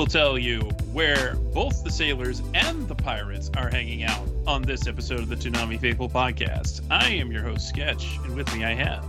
[0.00, 0.60] Will tell you
[0.94, 5.36] where both the sailors and the pirates are hanging out on this episode of the
[5.36, 6.80] Toonami Faithful podcast.
[6.90, 9.04] I am your host, Sketch, and with me I have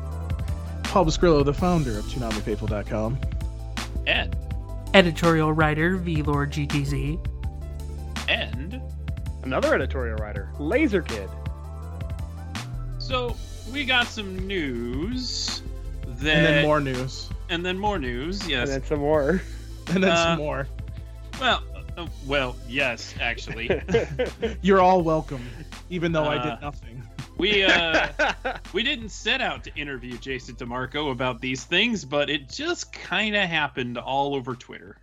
[0.84, 3.18] Paul Bascrillo, the founder of ToonamiFaithful.com.
[4.05, 4.35] Ed
[4.94, 7.18] editorial writer VLord GTZ.
[8.27, 8.82] and
[9.44, 11.30] Another editorial writer, Laser Kid.
[12.99, 13.34] so
[13.71, 15.62] we got some news
[16.18, 17.30] that And then more news.
[17.48, 18.46] and then more news.
[18.46, 18.63] Yes.
[18.68, 19.41] And then some more.
[19.88, 20.68] And then Uh, some more.
[21.42, 21.64] Well,
[21.98, 23.70] uh, well, yes, actually.
[24.62, 25.44] You're all welcome,
[25.90, 27.04] even though I uh, did nothing.
[27.38, 28.08] we uh
[28.74, 33.36] we didn't set out to interview Jason DeMarco about these things, but it just kind
[33.36, 34.98] of happened all over Twitter.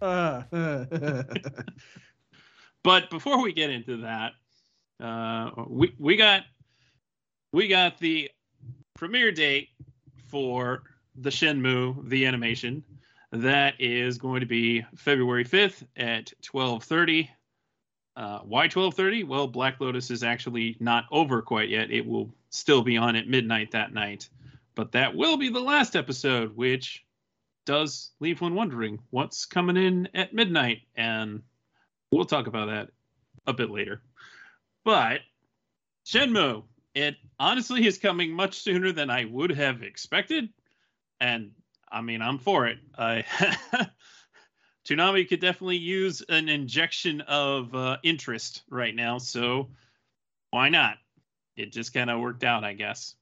[0.00, 0.42] Uh,
[2.84, 4.32] But before we get into that,
[4.98, 6.42] uh, we we got
[7.52, 8.30] we got the
[8.94, 9.68] premiere date
[10.28, 12.84] for the Shenmue the animation.
[13.32, 17.30] That is going to be February fifth at twelve thirty.
[18.16, 19.24] Uh, why twelve thirty?
[19.24, 21.90] Well, Black Lotus is actually not over quite yet.
[21.90, 24.28] It will still be on at midnight that night,
[24.74, 27.04] but that will be the last episode, which
[27.66, 31.42] does leave one wondering what's coming in at midnight and
[32.10, 32.88] We'll talk about that
[33.46, 34.02] a bit later.
[34.84, 35.20] But
[36.06, 40.48] Shenmue, it honestly is coming much sooner than I would have expected.
[41.20, 41.50] And
[41.90, 42.78] I mean, I'm for it.
[42.96, 43.24] I
[44.88, 49.68] Toonami could definitely use an injection of uh, interest right now, so
[50.50, 50.96] why not?
[51.56, 53.14] It just kind of worked out, I guess.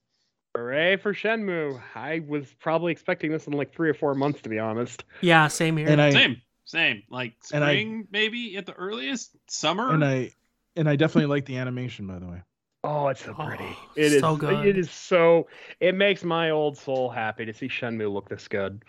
[0.55, 1.81] Hooray for Shenmue.
[1.93, 5.03] I was probably expecting this in like three or four months, to be honest.
[5.21, 5.89] Yeah, same here.
[5.89, 7.03] and I Same, same.
[7.09, 9.35] Like And I- spring, maybe at the earliest.
[9.49, 9.91] Summer.
[9.93, 10.31] and I
[10.75, 12.41] and I definitely like the animation, by the way.
[12.87, 13.75] Oh, it's so Oh, pretty.
[13.97, 14.21] It is.
[14.21, 14.65] so good.
[14.65, 15.47] It is so.
[15.81, 18.81] It makes my old soul happy to see Shenmue look this good.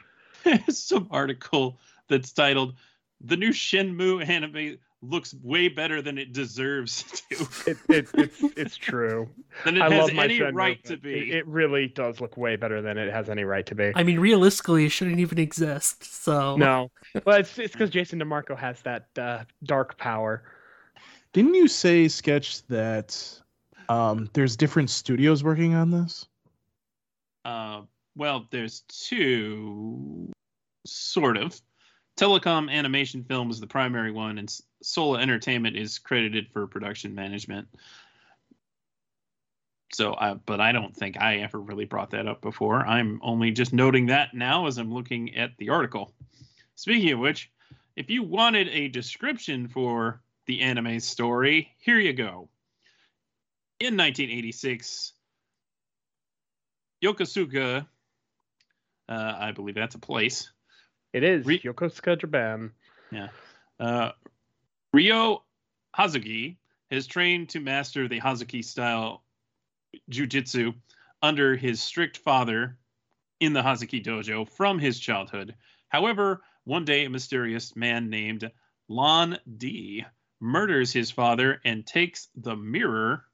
[0.68, 2.74] some article that's titled
[3.20, 8.76] "The new Shenmue anime looks way better than it deserves to, It, it, it's it's
[8.76, 9.28] true.
[9.64, 12.54] than it I has any Shenmue, right to be." It, it really does look way
[12.54, 13.90] better than it has any right to be.
[13.96, 16.22] I mean, realistically, it shouldn't even exist.
[16.22, 16.90] So No,
[17.26, 20.44] well, it's it's because Jason DeMarco has that uh, dark power.
[21.32, 23.40] Didn't you say, Sketch, that
[23.88, 26.26] um, there's different studios working on this?
[27.48, 27.82] uh,
[28.14, 30.30] well, there's two,
[30.84, 31.58] sort of.
[32.18, 37.68] Telecom Animation Film is the primary one, and Sola Entertainment is credited for production management.
[39.94, 42.80] So, I, but I don't think I ever really brought that up before.
[42.86, 46.12] I'm only just noting that now as I'm looking at the article.
[46.74, 47.50] Speaking of which,
[47.96, 52.50] if you wanted a description for the anime story, here you go.
[53.80, 55.12] In 1986,
[57.04, 57.86] Yokosuka,
[59.08, 60.50] uh, I believe that's a place,
[61.12, 62.72] It is Re- Yokosuka Japan.
[63.12, 63.28] Yeah.
[63.78, 64.12] Uh,
[64.92, 65.44] Ryo
[65.96, 66.56] Hazuki
[66.90, 69.22] has trained to master the Hazuki style
[70.10, 70.74] jujitsu
[71.22, 72.76] under his strict father
[73.38, 75.54] in the Hazuki dojo from his childhood.
[75.88, 78.50] However, one day a mysterious man named
[78.88, 80.04] Lan Di
[80.40, 83.24] murders his father and takes the mirror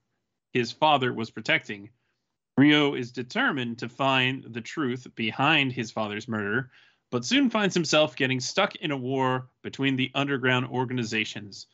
[0.55, 1.91] his father was protecting.
[2.57, 6.71] Ryo is determined to find the truth behind his father's murder,
[7.11, 11.67] but soon finds himself getting stuck in a war between the underground organizations.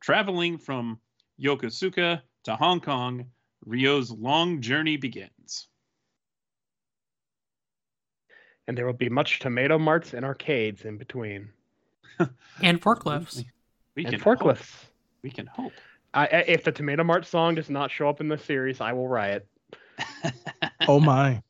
[0.00, 1.00] Traveling from
[1.42, 3.26] Yokosuka to Hong Kong,
[3.66, 5.66] Ryo's long journey begins.
[8.68, 11.48] And there will be much tomato marts and arcades in between.
[12.62, 13.44] and forklifts.
[13.96, 14.38] We and can hope.
[14.38, 14.84] forklifts.
[15.22, 15.72] We can hope.
[16.14, 18.92] I, I- if the Tomato Mart song does not show up in the series, I
[18.92, 19.46] will riot.
[20.86, 21.42] Oh my!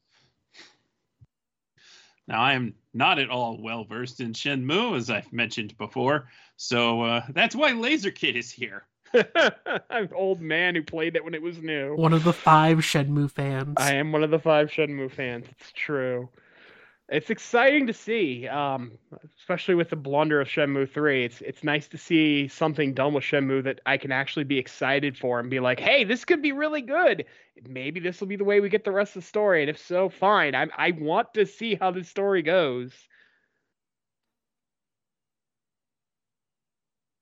[2.26, 7.02] Now, I am not at all well versed in Shenmue, as I've mentioned before, so
[7.02, 8.86] uh, that's why Laser Kid is here.
[9.14, 11.94] I'm an old man who played it when it was new.
[11.94, 13.74] One of the five Shenmue fans.
[13.78, 15.46] I am one of the five Shenmue fans.
[15.58, 16.28] It's true.
[17.10, 18.98] It's exciting to see, um,
[19.38, 21.24] especially with the blunder of Shenmue 3.
[21.24, 25.16] It's it's nice to see something done with Shenmue that I can actually be excited
[25.16, 27.24] for and be like, hey, this could be really good.
[27.66, 29.62] Maybe this will be the way we get the rest of the story.
[29.62, 30.54] And if so, fine.
[30.54, 32.92] I I want to see how this story goes.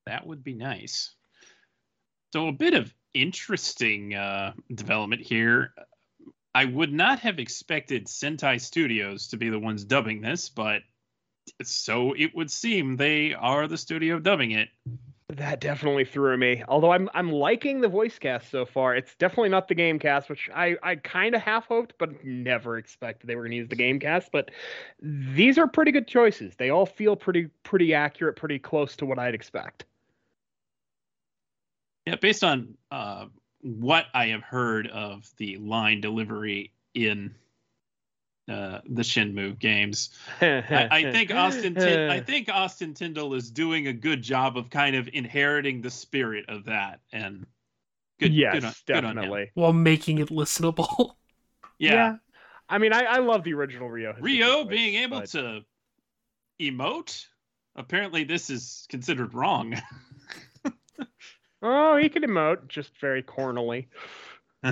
[0.05, 1.13] That would be nice.
[2.33, 5.73] So a bit of interesting uh, development here.
[6.57, 10.81] I would not have expected Sentai Studios to be the ones dubbing this, but
[11.61, 14.69] so it would seem they are the studio dubbing it.
[15.29, 16.63] That definitely threw me.
[16.67, 18.95] Although I'm I'm liking the voice cast so far.
[18.95, 22.79] It's definitely not the game cast, which I, I kind of half hoped, but never
[22.79, 24.31] expected they were going to use the game cast.
[24.31, 24.49] But
[24.99, 26.55] these are pretty good choices.
[26.55, 29.85] They all feel pretty pretty accurate, pretty close to what I'd expect.
[32.07, 33.27] Yeah, based on uh,
[33.61, 37.33] what I have heard of the line delivery in
[38.49, 40.11] uh, the Shenmue games,
[40.41, 41.75] I, I think Austin.
[41.75, 45.91] Tin- I think Austin Tindle is doing a good job of kind of inheriting the
[45.91, 47.45] spirit of that, and
[48.19, 48.33] good.
[48.33, 49.51] yes, good on, good on definitely.
[49.55, 51.11] While making it listenable.
[51.79, 52.15] Yeah,
[52.67, 54.15] I mean, I, I love the original Ryo.
[54.19, 55.61] Ryo voice, being able but- to
[56.59, 57.25] emote.
[57.75, 59.75] Apparently, this is considered wrong.
[61.61, 63.87] Oh, he can emote, just very cornily.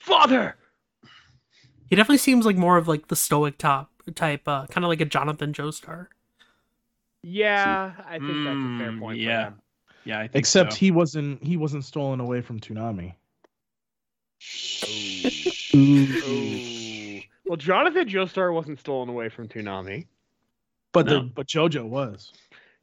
[0.00, 0.56] Father.
[1.90, 5.00] He definitely seems like more of like the stoic top type, uh, kind of like
[5.00, 6.08] a Jonathan Joestar.
[7.22, 9.20] Yeah, I think that's a fair Mm, point.
[9.20, 9.50] yeah.
[10.04, 10.78] Yeah, I think Except so.
[10.78, 13.14] he wasn't he wasn't stolen away from Toonami.
[15.74, 17.20] Ooh.
[17.44, 20.06] Well, Jonathan Joestar wasn't stolen away from Toonami.
[20.92, 21.20] But No.
[21.20, 22.32] the, but JoJo was.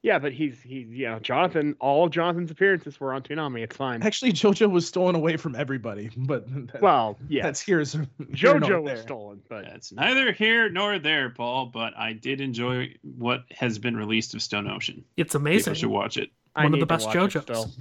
[0.06, 1.76] Yeah, but he's he's you know Jonathan.
[1.80, 3.64] All of Jonathan's appearances were on Toonami.
[3.64, 4.04] It's fine.
[4.04, 6.12] Actually, JoJo was stolen away from everybody.
[6.16, 9.02] But that, Well, yeah, that's here's here JoJo nor was there.
[9.02, 11.66] stolen, but That's neither here nor there, Paul.
[11.74, 15.04] But I did enjoy what has been released of Stone Ocean.
[15.18, 15.74] It's People amazing.
[15.74, 16.30] should watch it.
[16.56, 17.76] I One of the best JoJo's.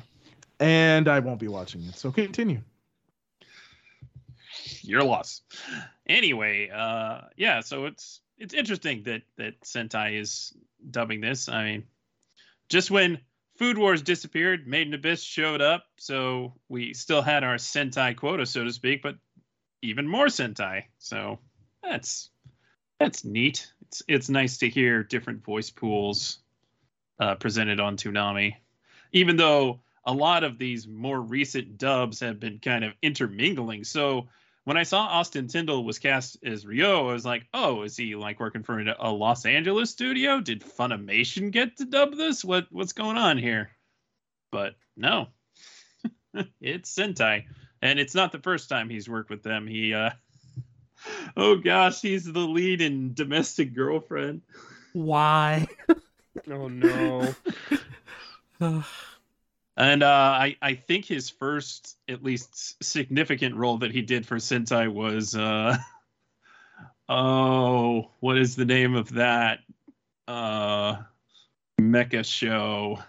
[0.61, 1.94] And I won't be watching it.
[1.94, 2.62] So continue.
[4.81, 5.43] Your loss.
[6.06, 7.61] Anyway, uh, yeah.
[7.61, 10.55] So it's it's interesting that that Sentai is
[10.91, 11.50] dubbing this.
[11.50, 11.85] I mean,
[12.69, 13.19] just when
[13.56, 18.46] Food Wars disappeared, Made in Abyss showed up, so we still had our Sentai quota,
[18.46, 19.16] so to speak, but
[19.82, 20.84] even more Sentai.
[20.99, 21.38] So
[21.82, 22.31] that's
[22.99, 23.70] that's neat.
[23.82, 26.38] It's it's nice to hear different voice pools
[27.20, 28.56] uh, presented on Toonami,
[29.12, 33.84] even though a lot of these more recent dubs have been kind of intermingling.
[33.84, 34.28] So
[34.64, 38.16] when I saw Austin Tindle was cast as Ryo, I was like, oh, is he
[38.16, 40.40] like working for a a Los Angeles studio?
[40.40, 42.44] Did Funimation get to dub this?
[42.44, 43.70] What what's going on here?
[44.50, 45.28] But no,
[46.61, 47.44] it's Sentai,
[47.82, 49.66] and it's not the first time he's worked with them.
[49.66, 50.11] He, uh,
[51.37, 54.43] oh gosh, he's the lead in Domestic Girlfriend.
[54.94, 55.66] Why?
[56.50, 57.34] Oh no.
[59.76, 64.37] And uh, I, I think his first, at least significant role that he did for
[64.37, 65.76] Sentai was, uh,
[67.09, 69.61] oh, what is the name of that
[70.29, 70.97] uh,
[71.81, 73.00] mecha show?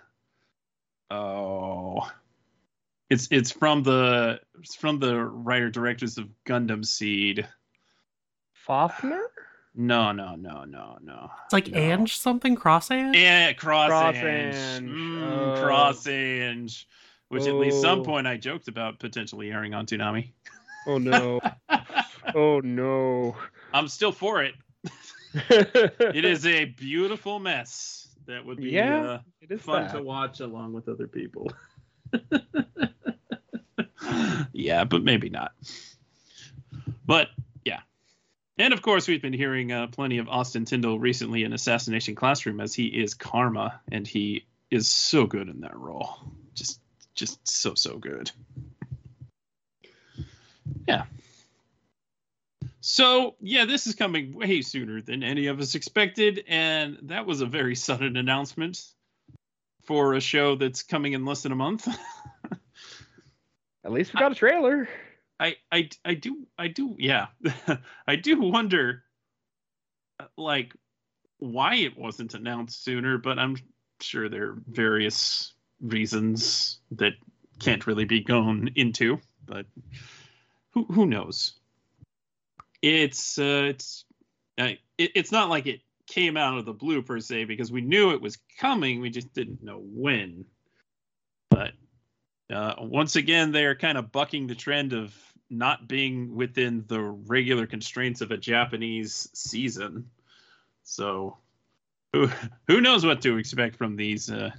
[1.12, 2.09] Oh,
[3.12, 7.47] it's it's from the it's from the writer directors of Gundam Seed.
[8.67, 9.21] Fafner?
[9.77, 11.30] No, no, no, no, no.
[11.45, 11.77] It's like No.
[11.77, 13.16] Ange something, cross Ange?
[13.16, 14.56] Yeah, cross Cross Ange.
[14.56, 14.89] Ange.
[14.89, 15.24] Mm,
[15.57, 15.63] Oh.
[15.63, 16.88] Cross Ange.
[17.30, 18.04] Which at least some Oh.
[18.04, 20.31] point I joked about potentially airing on Toonami.
[20.88, 21.42] Oh no.
[22.36, 23.36] oh no.
[23.74, 24.54] I'm still for it.
[25.50, 29.94] It is a beautiful mess that would be Yeah, uh, It is fun that.
[29.96, 31.51] to watch along with other people.
[34.53, 35.51] yeah, but maybe not.
[37.05, 37.44] But yeah.
[38.57, 42.62] And of course, we've been hearing uh, plenty of Austin Tindle recently in Assassination Classroom
[42.62, 46.17] as he is Karma, and he is so good in that role.
[46.53, 46.79] Just,
[47.15, 48.31] just so so good.
[50.88, 51.03] Yeah.
[52.79, 57.41] So yeah, this is coming way sooner than any of us expected, and that was
[57.41, 58.81] a very sudden announcement
[59.83, 61.88] for a show that's coming in less than a month.
[63.83, 64.88] At least we got a trailer.
[65.39, 67.27] I I I do I do yeah.
[68.08, 69.04] I do wonder
[70.38, 70.74] like
[71.39, 73.58] why it wasn't announced sooner, but I'm
[74.00, 77.13] sure there are various reasons that
[77.60, 79.65] can't really be gone into, but
[80.72, 81.54] who who knows.
[82.82, 84.06] It's uh it's
[84.58, 87.82] uh, it, it's not like it came out of the blue per se because we
[87.82, 90.46] knew it was coming, we just didn't know when.
[92.51, 95.15] Uh, once again, they are kind of bucking the trend of
[95.49, 100.09] not being within the regular constraints of a Japanese season.
[100.83, 101.37] So
[102.13, 102.29] who
[102.67, 104.51] who knows what to expect from these uh,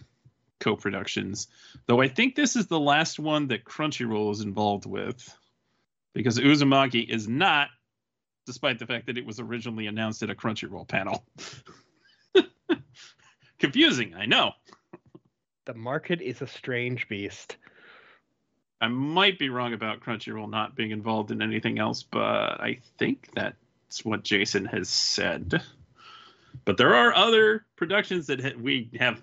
[0.60, 1.48] co-productions.
[1.86, 5.36] Though I think this is the last one that Crunchyroll is involved with.
[6.14, 7.68] Because Uzumaki is not,
[8.46, 11.22] despite the fact that it was originally announced at a Crunchyroll panel.
[13.58, 14.52] Confusing, I know.
[15.66, 17.56] The market is a strange beast.
[18.80, 23.30] I might be wrong about Crunchyroll not being involved in anything else, but I think
[23.35, 25.62] that's what Jason has said.
[26.64, 29.21] But there are other productions that ha- we have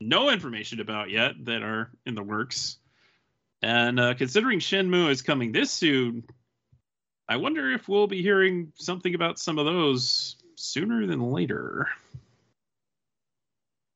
[0.00, 2.78] no information about yet that are in the works.
[3.62, 6.24] And uh, considering Shenmue is coming this soon,
[7.28, 11.88] I wonder if we'll be hearing something about some of those sooner than later.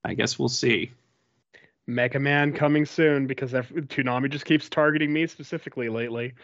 [0.04, 0.90] I guess we'll see.
[1.86, 6.34] Mega Man coming soon because ev- Toonami just keeps targeting me specifically lately.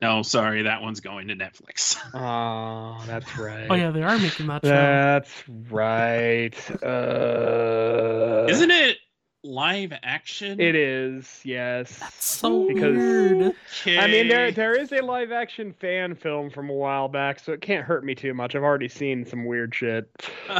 [0.00, 1.96] No, sorry, that one's going to Netflix.
[2.14, 3.66] Oh, that's right.
[3.68, 4.68] Oh yeah, they are making that show.
[4.70, 6.54] That's right.
[6.82, 8.98] Uh, Isn't it
[9.42, 10.60] live action?
[10.60, 11.40] It is.
[11.44, 11.98] Yes.
[11.98, 13.54] That's so Because- weird.
[13.86, 17.52] I mean, there there is a live action fan film from a while back, so
[17.52, 18.54] it can't hurt me too much.
[18.54, 20.08] I've already seen some weird shit.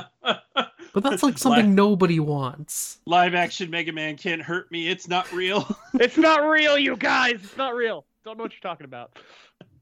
[0.92, 2.99] But that's like something nobody wants.
[3.07, 4.88] live action Mega Man can't hurt me.
[4.88, 5.66] It's not real.
[5.95, 7.37] it's not real, you guys.
[7.45, 8.04] It's not real.
[8.25, 9.18] Don't know what you're talking about.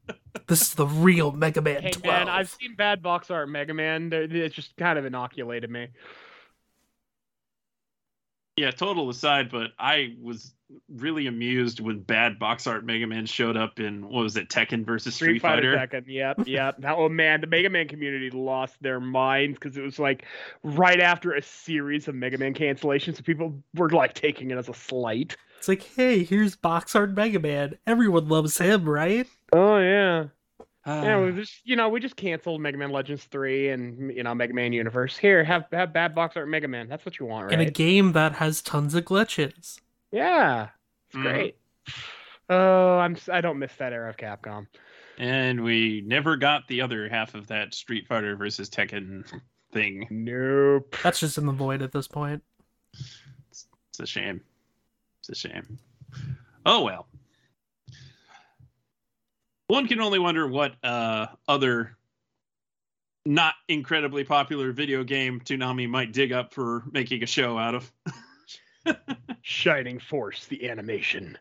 [0.45, 2.05] This is the real Mega Man Hey 12.
[2.05, 4.09] man, I've seen bad box art Mega Man.
[4.09, 5.87] They're- It's just kind of inoculated me.
[8.55, 10.53] yeah, total aside, but I was
[10.89, 14.85] really amused when bad box art Mega Man showed up in what was it, Tekken
[14.85, 16.01] versus Street, Street Fighter Fighter.
[16.01, 16.03] Tekken.
[16.07, 16.75] Yep, yep.
[16.79, 20.25] That, oh man, the Mega Man community lost their minds because it was like
[20.63, 24.69] right after a series of Mega Man cancellations, so people were like taking it as
[24.69, 25.37] a slight.
[25.57, 27.77] It's like, hey, here's box art Mega Man.
[27.87, 29.27] Everyone loves him, right?
[29.53, 30.25] Oh yeah.
[30.85, 34.23] Yeah, Ah, we just you know we just canceled Mega Man Legends three and you
[34.23, 35.17] know Mega Man Universe.
[35.17, 36.87] Here, have have bad box art Mega Man.
[36.87, 37.53] That's what you want, right?
[37.53, 39.79] In a game that has tons of glitches.
[40.11, 40.69] Yeah,
[41.07, 41.21] it's Mhm.
[41.23, 41.57] great.
[42.49, 44.67] Oh, I'm I don't miss that era of Capcom.
[45.17, 49.25] and we never got the other half of that Street Fighter versus Tekken
[49.71, 50.07] thing.
[50.09, 50.95] Nope.
[51.03, 52.43] That's just in the void at this point.
[53.49, 54.41] It's a shame.
[55.19, 55.77] It's a shame.
[56.65, 57.07] Oh well.
[59.67, 61.97] One can only wonder what uh, other
[63.25, 67.91] not incredibly popular video game Toonami might dig up for making a show out of.
[69.41, 71.37] Shining Force, the animation.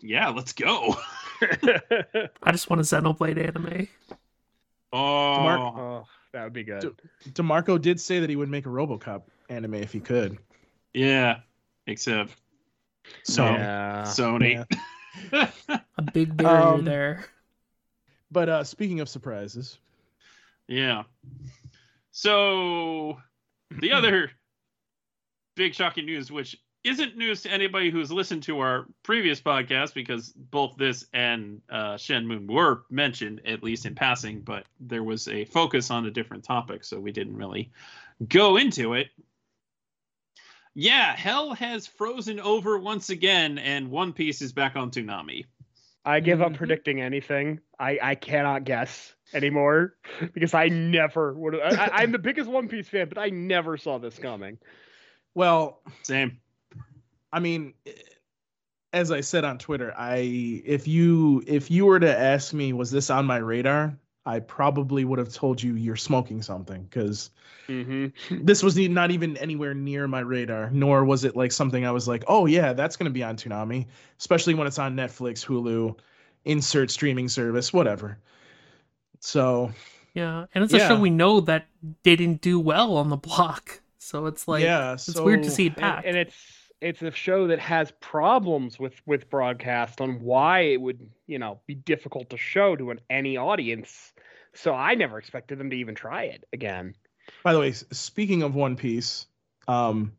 [0.00, 0.96] Yeah, let's go.
[1.42, 3.88] I just want a Xenoblade anime.
[4.92, 6.80] Oh, oh, that would be good.
[6.80, 7.00] Dude.
[7.34, 10.38] Demarco did say that he would make a RoboCop anime if he could.
[10.94, 11.40] yeah.
[11.88, 12.32] Except
[13.22, 14.02] So, yeah.
[14.06, 14.64] Sony.
[15.32, 17.26] A big barrier Um, there.
[18.30, 19.78] but uh, speaking of surprises,
[20.68, 21.04] Yeah.
[22.10, 23.18] So
[23.80, 24.30] the other
[25.56, 30.28] big shocking news, which isn't news to anybody who's listened to our previous podcast, because
[30.36, 35.44] both this and uh, Shenmue were mentioned at least in passing, but there was a
[35.46, 37.72] focus on a different topic, so we didn't really
[38.28, 39.08] go into it.
[40.74, 45.46] Yeah, hell has frozen over once again, and One Piece is back on Toonami.
[46.04, 46.56] I give up Mhm.
[46.56, 47.58] predicting anything.
[47.80, 49.96] I, I cannot guess anymore
[50.34, 51.58] because I never would.
[51.60, 54.58] I, I'm the biggest One Piece fan, but I never saw this coming.
[55.36, 56.40] Well, Same.
[57.32, 57.74] I mean,
[58.92, 60.16] as I said on Twitter, I
[60.64, 63.96] if you if you were to ask me, was this on my radar?
[64.24, 67.30] I probably would have told you you're smoking something because
[67.68, 68.44] Mm-hmm.
[68.44, 72.06] this was not even anywhere near my radar, nor was it like something I was
[72.06, 73.86] like, oh yeah, that's gonna be on Toonami,
[74.18, 75.96] especially when it's on Netflix, Hulu,
[76.44, 78.18] insert streaming service, whatever.
[79.20, 79.72] So
[80.14, 81.66] Yeah, and it's a show we know that
[82.02, 83.80] didn't do well on the block.
[84.06, 86.06] So it's like yeah, it's weird to see it and, packed.
[86.06, 86.36] and it's
[86.80, 91.60] it's a show that has problems with with broadcast on why it would you know
[91.66, 94.12] be difficult to show to an any audience.
[94.54, 96.94] So I never expected them to even try it again.
[97.42, 99.26] By the way, speaking of One Piece,
[99.66, 100.12] um,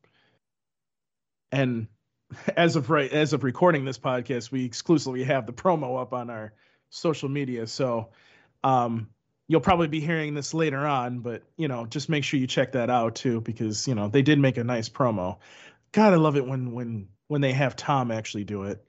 [1.53, 1.88] and
[2.58, 6.29] as of right as of recording this podcast, we exclusively have the promo up on
[6.29, 6.51] our
[6.89, 7.65] social media.
[7.65, 8.10] So,
[8.65, 9.08] um,
[9.48, 12.74] you'll probably be hearing this later on, but you know, just make sure you check
[12.74, 15.38] that out too, because you know they did make a nice promo.
[15.92, 18.84] God, I love it when when when they have Tom actually do it.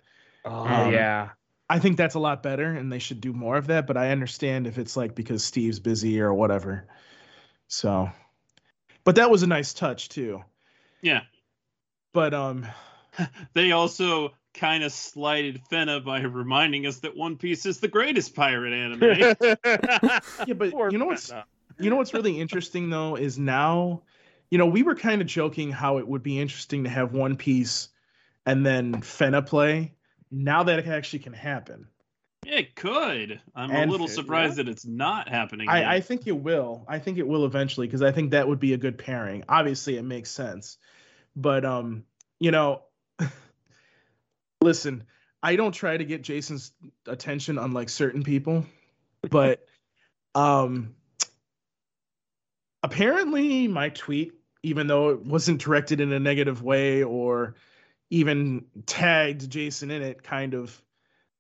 [0.44, 1.30] Oh Um, yeah.
[1.70, 3.86] I think that's a lot better, and they should do more of that.
[3.86, 6.88] But I understand if it's like because Steve's busy or whatever.
[7.68, 8.10] So,
[9.04, 10.42] but that was a nice touch too.
[11.02, 11.22] Yeah.
[12.14, 12.66] But um,
[13.54, 18.34] they also kind of slighted Fena by reminding us that One Piece is the greatest
[18.34, 19.34] pirate anime.
[20.46, 21.44] Yeah, but Poor you know what's Fena.
[21.78, 24.02] you know what's really interesting though is now,
[24.50, 27.36] you know, we were kind of joking how it would be interesting to have One
[27.36, 27.88] Piece
[28.46, 29.94] and then Fena play.
[30.30, 31.86] Now that it actually can happen.
[32.46, 33.40] it could.
[33.54, 35.68] I'm And- a little surprised that it's not happening.
[35.68, 36.84] I, I think it will.
[36.88, 39.44] I think it will eventually because I think that would be a good pairing.
[39.48, 40.76] Obviously, it makes sense,
[41.36, 42.04] but um,
[42.40, 42.82] you know,
[44.60, 45.04] listen,
[45.42, 46.72] I don't try to get Jason's
[47.06, 48.66] attention unlike certain people,
[49.30, 49.64] but
[50.34, 50.94] um,
[52.82, 57.54] apparently my tweet, even though it wasn't directed in a negative way or
[58.10, 60.82] even tagged Jason in it, kind of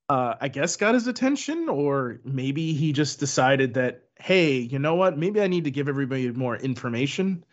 [0.08, 4.94] uh, I guess got his attention, or maybe he just decided that, hey, you know
[4.94, 5.18] what?
[5.18, 7.44] Maybe I need to give everybody more information.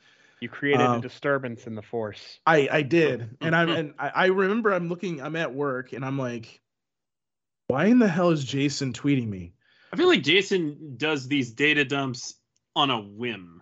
[0.42, 2.40] You created Um, a disturbance in the force.
[2.46, 6.04] I I did, and I'm and I, I remember I'm looking, I'm at work, and
[6.04, 6.62] I'm like,
[7.68, 9.54] why in the hell is Jason tweeting me?
[9.94, 12.36] I feel like Jason does these data dumps
[12.76, 13.62] on a whim.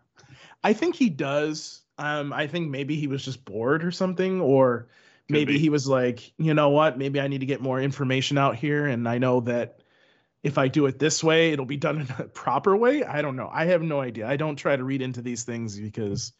[0.63, 1.81] I think he does.
[1.97, 4.87] Um, I think maybe he was just bored or something, or
[5.27, 5.59] Could maybe be.
[5.59, 6.97] he was like, you know what?
[6.97, 9.83] Maybe I need to get more information out here, and I know that
[10.41, 13.03] if I do it this way, it'll be done in a proper way.
[13.03, 13.49] I don't know.
[13.53, 14.27] I have no idea.
[14.27, 16.33] I don't try to read into these things because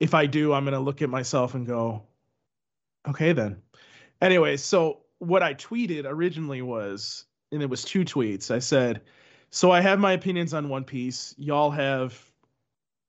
[0.00, 2.04] if I do, I'm gonna look at myself and go,
[3.08, 3.62] okay, then.
[4.20, 8.50] Anyway, so what I tweeted originally was, and it was two tweets.
[8.50, 9.02] I said,
[9.50, 11.34] so I have my opinions on One Piece.
[11.38, 12.20] Y'all have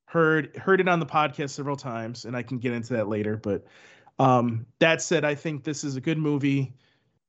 [0.05, 3.37] heard heard it on the podcast several times, and I can get into that later.
[3.37, 3.65] But
[4.17, 6.73] um, that said, I think this is a good movie,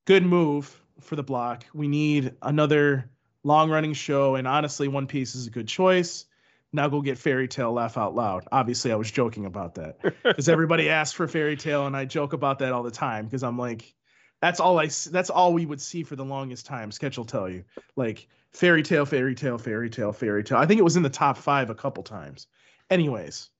[0.07, 1.64] good move for the block.
[1.75, 3.11] We need another
[3.43, 6.26] long running show, and honestly, One Piece is a good choice.
[6.73, 8.47] Now go get Fairy Tail, laugh out loud.
[8.53, 12.33] Obviously, I was joking about that because everybody asks for Fairy Tail, and I joke
[12.33, 13.95] about that all the time because I'm like,
[14.41, 16.91] that's all i that's all we would see for the longest time.
[16.91, 17.65] Sketch will tell you,
[17.97, 20.59] like Fairy Tail, Fairy Tail, Fairy Tail, Fairy Tail.
[20.59, 22.47] I think it was in the top five a couple times.
[22.89, 23.50] Anyways,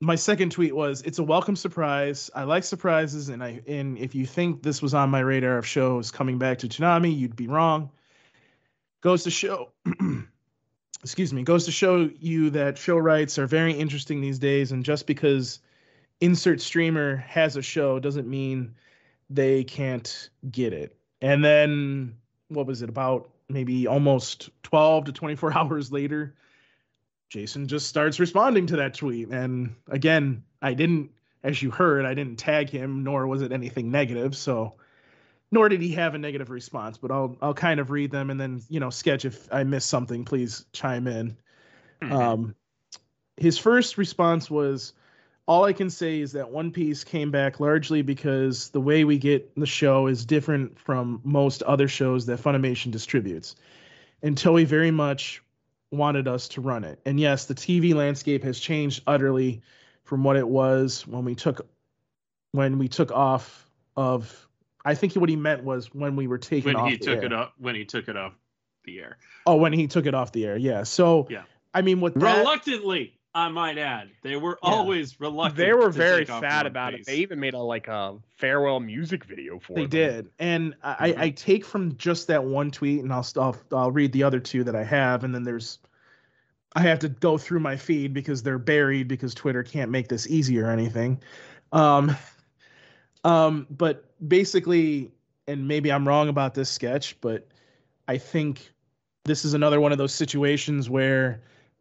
[0.00, 2.30] my second tweet was it's a welcome surprise.
[2.34, 5.66] I like surprises, and I and if you think this was on my radar of
[5.66, 7.90] shows coming back to Toonami, you'd be wrong.
[9.02, 9.72] Goes to show
[11.04, 14.82] excuse me, goes to show you that show rights are very interesting these days, and
[14.82, 15.60] just because
[16.22, 18.74] insert streamer has a show doesn't mean
[19.28, 20.96] they can't get it.
[21.20, 22.16] And then
[22.48, 26.34] what was it about maybe almost 12 to 24 hours later,
[27.28, 29.28] Jason just starts responding to that tweet.
[29.28, 31.10] And again, I didn't,
[31.42, 34.34] as you heard, I didn't tag him, nor was it anything negative.
[34.34, 34.76] So,
[35.54, 36.98] nor did he have a negative response.
[36.98, 39.86] But I'll I'll kind of read them and then you know sketch if I miss
[39.86, 41.36] something, please chime in.
[42.02, 42.12] Mhm.
[42.12, 42.54] Um,
[43.36, 44.92] his first response was,
[45.46, 49.16] "All I can say is that One Piece came back largely because the way we
[49.16, 53.54] get the show is different from most other shows that Funimation distributes,
[54.22, 55.40] and Toei very much
[55.92, 56.98] wanted us to run it.
[57.06, 59.62] And yes, the TV landscape has changed utterly
[60.02, 61.64] from what it was when we took
[62.50, 64.48] when we took off of.
[64.84, 67.18] I think what he meant was when we were taking when off he the took
[67.18, 67.24] air.
[67.24, 68.34] it up when he took it off
[68.84, 69.16] the air.
[69.46, 70.82] Oh, when he took it off the air, yeah.
[70.82, 71.42] So Yeah.
[71.72, 74.10] I mean, with that, Reluctantly, I might add.
[74.22, 74.70] They were Yeah.
[74.70, 75.56] always reluctant.
[75.56, 77.00] They were to very take off sad about Piece.
[77.00, 77.06] it.
[77.10, 79.90] They even made a like a farewell music video for They them.
[79.90, 81.18] did, and I, Mhm.
[81.18, 84.38] I I take from just that one tweet, and I'll, I'll I'll read the other
[84.38, 85.78] two that I have, and then there's
[86.76, 90.26] I have to go through my feed because they're buried because Twitter can't make this
[90.28, 91.20] easy or anything.
[91.72, 92.14] Um,
[93.24, 95.10] um, but basically,
[95.46, 97.46] and maybe I'm wrong about this sketch, but
[98.08, 98.70] I think
[99.24, 101.40] this is another one of those situations where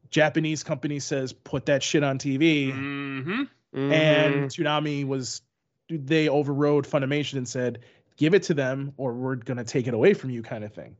[0.09, 3.49] Japanese company says put that shit on TV Mhm.
[3.73, 4.45] and Mhm.
[4.45, 5.41] Toonami was
[5.89, 7.79] they overrode Funimation and said,
[8.15, 10.95] "Give it to them, or we're gonna take it away from you," kind of thing.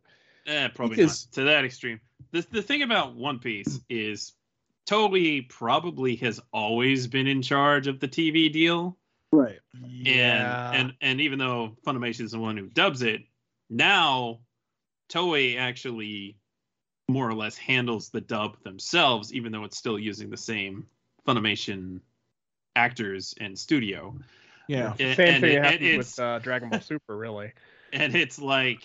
[0.45, 2.01] Eh, probably Because- not to that extreme.
[2.32, 4.34] The the thing about One Piece is
[4.86, 8.97] Toei probably has always been in charge of the TV deal.
[9.35, 9.59] Right.
[9.81, 10.71] yeah.
[10.71, 13.23] And and and even though Funimation is the one who dubs it,
[13.69, 14.39] now
[15.09, 16.37] Toei actually
[17.09, 20.85] more or less handles the dub themselves, even though it's still using the same
[21.27, 21.99] Funimation
[22.75, 24.15] actors and studio.
[24.67, 24.93] Yeah.
[24.99, 27.53] And- Same and thing it- and happened it's- with uh, Dragon Ball Super, really.
[27.93, 28.81] and it's like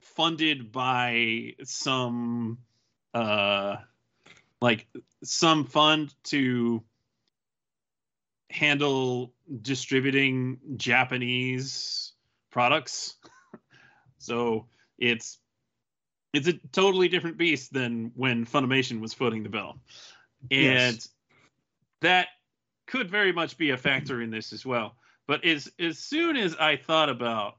[0.00, 2.58] funded by some
[3.14, 3.76] uh
[4.60, 4.86] like
[5.22, 6.82] some fund to
[8.54, 12.12] handle distributing Japanese
[12.52, 13.16] products.
[14.18, 15.40] so it's
[16.32, 19.78] it's a totally different beast than when Funimation was footing the bill.
[20.50, 21.08] And Yes.
[22.00, 22.28] that
[22.86, 24.96] could very much be a factor in this as well.
[25.26, 27.58] But as as soon as I thought about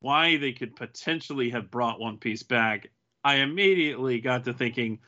[0.00, 2.90] why they could potentially have brought One Piece back,
[3.22, 5.00] I immediately got to thinking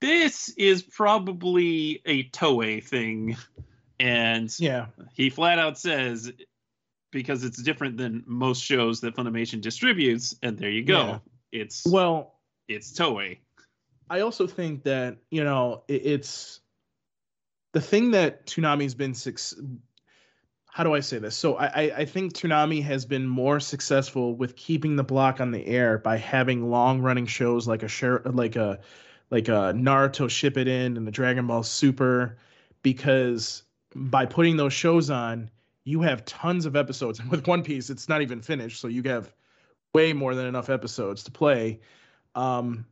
[0.00, 3.36] this is probably a Toei thing.
[4.00, 4.86] And Yeah.
[5.12, 6.32] he flat out says
[7.12, 11.06] because it's different than most shows that Funimation distributes, and there you go.
[11.06, 11.18] Yeah.
[11.52, 12.34] It's Well,
[12.66, 13.38] it's Toei.
[14.08, 16.60] I also think that you know it, it's
[17.72, 19.54] the thing that Toonami's been six.
[20.66, 21.36] How do I say this?
[21.36, 25.50] So I, I I think Toonami has been more successful with keeping the block on
[25.50, 28.80] the air by having long running shows like a share like a
[29.30, 32.38] like a Naruto Shippuden and the Dragon Ball Super,
[32.82, 33.62] because
[33.94, 35.50] by putting those shows on,
[35.84, 37.18] you have tons of episodes.
[37.20, 39.32] And with One Piece, it's not even finished, so you have
[39.94, 41.80] way more than enough episodes to play.
[42.34, 42.86] Um,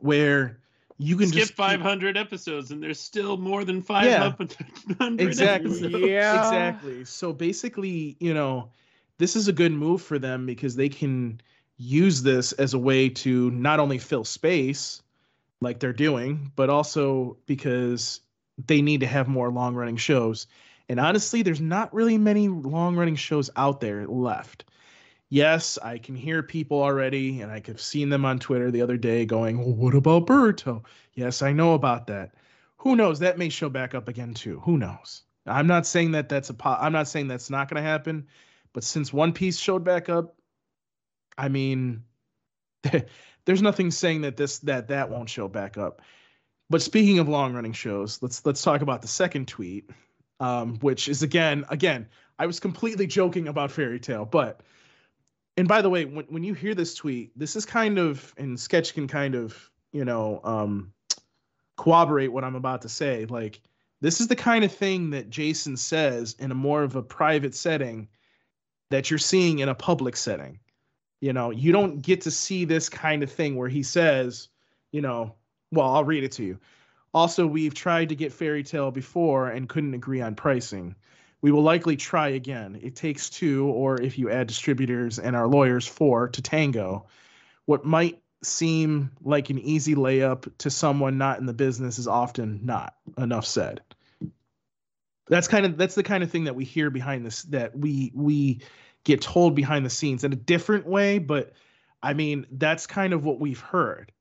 [0.00, 0.58] where
[0.98, 4.56] you can Skip just keep- 500 episodes, and there's still more than 500
[5.20, 5.70] Exactly.
[5.70, 5.94] episodes.
[5.98, 6.38] Yeah.
[6.40, 7.04] exactly.
[7.04, 8.70] So basically, you know,
[9.18, 11.40] this is a good move for them because they can
[11.76, 15.02] use this as a way to not only fill space
[15.60, 18.20] like they're doing, but also because
[18.58, 20.46] they need to have more long running shows.
[20.88, 24.64] And honestly, there's not really many long running shows out there left.
[25.30, 28.96] Yes, I can hear people already, and I have seen them on Twitter the other
[28.96, 30.84] day going, well, What about Boruto?
[31.14, 32.34] Yes, I know about that.
[32.78, 33.18] Who knows?
[33.20, 34.60] That may show back up again too.
[34.60, 35.22] Who knows?
[35.46, 36.54] I'm not saying that that's a.
[36.54, 38.26] Po- I'm not saying that's not going to happen,
[38.72, 40.36] but since One Piece showed back up,
[41.36, 42.04] I mean,
[43.44, 46.02] there's nothing saying that this that that won't show back up.
[46.70, 49.90] But speaking of long running shows, let's let's talk about the second tweet,
[50.40, 54.60] um, which is again again I was completely joking about Fairy Tail, but
[55.56, 58.58] and by the way, when when you hear this tweet, this is kind of and
[58.58, 60.92] Sketch can kind of you know um,
[61.76, 63.26] corroborate what I'm about to say.
[63.26, 63.60] Like
[64.00, 67.54] this is the kind of thing that Jason says in a more of a private
[67.54, 68.08] setting
[68.90, 70.58] that you're seeing in a public setting.
[71.20, 74.48] You know, you don't get to see this kind of thing where he says,
[74.92, 75.34] you know,
[75.74, 76.58] well, I'll read it to you.
[77.12, 80.96] Also, we've tried to get Fairy Tail before and couldn't agree on pricing.
[81.42, 82.80] We will likely try again.
[82.82, 87.06] It takes two, or if you add distributors and our lawyers, four to tango.
[87.66, 92.60] What might seem like an easy layup to someone not in the business is often
[92.64, 92.94] not.
[93.18, 93.80] Enough said.
[95.28, 98.12] That's kind of that's the kind of thing that we hear behind this that we
[98.14, 98.60] we
[99.04, 101.52] get told behind the scenes in a different way, but
[102.02, 104.12] I mean that's kind of what we've heard.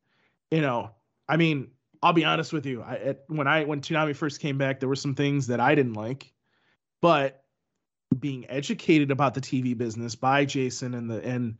[0.51, 0.91] You know,
[1.27, 2.81] I mean, I'll be honest with you.
[2.81, 5.73] I at, when I when Toonami first came back, there were some things that I
[5.75, 6.33] didn't like,
[7.01, 7.43] but
[8.19, 11.57] being educated about the TV business by Jason and the and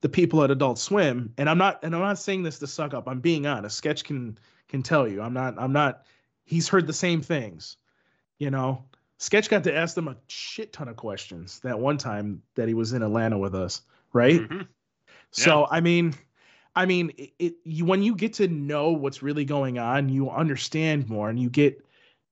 [0.00, 2.94] the people at Adult Swim, and I'm not and I'm not saying this to suck
[2.94, 3.06] up.
[3.06, 3.76] I'm being honest.
[3.76, 5.20] Sketch can can tell you.
[5.22, 6.04] I'm not I'm not
[6.44, 7.76] he's heard the same things.
[8.38, 8.84] You know,
[9.18, 12.74] Sketch got to ask them a shit ton of questions that one time that he
[12.74, 14.40] was in Atlanta with us, right?
[14.40, 14.66] Mhm.
[15.30, 16.14] So I mean,
[16.74, 20.30] I mean, it, it you when you get to know what's really going on, you
[20.30, 21.84] understand more, and you get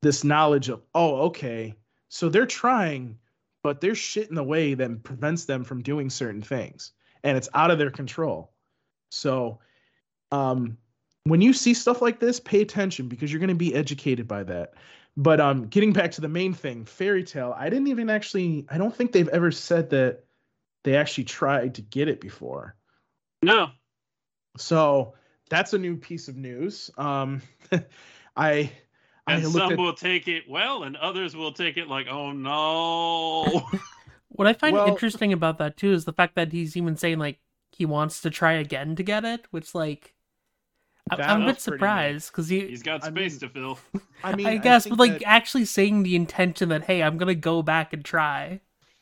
[0.02, 1.74] this knowledge of, oh, okay,
[2.08, 3.18] so they're trying,
[3.62, 7.48] but there's shit in the way that prevents them from doing certain things, and it's
[7.54, 8.52] out of their control.
[9.10, 9.58] So,
[10.32, 10.78] um,
[11.24, 14.42] when you see stuff like this, pay attention because you're going to be educated by
[14.44, 14.74] that.
[15.16, 17.54] But um, getting back to the main thing, Fairy Tail.
[17.56, 18.66] I didn't even actually.
[18.70, 20.24] I don't think they've ever said that
[20.84, 22.74] they actually tried to get it before.
[23.42, 23.70] No.
[24.56, 25.14] So
[25.48, 26.90] that's a new piece of news.
[26.98, 27.42] Um,
[28.36, 28.70] I
[29.26, 32.06] I And looked some at will take it well, and others will take it like,
[32.08, 33.68] oh no.
[34.32, 37.18] What I find Well- interesting about that too is the fact that he's even saying
[37.18, 37.40] like
[37.72, 40.14] he wants to try again to get it, which like
[41.10, 42.66] I- That I'm a bit surprised because he.
[42.68, 43.78] He's got I space mean- to fill.
[44.24, 47.18] I mean I guess, think but like that- actually saying the intention that hey, I'm
[47.18, 48.60] gonna go back and try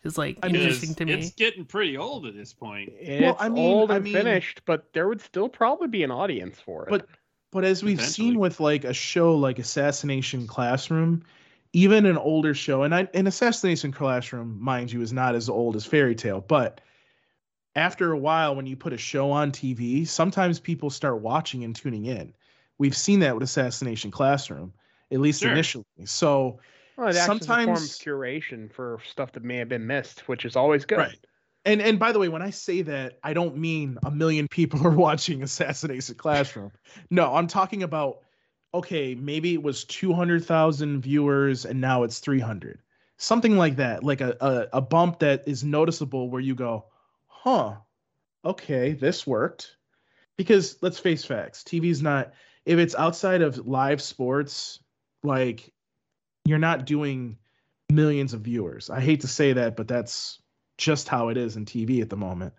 [0.09, 1.13] is like I mean, interesting to me.
[1.15, 2.91] It's getting pretty old at this point.
[2.99, 6.11] It's I mean- old I and mean- finished, but there would still probably be an
[6.11, 6.91] audience for it.
[6.91, 7.07] But
[7.53, 8.27] But as we've Potentially.
[8.31, 11.23] seen with like a show like Assassination Classroom,
[11.73, 15.77] even an older show, and I, and Assassination Classroom, mind you, is not as old
[15.77, 16.81] as Fairy Tail, but
[17.77, 21.77] after a while, when you put a show on TV, sometimes people start watching and
[21.77, 22.35] tuning in.
[22.79, 24.73] We've seen that with Assassination Classroom,
[25.13, 25.53] at least Sure.
[25.53, 25.85] initially.
[26.05, 26.59] So
[26.99, 29.87] well, it acts as a form of sometimes- curation for stuff that may have been
[29.87, 30.99] missed, which is always good.
[30.99, 31.19] Right.
[31.65, 34.81] And and by the way, when I say that, I don't mean a million people
[34.87, 36.73] are watching Assassination Classroom.
[37.11, 38.21] No, I'm talking about
[38.75, 42.81] okay, maybe it was 200,000 viewers and now it's 300.
[43.17, 46.87] Something like that, like a, a a bump that is noticeable where you go,
[47.27, 47.77] "Huh.
[48.45, 49.77] Okay, this worked."
[50.37, 52.33] Because let's face facts, TV's not
[52.65, 54.81] if it's outside of live sports,
[55.23, 55.73] like
[56.49, 57.39] you're not doing
[57.91, 58.91] millions of viewers.
[58.91, 60.41] I hate to say that, but that's
[60.77, 62.55] just how it is in TV at the moment.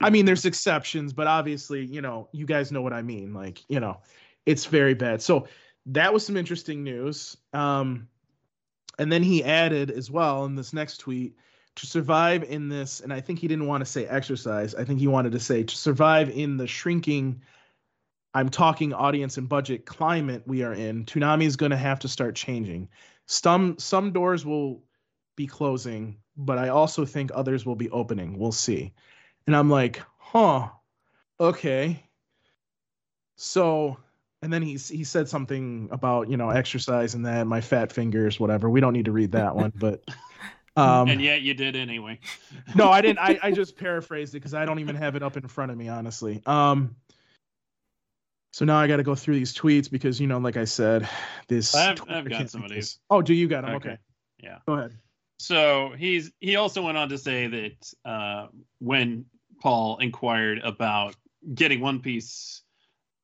[0.00, 3.32] I mean, there's exceptions, but obviously, you know, you guys know what I mean.
[3.32, 3.98] Like, you know,
[4.46, 5.22] it's very bad.
[5.22, 5.46] So
[5.86, 7.36] that was some interesting news.
[7.52, 8.08] Um,
[8.98, 11.36] and then he added as well in this next tweet
[11.76, 14.74] to survive in this, and I think he didn't want to say exercise.
[14.74, 17.40] I think he wanted to say to survive in the shrinking,
[18.34, 22.08] I'm talking audience and budget climate we are in, Toonami is going to have to
[22.08, 22.88] start changing.
[23.32, 24.82] Some some doors will
[25.36, 28.38] be closing, but I also think others will be opening.
[28.38, 28.92] We'll see.
[29.46, 30.68] And I'm like, huh,
[31.40, 32.04] okay.
[33.36, 33.96] So,
[34.42, 38.38] and then he he said something about you know exercise and that my fat fingers,
[38.38, 38.68] whatever.
[38.68, 40.02] We don't need to read that one, but
[40.76, 42.18] um, and yet you did anyway.
[42.74, 43.18] no, I didn't.
[43.18, 45.78] I, I just paraphrased it because I don't even have it up in front of
[45.78, 46.42] me, honestly.
[46.44, 46.96] Um,
[48.52, 51.08] so now I got to go through these tweets because you know, like I said,
[51.48, 51.74] this.
[51.74, 52.98] I've- Twitter I've got some of these.
[53.10, 53.74] Oh, do you got them?
[53.76, 53.88] Okay.
[53.90, 53.98] Okay.
[54.42, 54.58] Yeah.
[54.66, 54.96] Go ahead.
[55.38, 58.46] So he's he also went on to say that uh,
[58.78, 59.24] when
[59.60, 61.16] Paul inquired about
[61.54, 62.62] getting One Piece,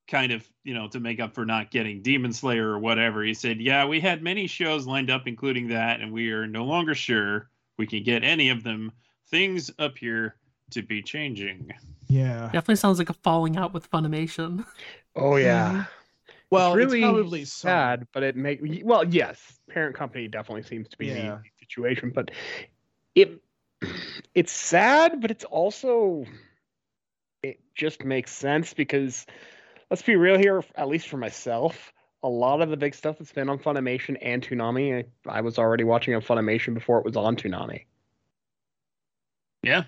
[0.09, 3.35] kind of you know to make up for not getting Demon Slayer or whatever, he
[3.35, 6.95] said, "Yeah, we had many shows lined up, including that, and we are no longer
[6.95, 8.91] sure we can get any of them.
[9.31, 10.35] Things appear
[10.73, 11.71] to be changing."
[12.09, 12.45] Yeah.
[12.47, 14.65] Definitely sounds like a falling out with Funimation.
[15.19, 15.73] oh yeah.
[15.73, 15.83] Mm-hmm.
[16.51, 17.85] Well, it's really probably some.
[17.85, 21.39] sad, but it make well, yes, parent company definitely seems to be Yeah.
[21.45, 22.31] the situation, but
[23.15, 23.43] it
[24.35, 26.25] it's sad, but it's also
[27.43, 29.27] it just makes sense because
[29.91, 31.93] let's be real here, at least for myself.
[32.25, 35.59] A lot of the big stuff that's been on Funimation and Toonami, I, I was
[35.59, 37.85] already watching on Funimation before it was on Toonami.
[39.63, 39.85] Yeah,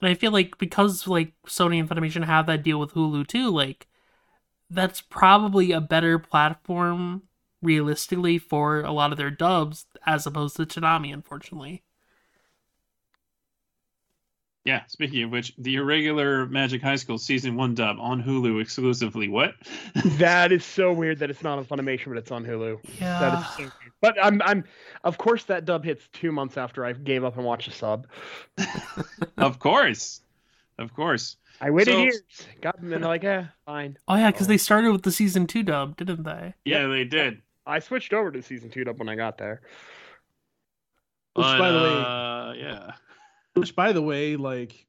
[0.00, 3.50] And I feel like because like Sony and Funimation have that deal with Hulu too,
[3.50, 3.86] like
[4.70, 7.22] that's probably a better platform
[7.62, 11.82] realistically for a lot of their dubs as opposed to Toonami, unfortunately.
[14.64, 14.84] yeah.
[14.86, 19.28] Speaking of which, the irregular Magic High School season one dub on Hulu exclusively.
[19.28, 19.54] What?
[20.18, 22.78] that is so weird that it's not on Funimation, but it's on Hulu.
[23.00, 23.40] Yeah.
[23.40, 23.72] is so weird.
[24.00, 24.64] But I'm I'm
[25.04, 28.06] of course that dub hits two months after I gave up and watched a sub.
[29.36, 30.20] of course,
[30.80, 31.36] of course.
[31.60, 32.22] I waited So- years,
[32.62, 33.96] got them, and they're like, eh, fine.
[34.08, 34.48] Oh yeah, because Oh.
[34.50, 36.54] they started with the season two dub, didn't they?
[36.64, 37.42] Yeah, they did.
[37.66, 39.60] I switched over to season two dub when I got there.
[41.34, 42.92] Which, But, by the way- uh, yeah.
[43.54, 44.86] Which, by the way, like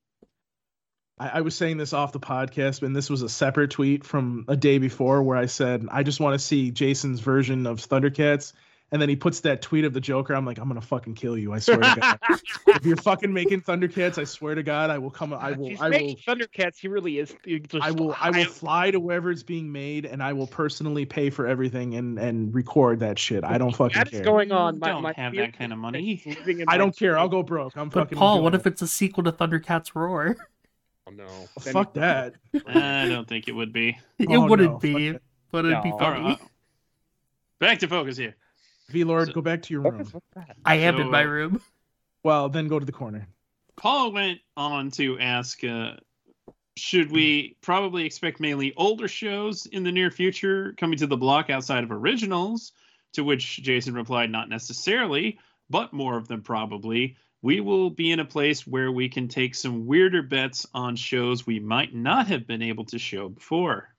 [1.19, 4.45] I, I was saying this off the podcast, and this was a separate tweet from
[4.47, 8.53] a day before where I said I just want to see Jason's version of Thundercats,
[8.93, 10.33] and then he puts that tweet of the Joker.
[10.33, 11.53] I'm like, I'm gonna fucking kill you.
[11.53, 12.19] I swear to God.
[12.67, 15.33] if you're fucking making Thundercats, I swear to God, I will come.
[15.33, 15.69] I will.
[15.69, 15.89] He's I will.
[15.91, 16.77] making Thundercats.
[16.77, 17.33] He really is.
[17.81, 18.15] I will.
[18.19, 21.95] I will fly to wherever it's being made, and I will personally pay for everything
[21.95, 23.43] and and record that shit.
[23.43, 24.23] I don't fucking That is care.
[24.23, 24.79] going on.
[24.79, 26.21] My, Don't my have that kind of money.
[26.67, 27.17] I don't care.
[27.17, 27.77] I'll go broke.
[27.77, 28.17] I'm But fucking.
[28.17, 30.35] Paul, what enjoying if it's a sequel to Thundercats Roar?
[31.07, 31.25] Oh, no.
[31.25, 31.61] it.
[31.71, 32.33] Fuck that.
[32.67, 33.97] I don't think it would be.
[34.19, 35.21] Oh, it Oh, wouldn't no, be, that.
[35.51, 35.95] but it'd be No.
[35.95, 36.23] All funny.
[36.25, 36.39] right,
[37.59, 38.35] back to focus here.
[38.91, 40.01] V Lord, So- go back to your room.
[40.01, 40.57] is- what's that?
[40.65, 41.61] I am in my room.
[42.23, 43.27] Well, then go to the corner.
[43.77, 45.93] Paul went on to ask, uh,
[46.77, 51.49] should we probably expect mainly older shows in the near future coming to the block
[51.49, 52.73] outside of originals?
[53.13, 57.17] To which Jason replied, not necessarily, but more of them probably.
[57.41, 61.47] We will be in a place where we can take some weirder bets on shows
[61.47, 63.90] we might not have been able to show before.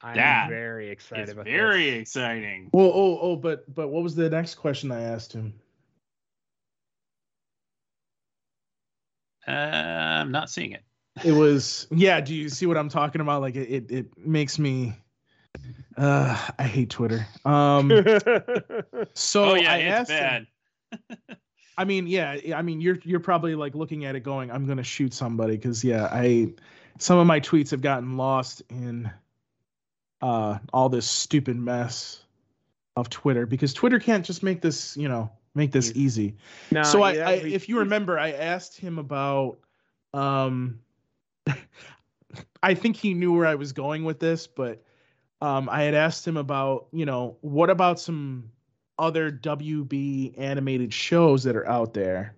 [0.00, 2.02] I'm That very excited about very this.
[2.02, 2.70] exciting.
[2.72, 5.54] Oh, oh, oh, but but what was the next question I asked him?
[9.46, 10.82] Uh, I'm not seeing it.
[11.24, 12.20] It was yeah.
[12.20, 13.40] Do you see what I'm talking about?
[13.40, 14.94] Like it, it, it makes me.
[15.96, 17.26] Uh, I hate Twitter.
[17.44, 17.88] Um,
[19.14, 20.46] so oh yeah, I it's asked him-
[21.10, 21.36] bad.
[21.78, 24.82] I mean, yeah, I mean, you're you're probably like looking at it going, I'm gonna
[24.82, 26.52] shoot somebody because yeah, I
[26.98, 29.10] some of my tweets have gotten lost in
[30.20, 32.24] uh all this stupid mess
[32.96, 36.36] of Twitter because Twitter can't just make this, you know, make this easy.
[36.70, 39.58] No, so I, I if you remember, I asked him about
[40.12, 40.80] um
[42.62, 44.82] I think he knew where I was going with this, but
[45.40, 48.50] um I had asked him about, you know, what about some
[48.98, 52.34] other WB animated shows that are out there?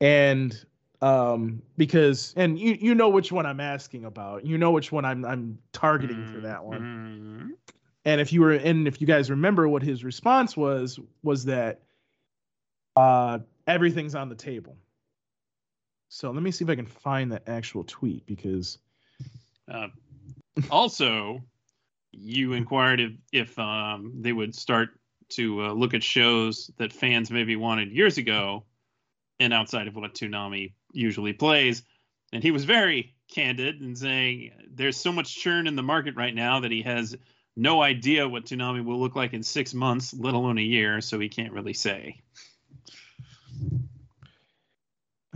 [0.00, 0.64] And
[1.02, 4.46] um because and you you know which one I'm asking about.
[4.46, 6.80] You know which one I'm I'm targeting for that one.
[6.80, 7.78] Mhm.
[8.04, 11.80] And if you were and if you guys remember what his response was was that
[12.96, 14.76] uh everything's on the table.
[16.08, 18.78] So let me see if I can find that actual tweet because
[19.66, 19.88] Uh,
[20.70, 21.42] also,
[22.12, 24.90] you inquired if, if um, they would start
[25.30, 28.64] to uh, look at shows that fans maybe wanted years ago,
[29.40, 31.82] and outside of what Toonami usually plays.
[32.32, 36.34] And he was very candid in saying there's so much churn in the market right
[36.34, 37.16] now that he has
[37.56, 41.20] no idea what Toonami will look like in six months, let alone a year, so
[41.20, 42.20] he can't really say.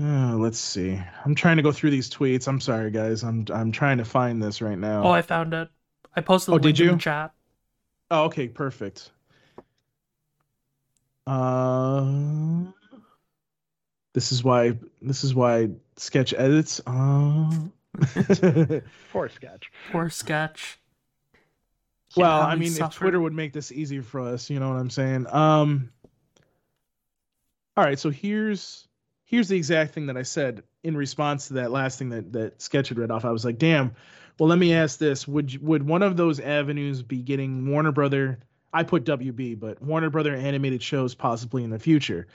[0.01, 1.01] Uh, let's see.
[1.25, 2.47] I'm trying to go through these tweets.
[2.47, 3.25] I'm sorry, guys.
[3.25, 5.05] I'm I'm trying to find this right now.
[5.05, 5.69] Oh, I found it.
[6.15, 6.93] I posted the Oh, link did in you?
[6.93, 7.33] the chat.
[8.11, 9.11] Oh, okay, perfect.
[11.27, 12.07] Uh,
[14.15, 16.81] this is why this is why sketch edits.
[16.87, 17.51] Uh,
[19.13, 19.71] Poor sketch.
[19.91, 20.79] Poor sketch.
[22.17, 22.91] well, I we mean, if.
[22.91, 25.27] Twitter would make this easier for us, you know what I'm saying?
[25.29, 25.91] Um.
[27.77, 28.89] All right, so here's
[29.25, 32.61] here's the exact thing that I said in response to that last thing that that
[32.61, 33.25] sketch had read off.
[33.25, 33.95] I was like, damn.
[34.39, 38.39] Well, let me ask this: Would would one of those avenues be getting Warner Brother?
[38.73, 42.29] I put WB, but Warner Brother animated shows possibly in the future.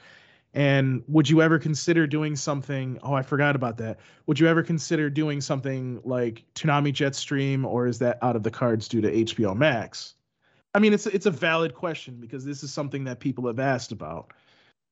[0.54, 3.00] And would you ever consider doing something?
[3.02, 4.00] Oh, I forgot about that.
[4.28, 8.52] Would you ever consider doing something like Toonami Jetstream, or is that out of the
[8.52, 10.14] cards due to HBO Max?
[10.76, 13.92] I mean, it's it's a valid question because this is something that people have asked
[13.92, 14.32] about.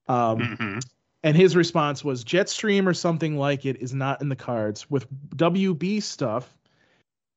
[0.08, 0.86] Um, Mhm.
[1.24, 4.89] and his response was Jetstream or something like it is not in the cards.
[4.89, 6.58] With WB stuff,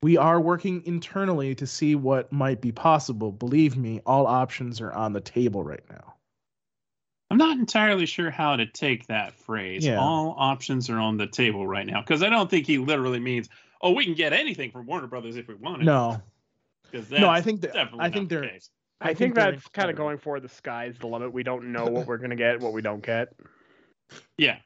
[0.03, 3.33] we are working internally to see what might be possible.
[3.33, 6.13] Believe me, all options are on the table right now.
[7.35, 9.85] I'm not entirely sure how to take that phrase.
[9.85, 9.99] Yeah.
[9.99, 13.49] All options are on the table right now because I don't think he literally means,
[13.81, 16.23] "Oh, we can get anything from Warner Brothers if we want wanted." No,
[16.85, 18.70] because no, I think that definitely I think not they're case.
[19.01, 21.33] I, think, think that's kind of going for the sky's the limit.
[21.33, 23.33] We don't know what we're gonna get, what we don't get.
[24.37, 24.59] Yeah.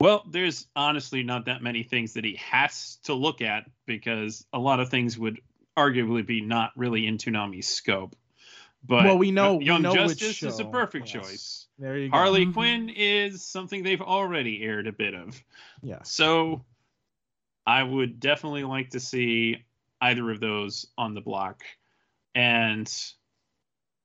[0.00, 4.58] Well, there's honestly not that many things that he has to look at because a
[4.58, 5.40] lot of things would
[5.76, 8.16] arguably be not really in Toonami's scope.
[8.82, 11.24] But well, we know Young we know which Justice is a perfect Yes.
[11.24, 11.59] choice.
[11.80, 12.16] There you go.
[12.16, 12.52] Harley Mhm.
[12.52, 15.42] Quinn is something they've already aired a bit of.
[15.82, 16.02] Yeah.
[16.02, 16.62] So
[17.66, 19.64] I would definitely like to see
[20.02, 21.62] either of those on the block.
[22.34, 22.92] And,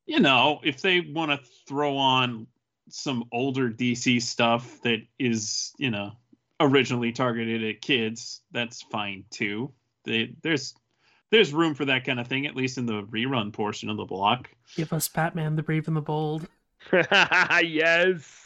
[0.05, 2.47] you know, if they want to throw on
[2.89, 6.13] some older DC stuff that is, you know,
[6.61, 9.73] originally targeted at kids, that's fine too.
[10.05, 10.75] They, there's
[11.31, 14.05] there's room for that kind of thing, at least in the rerun portion of the
[14.05, 14.49] block.
[14.75, 16.47] Give us Batman the Brave and the Bold.
[17.63, 18.41] yes.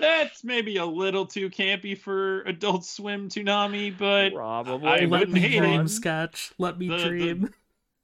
[0.00, 4.88] That's maybe a little too campy for Adult Swim Toonami, but Probably.
[4.88, 5.88] I Let wouldn't me hate dream, it.
[5.88, 6.52] sketch.
[6.58, 7.54] Let me The- the- dream.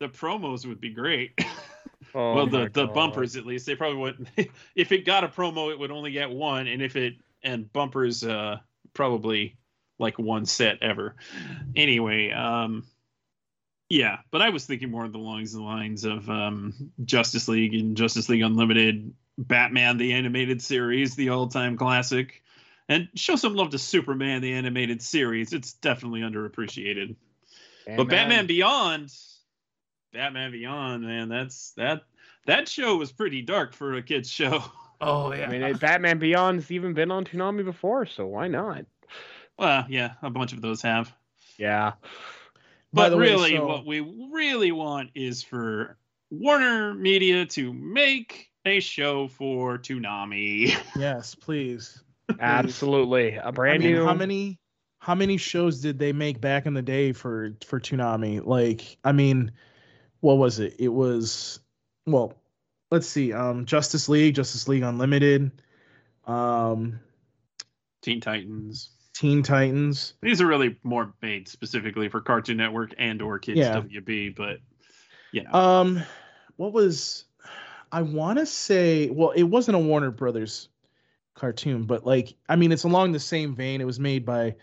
[0.01, 1.39] the promos would be great.
[2.17, 4.29] Oh well, my the, the bumpers at least they probably wouldn't.
[4.77, 8.23] if it got a promo, it would only get one, and if it and bumpers,
[8.23, 8.59] uh,
[8.93, 9.57] probably
[9.99, 11.17] like one set ever.
[11.75, 12.85] Anyway, um,
[13.89, 16.73] yeah, but I was thinking more along the lines of um,
[17.05, 22.43] Justice League and Justice League Unlimited, Batman the animated series, the all-time classic,
[22.89, 25.53] and show some love to Superman the animated series.
[25.53, 27.17] It's definitely underappreciated.
[27.87, 29.13] But Batman Beyond,
[30.13, 32.03] Batman Beyond, man, that's that
[32.47, 34.63] that show was pretty dark for a kids show.
[35.01, 35.47] Oh yeah.
[35.49, 38.87] I mean, it- Batman Beyond's even been on Toonami before, so why not?
[39.59, 41.13] Well, yeah, a bunch of those have.
[41.59, 41.95] Yeah.
[42.93, 44.01] But the way, really, so- what we
[44.33, 45.99] really want is for
[46.31, 50.75] Warner Media to make a show for Toonami.
[50.97, 52.03] Yes, please.
[52.41, 53.37] Absolutely.
[53.37, 54.05] A brand mean, new.
[54.05, 54.59] how many
[54.99, 58.45] how many shows did they make back in the day for for Toonami?
[58.45, 59.53] Like, I mean,
[60.21, 60.77] what was it?
[60.79, 61.61] It was
[62.07, 62.35] well,
[62.91, 63.33] let's see.
[63.33, 65.51] Um Justice League, Justice League Unlimited,
[66.27, 67.01] um
[68.03, 68.91] Teen Titans.
[69.15, 70.15] Teen Titans.
[70.23, 73.81] These are really more made specifically for Cartoon Network and or Kids Yeah.
[73.81, 74.59] WB, but
[75.33, 75.53] you know.
[75.53, 76.03] Um
[76.57, 77.25] what was
[77.95, 80.69] I want to say, well, it wasn't a Warner Brothers
[81.35, 83.81] cartoon, but like I mean, it's along the same vein.
[83.81, 84.57] It was made by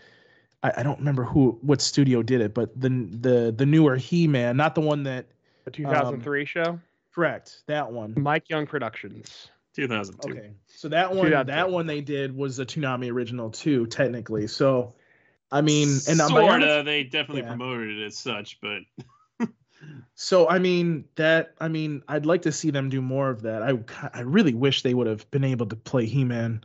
[0.62, 4.58] I, I don't remember who what studio did it, but the the the newer He-Man,
[4.58, 5.28] not the one that
[5.64, 6.80] the 2003 um, show?
[7.14, 8.12] correct, that one.
[8.18, 9.48] Mike Young Productions.
[9.76, 10.30] 2002.
[10.30, 10.50] Okay.
[10.66, 14.46] So that one, that one they did was a Toonami original too, technically.
[14.46, 14.94] So,
[15.50, 17.48] I mean, and uh, sorta, they definitely Yeah.
[17.48, 18.82] promoted it as such, but
[20.14, 23.62] so I mean that I mean I'd like to see them do more of that.
[23.62, 23.78] I
[24.12, 26.62] I really wish they would have been able to play He-Man,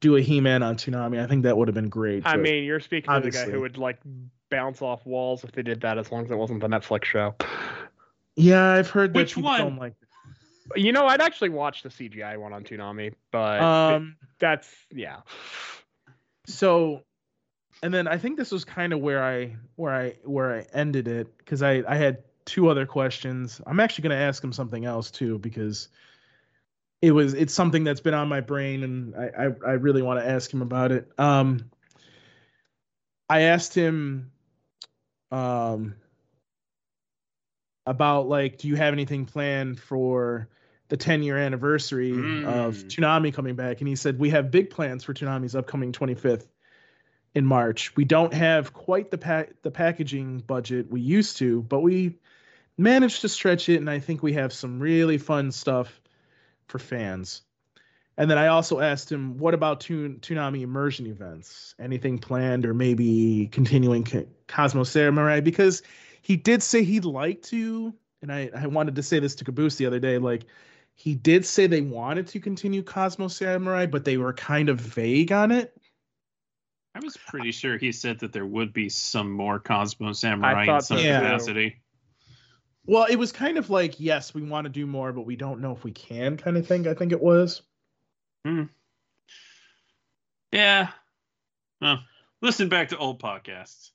[0.00, 1.22] do a He-Man on Toonami.
[1.22, 2.22] I think that would have been great.
[2.26, 3.98] I mean, you're speaking to the guy who would like
[4.50, 7.34] bounce off walls if they did that, as long as it wasn't the Netflix show.
[8.36, 9.76] yeah, I've heard that Which one?
[9.76, 9.94] like.
[10.76, 14.16] You know, I'd actually watch the CGI one on Toonami, but Um.
[14.38, 15.16] that's yeah.
[16.46, 17.02] so
[17.82, 21.08] and then i think this was kind of where i where i where i ended
[21.08, 24.84] it because i i had two other questions i'm actually going to ask him something
[24.84, 25.88] else too because
[27.02, 30.20] it was it's something that's been on my brain, and I I, I really want
[30.20, 31.10] to ask him about it.
[31.18, 31.70] Um,
[33.28, 34.32] I asked him,
[35.30, 35.94] um,
[37.86, 40.48] about like, do you have anything planned for
[40.88, 42.84] the 10 year anniversary of Mm.
[42.88, 43.80] Toonami coming back?
[43.80, 46.48] And he said, we have big plans for Toonami's upcoming 25th
[47.34, 47.96] in March.
[47.96, 52.18] We don't have quite the pa- the packaging budget we used to, but we
[52.80, 56.00] managed to stretch it, and I think we have some really fun stuff
[56.66, 57.42] for fans.
[58.16, 61.74] And then I also asked him, what about Toon- Toonami immersion events?
[61.78, 65.40] Anything planned, or maybe continuing Co- Cosmo Samurai?
[65.40, 65.82] Because
[66.20, 69.76] he did say he'd like to, and I, I wanted to say this to Caboose
[69.76, 70.44] the other day, like
[70.94, 75.32] he did say they wanted to continue Cosmo Samurai, but they were kind of vague
[75.32, 75.74] on it.
[76.94, 80.80] I was pretty sure he said that there would be some more Cosmo Samurai in
[80.82, 81.08] some so, too.
[81.08, 81.80] capacity.
[82.86, 85.60] Well, it was kind of like, yes, we want to do more, but we don't
[85.60, 86.88] know if we can, kind of thing.
[86.88, 87.62] I think it was.
[90.52, 90.88] Yeah.
[91.80, 92.00] Well,
[92.42, 93.90] listen back to old podcasts.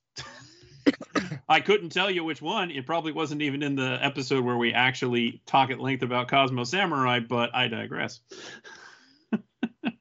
[1.50, 2.72] I couldn't tell you which one.
[2.72, 6.64] It probably wasn't even in the episode where we actually talk at length about Cosmo
[6.64, 8.22] Samurai, but I digress.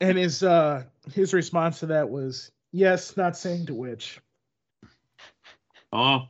[0.01, 4.20] And his uh his response to that was, yes, not saying to which.
[5.93, 6.28] Oh.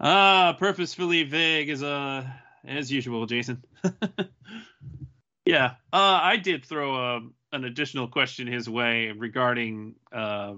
[0.00, 2.24] Ah, purposefully vague as uh
[2.64, 3.64] as usual, Jason.
[5.44, 5.74] yeah.
[5.92, 7.20] Uh I did throw a,
[7.52, 10.54] an additional question his way regarding uh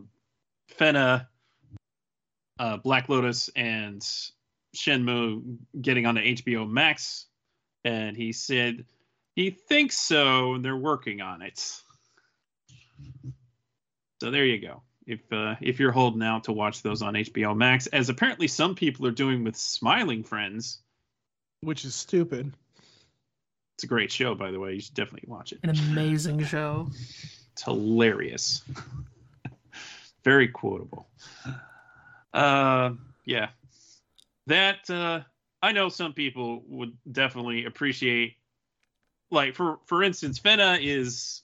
[0.79, 1.27] Fena,
[2.59, 4.03] uh Black Lotus and
[4.77, 7.27] Shenmue getting onto HBO Max
[7.85, 8.85] and he said
[9.35, 11.59] he thinks so and they're working on it.
[14.21, 17.57] So there you go if uh, if you're holding out to watch those on HBO
[17.57, 20.79] Max, as apparently some people are doing with Smiling Friends.
[21.63, 22.53] Which is stupid.
[23.77, 24.75] It's a great show, by the way.
[24.75, 25.61] You should definitely watch it.
[25.63, 26.89] An amazing show.
[27.53, 28.63] It's hilarious.
[30.25, 31.09] Very quotable.
[32.33, 32.93] Uh,
[33.25, 33.49] yeah.
[34.47, 35.23] That uh,
[35.61, 38.37] I know some people would definitely appreciate.
[39.31, 41.43] Like for for instance, Fena is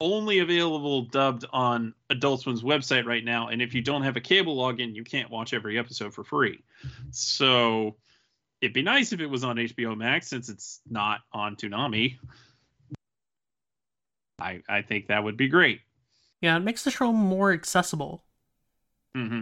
[0.00, 4.20] only available dubbed on Adult Swim's website right now, and if you don't have a
[4.20, 6.62] cable login, you can't watch every episode for free.
[7.10, 7.96] So
[8.60, 12.18] it'd be nice if it was on HBO Max since it's not on Toonami.
[14.38, 15.80] I I think that would be great.
[16.40, 18.22] Yeah, it makes the show more accessible.
[19.14, 19.40] hmm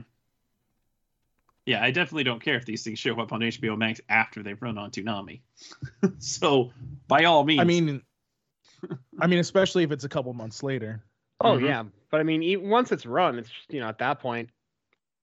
[1.66, 4.60] Yeah, I definitely don't care if these things show up on HBO Max after they've
[4.62, 5.40] run on Toonami.
[6.18, 6.70] so,
[7.08, 8.02] by all means, I mean
[9.20, 11.02] I mean, especially if it's a couple months later.
[11.40, 11.64] Oh Mhm.
[11.66, 14.50] yeah, but I mean, e- once it's run, it's just, you know at that point,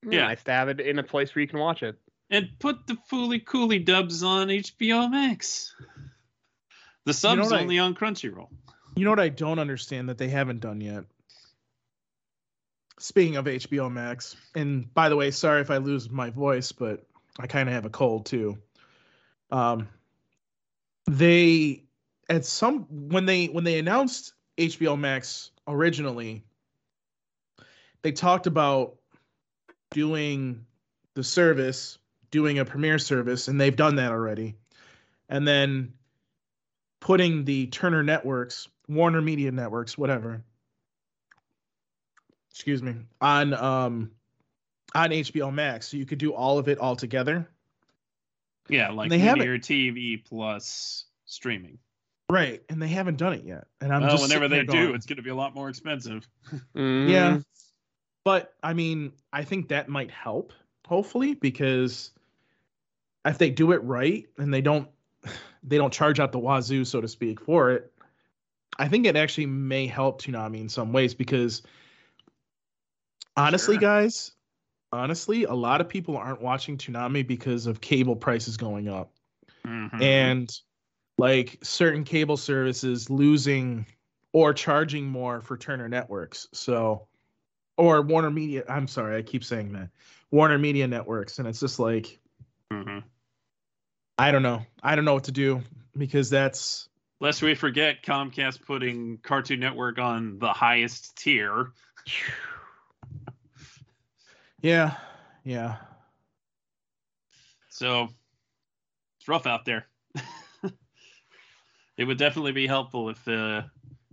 [0.03, 0.12] Yeah.
[0.12, 1.97] yeah, nice to have it in a place where you can watch it.
[2.34, 5.76] and put the Fooly Cooly dubs on HBO Max.
[7.03, 8.47] The subs what I- only on Crunchyroll.
[8.95, 11.03] You know what I don't understand that they haven't done yet?
[12.99, 17.05] Speaking of HBO Max, and by the way, sorry if I lose my voice, but
[17.39, 18.57] I kind of have a cold too.
[19.51, 19.89] Um,
[21.07, 21.84] they
[22.30, 26.43] at some when they when they announced HBO Max originally,
[28.01, 28.95] they talked about
[29.91, 30.65] doing
[31.13, 31.97] the service,
[32.32, 34.55] doing a premiere service, and they've done that already.
[35.30, 35.93] And then
[36.99, 40.43] putting the Turner Networks, Warner Media Networks, whatever.
[42.51, 44.11] Excuse me, on um
[44.93, 47.49] on HBO Max, so you could do all of it all together.
[48.69, 51.78] Yeah, like They linear TV plus streaming.
[52.32, 53.67] Right, and they haven't done it yet.
[53.82, 55.53] And I'm well, just whenever they sitting here do, it's going to be a lot
[55.53, 56.25] more expensive.
[56.73, 57.36] Yeah.
[57.36, 57.43] Mm,
[58.23, 60.53] But I mean, I think that might help,
[60.88, 62.11] hopefully, because
[63.25, 64.88] if they do it right and they don't
[65.63, 67.91] they don't charge out the wazoo, so to speak, for it,
[68.79, 71.63] I think it actually may help Toonami in some ways because
[73.36, 73.82] honestly, Sure.
[73.82, 74.32] guys,
[74.93, 79.11] honestly, a lot of people aren't watching Toonami because of cable prices going up.
[79.65, 80.01] Mhm.
[80.01, 80.61] and
[81.22, 83.86] like certain cable services losing
[84.34, 86.47] or charging more for Turner Networks.
[86.51, 87.05] So,
[87.78, 88.63] or Warner Media.
[88.67, 89.89] I'm sorry, I keep saying that
[90.32, 92.19] Warner Media Networks, and it's just like
[92.72, 93.03] Mhm.
[94.17, 94.65] I don't know.
[94.82, 95.61] I don't know what to do
[95.95, 101.72] because that's Lest we forget Comcast putting Cartoon Network on the highest tier.
[104.61, 104.97] yeah,
[105.43, 105.78] yeah.
[107.69, 108.09] So
[109.19, 109.86] it's rough out there.
[111.97, 113.63] it would definitely be helpful if uh,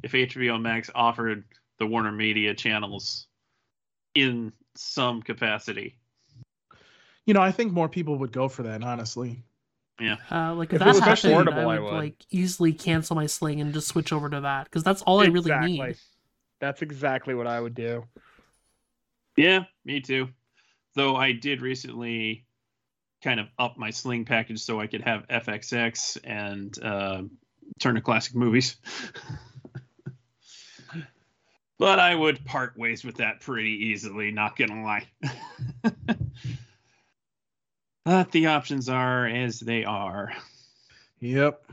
[0.03, 1.45] if HBO Max offered
[1.79, 3.27] the Warner Media channels
[4.15, 5.99] in some capacity.
[7.27, 9.45] You know, I think more people would go for that, honestly.
[10.01, 10.17] Yeah.
[10.31, 11.91] Uh, like If if, it that happened, affordable, I I would, would.
[11.91, 15.27] like easily cancel my sling and just switch over to that because that's all I
[15.27, 15.55] really Exactly.
[15.55, 15.99] need.
[16.61, 18.05] That's exactly what I would do.
[19.37, 20.29] Yeah, me too.
[20.95, 22.47] Though I did recently
[23.23, 27.23] kind of up my sling package so I could have FXX and uh,
[27.79, 28.77] Turner Classic Movies.
[31.79, 35.07] but I would part ways with that pretty easily, not gonna lie.
[38.05, 40.33] but the options are as they are.
[41.21, 41.65] Yep.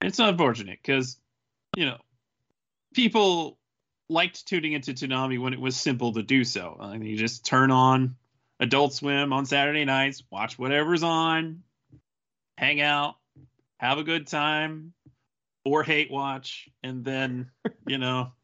[0.00, 1.18] It's unfortunate because,
[1.76, 1.98] you know,
[2.94, 3.58] people
[4.08, 6.76] liked tuning into Toonami when it was simple to do so.
[6.80, 8.16] I mean, you just turn on
[8.60, 11.62] Adult Swim on Saturday nights, watch whatever's on,
[12.56, 13.16] hang out,
[13.78, 14.92] have a good time,
[15.64, 17.50] or hate watch, and then,
[17.86, 18.32] you know,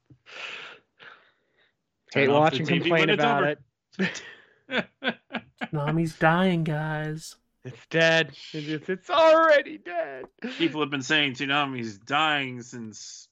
[2.14, 3.58] Hate watch and TV complain about
[3.98, 4.22] it.
[5.72, 7.36] Nami's dying, guys.
[7.64, 8.28] It's dead.
[8.54, 10.24] It's, it's- it's already dead.
[10.56, 13.28] People have been saying Toonami's dying since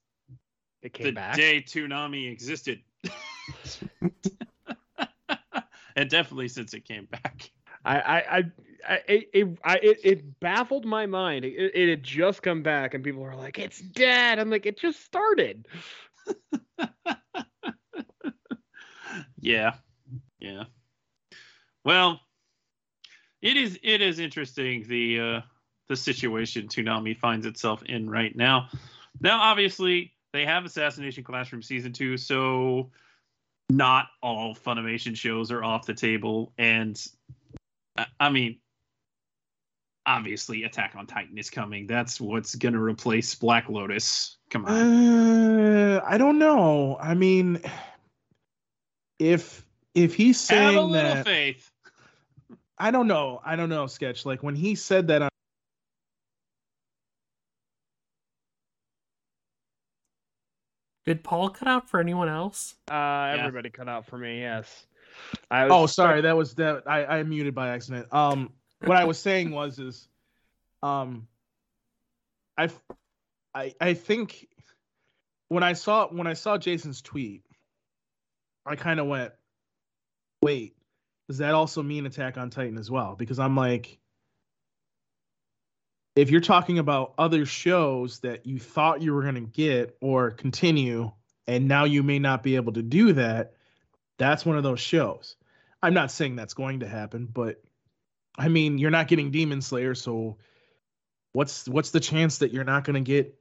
[0.83, 1.37] It the came back.
[1.37, 2.81] day Toonami existed.
[5.97, 7.51] and definitely since it came back.
[7.85, 8.43] I, I, I, I,
[9.09, 11.45] it, it, I, it, it baffled my mind.
[11.45, 14.79] It, it had just come back, and people were like, "It's dead." I'm like, "It
[14.79, 15.67] just started."
[19.41, 19.75] yeah.
[20.39, 20.65] Yeah.
[21.85, 22.21] Well,
[23.43, 25.41] it is it is interesting the uh
[25.89, 28.69] the situation Toonami finds itself in right now.
[29.21, 32.91] Now obviously they have Assassination Classroom season 2, so
[33.71, 37.01] not all Funimation shows are off the table and
[38.19, 38.59] I mean
[40.07, 41.87] obviously Attack on Titan is coming.
[41.87, 44.37] That's what's going to replace Black Lotus.
[44.51, 44.73] Come on.
[45.97, 46.97] Uh, I don't know.
[47.01, 47.61] I mean,
[49.19, 51.71] if if he's Have a saying little that, faith.
[52.79, 53.41] I don't know.
[53.45, 53.87] I don't know.
[53.87, 55.29] Sketch like when he said that on.
[61.07, 62.75] Did Paul cut out for anyone else?
[62.91, 64.41] Uh, everybody cut out for me.
[64.41, 64.87] Yes.
[65.51, 66.21] I was Oh, sorry.
[66.21, 66.83] That was that.
[66.87, 68.13] I I muted by accident.
[68.13, 68.53] Um,
[68.85, 70.09] what I was saying was is,
[70.83, 71.27] um,
[72.57, 72.69] I,
[73.55, 74.49] I I think
[75.49, 77.45] when I saw when I saw Jason's tweet,
[78.65, 79.33] I kind of went,
[80.43, 80.77] wait,
[81.29, 83.15] does that also mean Attack on Titan as well?
[83.17, 83.99] Because I'm like,
[86.15, 91.13] if you're talking about other shows that you thought you were gonna get or continue,
[91.47, 93.55] and now you may not be able to do that,
[94.19, 95.37] that's one of those shows.
[95.83, 97.63] I'm not saying that's going to happen, but
[98.39, 100.37] I mean, you're not getting Demon Slayer, so
[101.33, 103.35] what's what's the chance that you're not going to get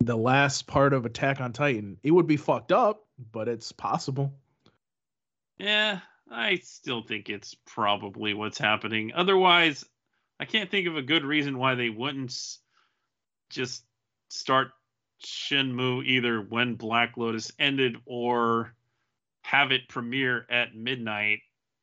[0.00, 1.98] the last part of Attack on Titan?
[2.02, 4.32] It would be fucked up, but it's possible.
[5.58, 6.00] Yeah,
[6.30, 9.12] I still think it's probably what's happening.
[9.14, 9.84] Otherwise,
[10.38, 12.34] I can't think of a good reason why they wouldn't
[13.50, 13.84] just
[14.28, 14.70] start
[15.24, 18.74] Shenmue either when Black Lotus ended or
[19.42, 21.40] have it premiere at midnight.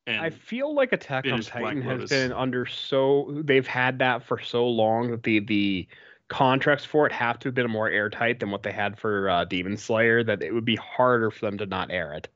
[0.08, 4.40] And I feel like Attack on Titan has been under so they've had that for
[4.40, 5.86] so long that the the
[6.28, 9.44] contracts for it have to have been more airtight than what they had for uh,
[9.44, 12.28] Demon Slayer that it would be harder for them to not air it.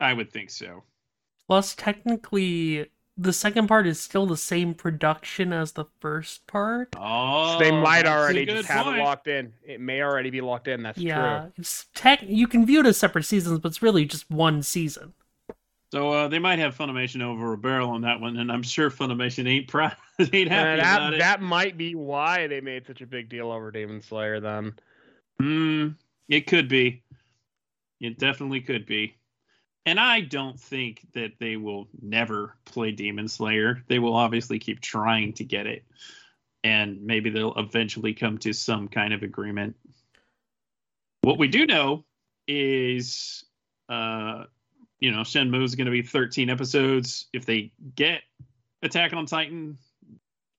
[0.00, 0.82] I would think so.
[1.46, 6.94] Plus, technically, the second part is still the same production as the first part.
[6.98, 8.98] Oh, so they might already just have point.
[8.98, 9.52] it locked in.
[9.64, 10.82] It may already be locked in.
[10.82, 11.52] That's yeah, true.
[11.56, 12.20] it's tech.
[12.26, 15.14] You can view it as separate seasons, but it's really just one season.
[15.92, 18.90] So uh, they might have Funimation over a barrel on that one, and I'm sure
[18.90, 21.18] Funimation ain't proud, ain't happy Uh, that about it.
[21.20, 24.40] that might be why they made such a big deal over Demon Slayer.
[24.40, 24.74] Then
[25.40, 25.88] Hmm,
[26.28, 27.02] it could be.
[28.00, 29.16] It definitely could be.
[29.86, 33.84] And I don't think that they will never play Demon Slayer.
[33.86, 35.84] They will obviously keep trying to get it.
[36.64, 39.76] And maybe they'll eventually come to some kind of agreement.
[41.22, 42.04] What we do know
[42.48, 43.44] is
[43.88, 44.44] uh
[45.00, 47.26] you know, Shenmue is going to be 13 episodes.
[47.32, 48.22] If they get
[48.82, 49.78] Attack on Titan,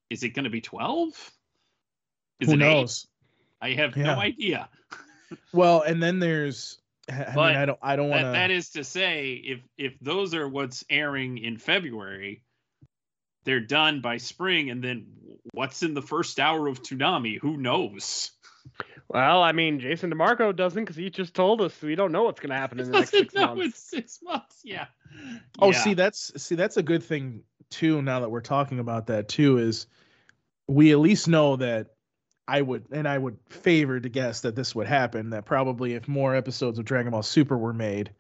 [0.10, 1.10] is it going to be 12?
[2.40, 2.60] Is Who it eight?
[2.60, 3.08] knows?
[3.62, 4.04] I have Yeah.
[4.04, 4.70] no idea.
[5.52, 6.78] Well, and then there's.
[7.10, 7.80] I mean, I don't.
[7.82, 8.32] I don't want to.
[8.32, 12.44] that is to say, if if those are what's airing in February,
[13.44, 15.08] they're done by spring, and then
[15.52, 17.40] what's in the first hour of Toonami?
[17.40, 18.32] Who knows?
[19.10, 22.40] Well, I mean, Jason DeMarco doesn't because he just told us we don't know what's
[22.40, 23.62] going to happen in the next six months.
[23.66, 24.62] it's six months.
[24.64, 24.88] Yeah.
[25.60, 25.80] Oh, Yeah.
[25.80, 28.02] see, that's see, that's a good thing too.
[28.02, 29.88] Now that we're talking about that too, is
[30.68, 31.88] we at least know that
[32.50, 35.30] I would, and I would favor to guess that this would happen.
[35.32, 38.12] That probably if more episodes of Dragon Ball Super were made,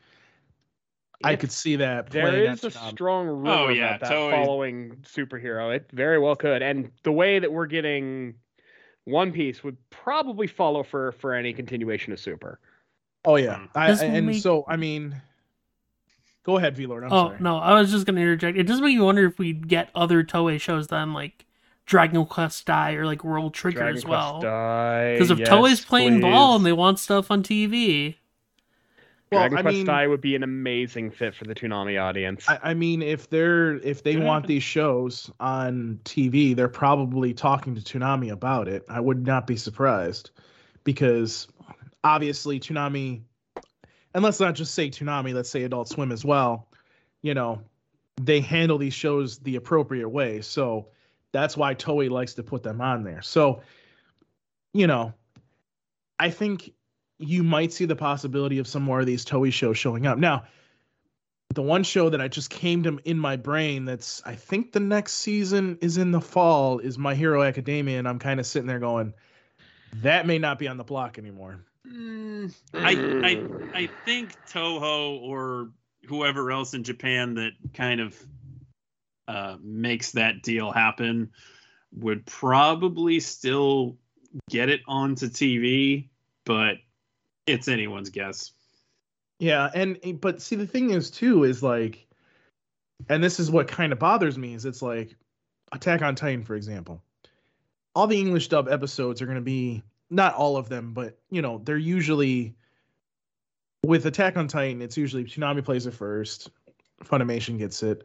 [1.24, 2.10] I It's- could see that.
[2.10, 2.84] There playing is on a Toonami.
[2.84, 5.76] Um, strong oh, rumor Oh, yeah, about that Toei- following superhero.
[5.76, 8.36] It very well could, and the way that we're getting
[9.08, 12.60] One Piece would probably follow for for any continuation of Super.
[13.26, 13.70] Oh yeah, Mm.
[13.76, 15.16] I, I- and make- so I mean,
[16.44, 17.04] go ahead, V Lord.
[17.06, 17.38] I'm oh sorry.
[17.40, 18.58] no, I was just gonna interject.
[18.58, 21.46] It does make me wonder if we'd get other Toei shows then, like
[21.86, 24.40] Dragon Quest Dai or like World Trigger Dragon as well.
[24.40, 28.16] Because Because if Toei's playing ball and they want stuff on TV,
[29.32, 32.48] Well, Dragon I Quest mean- Die would be an amazing fit for the Toonami audience.
[32.48, 37.76] I, I mean, if they're if they want these shows on TV, they're probably talking
[37.76, 38.86] to Toonami about it.
[38.90, 40.32] I would not be surprised
[40.86, 41.48] because
[42.06, 43.22] obviously Toonami,
[44.14, 46.70] and let's not just say Toonami, let's say Adult Swim as well.
[47.22, 47.62] You know,
[48.22, 50.88] they handle these shows the appropriate way, so
[51.34, 53.22] that's why Toei likes to put them on there.
[53.22, 53.62] So,
[54.74, 55.14] you know,
[56.18, 56.72] I think
[57.20, 60.44] you might see the possibility of some more of these Toei shows showing up now
[61.54, 64.80] the one show that I just came to in my brain that's I think the
[64.80, 68.68] next season is in the fall is My Hero Academia, and I'm kind of sitting
[68.68, 69.14] there going,
[70.02, 71.60] that may not be on the block anymore.
[71.88, 72.92] Mm, I,
[73.74, 75.72] I I think Toho or
[76.06, 78.22] whoever else in Japan that kind of
[79.28, 81.32] uh, makes that deal happen
[81.94, 83.98] would probably still
[84.50, 86.10] get it onto TV,
[86.46, 86.78] but
[87.48, 88.52] it's anyone's guess.
[89.40, 92.06] Yeah, and but see the thing is too is like,
[93.10, 95.16] and this is what kind of bothers me is it's like
[95.72, 97.02] Attack on Titan for example,
[97.96, 101.42] all the English dub episodes are going to be not all of them, but you
[101.42, 102.56] know they're usually
[103.86, 104.82] with Attack on Titan.
[104.82, 106.50] It's usually Toonami plays it first,
[107.04, 108.04] Funimation gets it.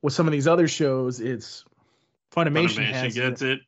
[0.00, 1.64] With some of these other shows, it's
[2.32, 3.50] Funimation, Funimation gets it.
[3.50, 3.60] it.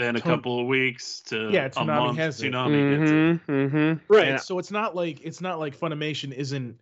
[0.00, 2.18] Then a Ton- couple of weeks to Yeah, a Toonami month.
[2.18, 2.50] has it.
[2.52, 3.40] Toonami gets it.
[3.46, 6.80] hmm hmm right And- so it's not like it's not like funimation isn't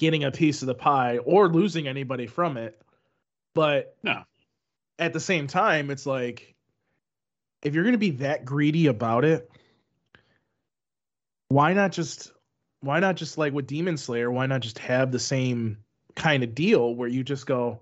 [0.00, 2.80] getting a piece of the pie or losing anybody from it
[3.54, 4.22] but No.
[4.98, 6.54] at the same time it's like
[7.62, 9.50] if you're going to be that greedy about it
[11.48, 12.32] why not just
[12.80, 15.78] why not just like with demon slayer why not just have the same
[16.14, 17.80] kind of deal where you just go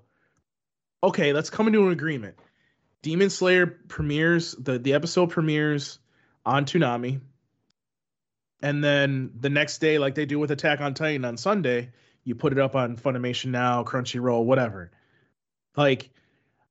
[1.03, 2.37] okay let's come into an agreement
[3.03, 5.99] demon slayer premieres the the episode premieres
[6.45, 7.21] on Toonami.
[8.63, 11.91] And then the next day, like they do with Attack on Titan on Sunday,
[12.25, 14.91] you put it up on Funimation Now, Crunchyroll, whatever.
[15.77, 16.11] Like,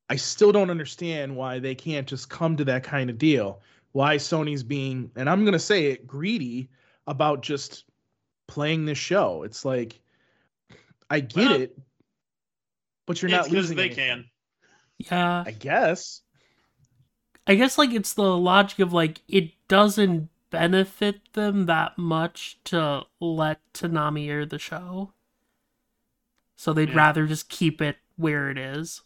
[0.10, 3.62] I still don't understand why they can't just come to that kind of deal.
[3.92, 6.70] Why Sony's being, and I'm gonna say it, greedy
[7.08, 7.86] about just
[8.48, 9.44] playing this show.
[9.44, 10.00] It's like,
[11.10, 11.78] I get Well, it,
[13.06, 13.78] but you're It's not because losing.
[13.78, 14.08] they anything.
[14.08, 14.26] can.
[14.98, 16.22] Yeah, I guess.
[17.48, 23.04] I guess like it's the logic of like it doesn't benefit them that much to
[23.20, 25.14] let Toonami air the show.
[26.58, 26.96] So they'd Yeah.
[26.96, 29.04] rather just keep it where it is.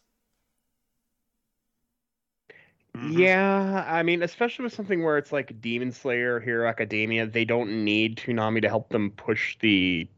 [2.96, 3.26] Mhm.
[3.26, 7.84] Yeah, I mean, especially with something where it's like Demon Slayer, Hero Academia, they don't
[7.86, 10.10] need Toonami to help them push the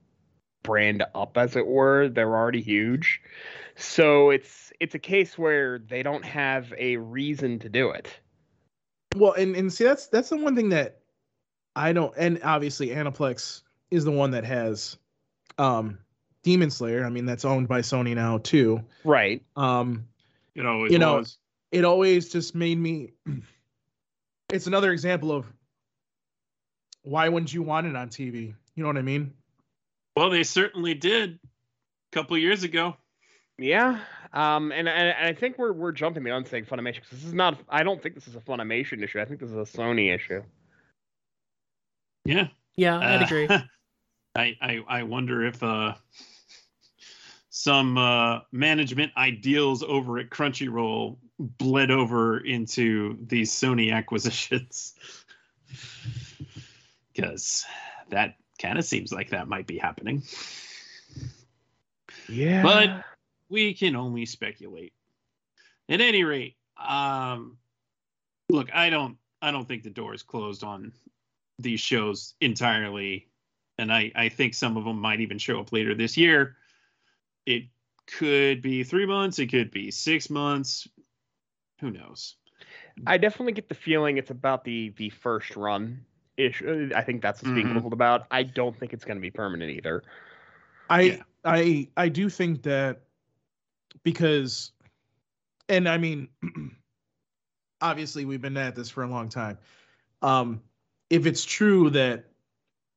[0.64, 2.10] brand up, as it were.
[2.10, 3.22] They're already huge,
[3.76, 8.10] so it's it's a case where they don't have a reason to do it.
[9.16, 11.00] Well, and and see that's that's the one thing that
[11.76, 14.98] I don't and obviously Aniplex is the one that has
[15.58, 16.00] um
[16.44, 17.06] Demon Slayer.
[17.06, 18.82] I mean that's owned by Sony now too.
[19.04, 19.44] Right.
[19.56, 20.08] Um
[20.56, 21.38] It always You know, was.
[21.72, 23.12] it always just made me
[24.52, 25.46] it's another example of
[27.04, 28.54] why wouldn't you want it on TV?
[28.76, 29.34] You know what I mean?
[30.16, 32.96] Well, they certainly did a couple years ago.
[33.58, 34.00] Yeah.
[34.34, 37.26] Um, and, and and I think we're we're jumping the gun saying Funimation 'cause this
[37.26, 37.60] is not.
[37.70, 39.20] I don't think this is a Funimation issue.
[39.20, 40.42] I think this is a Sony issue.
[42.26, 42.48] Yeah.
[42.76, 43.48] Yeah, I'd Uh, agree.
[44.36, 45.96] I, I I wonder if uh
[47.50, 54.94] some uh management ideals over at Crunchyroll bled over into these Sony acquisitions.
[57.14, 57.66] Because
[58.10, 60.24] that kind of seems like that might be happening.
[62.30, 62.64] Yeah.
[62.64, 63.04] But
[63.50, 64.94] we can only speculate.
[65.90, 67.58] At any rate, um,
[68.50, 70.94] look, I don't, I don't think the door is closed on
[71.60, 73.28] these shows entirely,
[73.78, 76.56] and I, I think some of them might even show up later this year.
[77.46, 77.66] It
[78.08, 80.88] could be three months, it could be six months.
[81.82, 82.36] Who knows?
[83.08, 86.06] I definitely get the feeling it's about the the first run
[86.38, 86.92] issue.
[86.96, 87.82] I think that's what's being Mhm.
[87.82, 88.26] ruled about.
[88.32, 90.04] I don't think it's going to be permanent either.
[90.90, 91.24] I Yeah.
[91.44, 93.02] I I do think that
[94.04, 94.72] because
[95.70, 96.28] and I mean
[97.82, 99.58] obviously we've been at this for a long time.
[100.22, 100.62] Um
[101.10, 102.26] if it's true that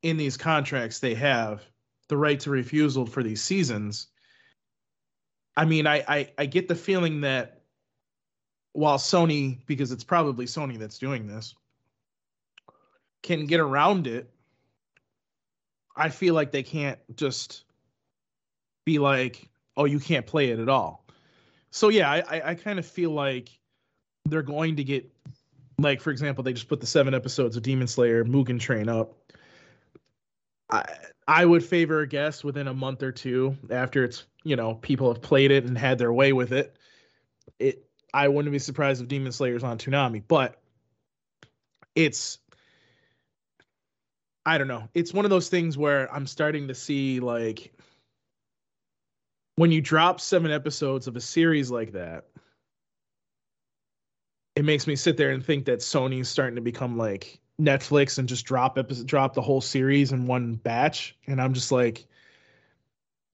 [0.03, 1.62] in these contracts they have
[2.09, 4.09] the right to refusal for these seasons.
[5.57, 7.62] I mean, I, I I get the feeling that
[8.72, 11.55] while Sony, because it's probably Sony that's doing this,
[13.25, 14.31] can get around it,
[15.97, 17.64] I feel like they can't just
[18.85, 21.05] be like, "Oh, you can't play it at all."
[21.70, 23.49] So yeah, I I, kind of feel like
[24.27, 25.11] they're going to get,
[25.79, 29.16] like for example, they just put the seven episodes of Demon Slayer Mugen Train up.
[30.70, 30.85] I
[31.27, 35.12] I would favor a guess within a month or two after it's you know people
[35.12, 36.77] have played it and had their way with it.
[37.59, 40.61] It I wouldn't be surprised if Demon Slayer's on Toonami, but
[41.95, 42.39] it's
[44.47, 44.88] I don't know.
[44.95, 47.72] It's one of those things where I'm starting to see like
[49.57, 52.26] when you drop seven episodes of a series like that,
[54.57, 58.28] it makes me sit there and think that Sony's starting to become like Netflix and
[58.28, 62.07] just drop episode, drop the whole series in one batch, and I'm just like,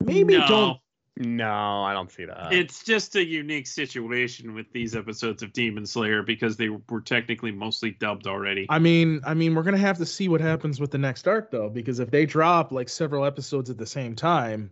[0.00, 0.46] maybe No.
[0.46, 0.80] don't.
[1.20, 2.50] No, I don't see that.
[2.50, 7.52] It's just a unique situation with these episodes of Demon Slayer because they were technically
[7.52, 8.64] mostly dubbed already.
[8.70, 11.50] I mean, I mean, we're gonna have to see what happens with the next arc
[11.50, 14.70] though, because if they drop like several episodes at the same time,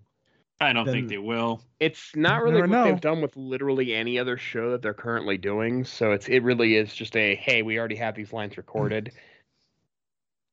[0.58, 1.60] I don't think they will.
[1.80, 2.84] It's not really what know.
[2.84, 5.84] they've done with literally any other show that they're currently doing.
[5.84, 9.12] So it's it really is just a hey, we already have these lines recorded.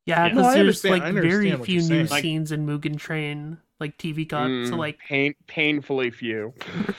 [0.06, 0.30] Yeah, Yeah.
[0.30, 2.08] because No, there's like very few new saying.
[2.08, 4.48] Like- scenes in Mugen Train, like TV cut.
[4.48, 6.54] So Mm, like, pain painfully few.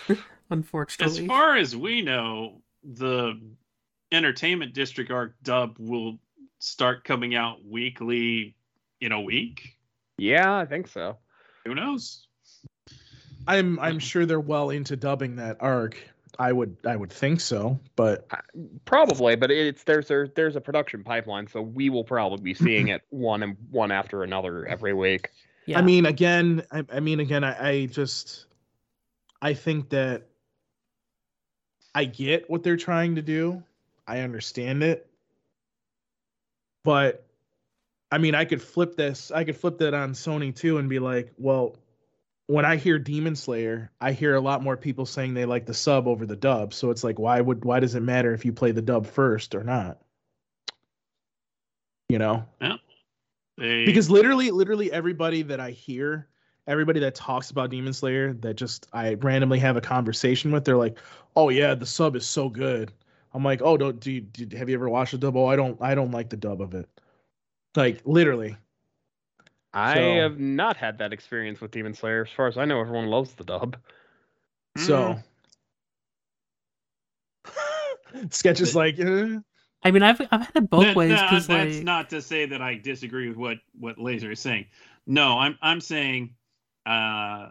[0.50, 3.40] Unfortunately, as far as we know, the
[4.12, 6.18] Entertainment District arc dub will
[6.60, 8.54] start coming out weekly
[9.00, 9.76] in a week.
[10.18, 11.16] Yeah, I think so.
[11.64, 12.26] Who knows?
[13.48, 15.98] I'm I'm sure they're well into dubbing that arc.
[16.38, 18.28] I would I would think so, but
[18.84, 22.88] Probably, but it's there's there, there's a production pipeline, so we will probably be seeing
[22.88, 25.30] it one and one after another every week.
[25.66, 25.78] Yeah.
[25.78, 28.46] I mean, again, I, I mean, again, I, I just,
[29.42, 30.26] I think that
[31.94, 33.62] I get what they're trying to do.
[34.06, 35.10] I understand it,
[36.84, 37.24] but
[38.12, 39.32] I mean, I could flip this.
[39.32, 41.76] I could flip that on Sony too, and be like, well,
[42.46, 45.74] when I hear Demon Slayer, I hear a lot more people saying they like the
[45.74, 46.72] sub over the dub.
[46.72, 49.54] So it's like, why would why does it matter if you play the dub first
[49.54, 49.98] or not?
[52.08, 52.44] You know,
[53.58, 56.28] They, because literally literally everybody that i hear
[56.66, 60.76] everybody that talks about demon slayer that just i randomly have a conversation with they're
[60.76, 60.98] like
[61.36, 62.92] oh yeah the sub is so good
[63.32, 65.56] i'm like oh don't do you did, have you ever watched the dub oh i
[65.56, 66.88] don't i don't like the dub of it
[67.76, 68.56] like literally
[69.72, 72.22] I So- have not had that experience with Demon Slayer.
[72.22, 73.76] As far as I know, everyone loves the dub.
[74.78, 75.18] so
[78.30, 79.36] sketch is like eh.
[79.82, 82.46] I mean, I've I've had it both That- ways that- that's like not to say
[82.46, 84.66] that I disagree with what what Laser is saying.
[85.06, 86.34] No, I'm I'm saying
[86.84, 87.50] uh,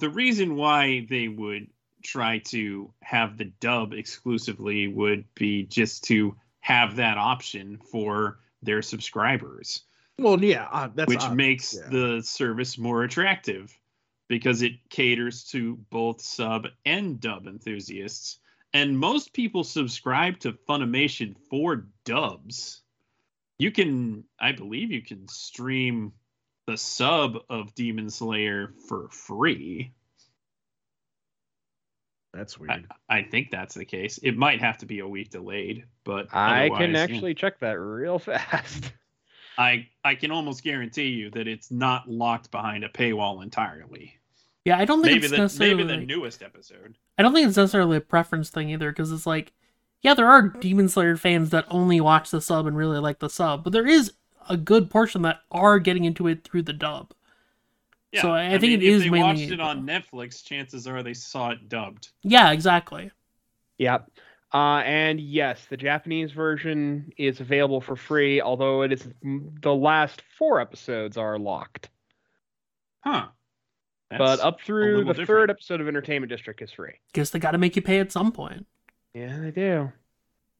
[0.00, 1.68] the reason why they would
[2.04, 8.82] try to have the dub exclusively would be just to have that option for their
[8.82, 9.82] subscribers,
[10.18, 11.88] well yeah uh, that's which obvious, makes yeah.
[11.90, 13.76] the service more attractive
[14.28, 18.38] because it caters to both sub and dub enthusiasts.
[18.74, 22.82] And most people subscribe to Funimation for dubs.
[23.58, 26.12] You can, I believe, you can stream
[26.66, 29.92] the sub of Demon Slayer for free.
[32.34, 34.18] that's weird I think that's the case.
[34.22, 37.00] It might have to be a week delayed, but I can otherwise, yeah.
[37.00, 38.92] actually check that real fast.
[39.56, 44.18] I I can almost guarantee you that it's not locked behind a paywall entirely.
[44.64, 46.96] yeah, I don't think Maybe it's the necessarily maybe the like- newest episode.
[47.18, 49.52] I don't think it's necessarily a preference thing either, because it's like,
[50.02, 53.28] yeah, there are Demon Slayer fans that only watch the sub and really like the
[53.28, 54.12] sub, but there is
[54.48, 57.12] a good portion that are getting into it through the dub.
[58.12, 60.42] Yeah, So I think mean, it if is they mainly- watched it on Netflix.
[60.44, 62.08] Chances are they saw it dubbed.
[62.22, 63.10] Yeah, exactly.
[63.78, 64.10] Yep.
[64.54, 69.06] Uh, and yes, the Japanese version is available for free, although it is
[69.60, 71.90] the last four episodes are locked.
[73.00, 73.26] Huh.
[74.16, 75.26] But up through the different.
[75.28, 76.94] third episode of Entertainment District is free.
[77.12, 78.66] Guess they got to make you pay at some point.
[79.14, 79.92] Yeah, they do.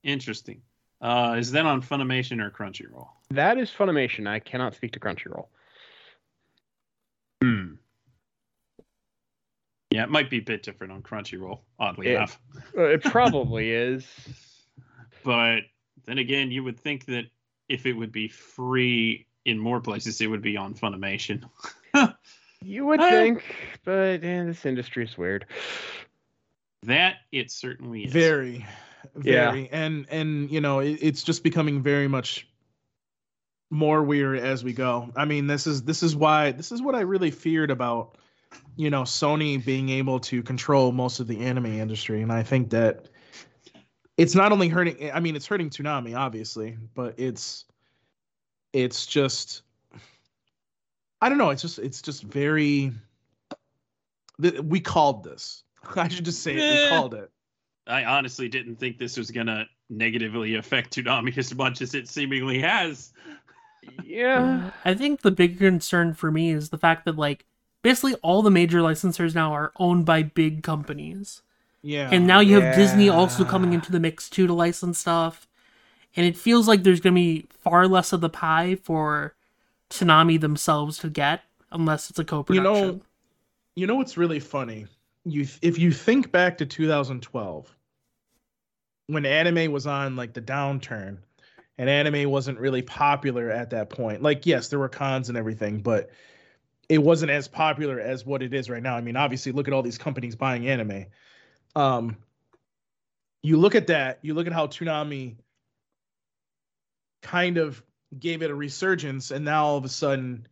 [0.02, 0.62] interesting.
[1.00, 3.06] Uh, is that on Funimation or Crunchyroll?
[3.30, 4.26] That is Funimation.
[4.26, 5.46] I cannot speak to Crunchyroll.
[7.42, 7.74] Hmm.
[9.90, 12.16] Yeah, it might be a bit different on Crunchyroll, oddly Yeah.
[12.16, 12.40] enough.
[12.76, 14.06] Uh, it probably is.
[15.24, 15.60] But
[16.04, 17.24] then again, you would think that
[17.68, 21.44] if it would be free in more places, it would be on Funimation.
[22.62, 23.44] You would Uh, think,
[23.84, 25.46] but eh, this industry is weird.
[26.82, 28.12] That it certainly is.
[28.12, 28.66] very
[29.22, 29.50] Yeah.
[29.52, 32.48] very and and you know it, it's just becoming very much
[33.70, 35.12] more weird as we go.
[35.16, 38.16] I mean, this is this is why this is what I really feared about
[38.76, 42.70] you know Sony being able to control most of the anime industry, and I think
[42.70, 43.08] that
[44.16, 45.12] it's not only hurting.
[45.12, 47.64] I mean, it's hurting Toonami, obviously, but it's
[48.72, 49.62] it's just
[51.20, 51.50] I don't know.
[51.50, 52.92] It's just it's just very.
[54.62, 55.64] We called this.
[55.96, 56.56] I should just say it.
[56.56, 56.88] We Eh.
[56.90, 57.30] called it.
[57.86, 62.60] I honestly didn't think this was gonna negatively affect Toonami as much as it seemingly
[62.60, 63.12] has.
[64.04, 64.70] Yeah.
[64.84, 67.46] I think the big concern for me is the fact that like
[67.82, 71.42] basically all the major licensors now are owned by big companies.
[71.80, 72.10] Yeah.
[72.12, 75.46] and now you have Disney also coming into the mix too to license stuff.
[76.16, 79.34] And it feels like there's going to be far less of the pie for
[79.90, 82.62] Toonami themselves to get unless it's a you co-production.
[82.64, 83.00] know,
[83.74, 84.86] you know what's really funny?
[85.24, 87.74] You if you think back to 2012
[89.06, 91.18] when anime was on like the downturn
[91.78, 94.22] and anime wasn't really popular at that point.
[94.22, 96.10] Like yes, there were cons and everything, but
[96.88, 98.96] it wasn't as popular as what it is right now.
[98.96, 101.06] I mean, obviously look at all these companies buying anime.
[101.76, 102.16] Um
[103.42, 105.36] you look at that, you look at how Toonami
[107.22, 107.82] kind of
[108.16, 110.46] gave it a resurgence and now all of a sudden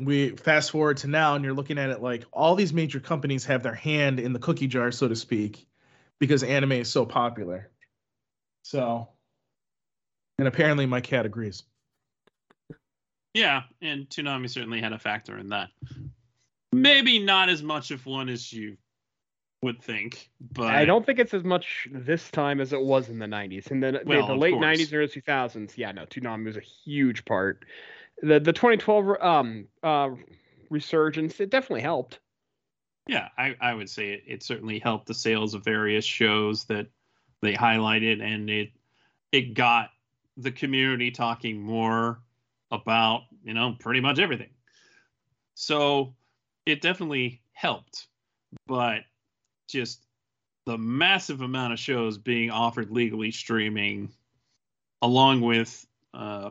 [0.00, 3.44] we fast forward to now and you're looking at it like all these major companies
[3.44, 5.66] have their hand in the cookie jar so to speak
[6.18, 7.70] because anime is so popular
[8.64, 9.08] so
[10.38, 11.62] and apparently my cat agrees
[13.34, 15.70] Yeah, and Toonami certainly had a factor in that.
[16.72, 18.76] Maybe not as much of one as you
[19.62, 23.18] would think, but I don't think it's as much this time as it was in
[23.18, 23.70] the 90s.
[23.70, 24.78] And the, the- Well, the late course.
[24.78, 27.64] 90s and early 2000s, yeah, no, Toonami was a huge part.
[28.22, 30.10] The the 2012 um uh
[30.70, 32.20] resurgence, it definitely helped.
[33.08, 36.86] Yeah, I, I would say it, it certainly helped the sales of various shows that
[37.40, 38.70] they highlighted, and it
[39.32, 39.90] it got
[40.36, 42.20] the community talking more
[42.70, 44.50] about you know pretty much everything.
[45.54, 46.14] So
[46.64, 48.06] it definitely helped,
[48.66, 49.02] but
[49.68, 50.04] just
[50.66, 54.12] the massive amount of shows being offered legally streaming,
[55.00, 56.50] along with uh,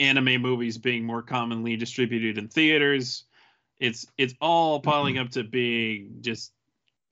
[0.00, 3.24] anime movies being more commonly distributed in theaters
[3.82, 6.52] it's it's all piling up to being just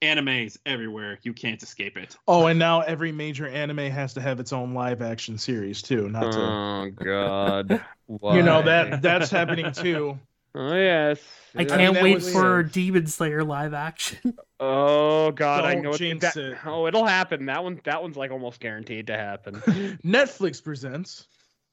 [0.01, 1.19] animes everywhere.
[1.21, 2.17] You can't escape it.
[2.27, 6.09] oh and now every major anime has to have its own live action series too
[6.09, 7.85] not to Oh god.
[8.07, 10.17] you know that that's happening too
[10.53, 11.19] Oh yes.
[11.55, 14.33] I can't that wait was- for Demon Slayer live action.
[14.63, 16.57] Oh god, I Don't know it's jinx that, it.
[16.67, 17.47] Oh, it'll happen.
[17.47, 19.55] That one that one's like almost guaranteed to happen.
[20.05, 21.25] netflix presents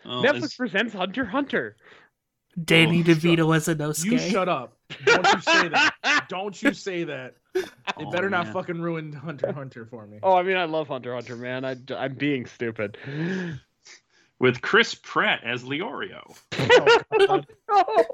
[0.06, 1.76] Oh, Netflix it's- presents Hunter Hunter.
[2.64, 4.04] Danny Oh, DeVito as a Inosuke.
[4.12, 4.74] you shut up
[5.04, 5.94] don't you say that
[6.30, 7.68] don't you say that it
[7.98, 8.54] Oh, better not man.
[8.54, 11.64] fucking ruin hunter hunter for me Oh, I mean, I love Hunter Hunter, man.
[11.66, 12.96] I, I'm being stupid.
[14.40, 16.36] With Chris Pratt as Leorio.
[16.58, 17.04] Oh,
[17.68, 18.06] God.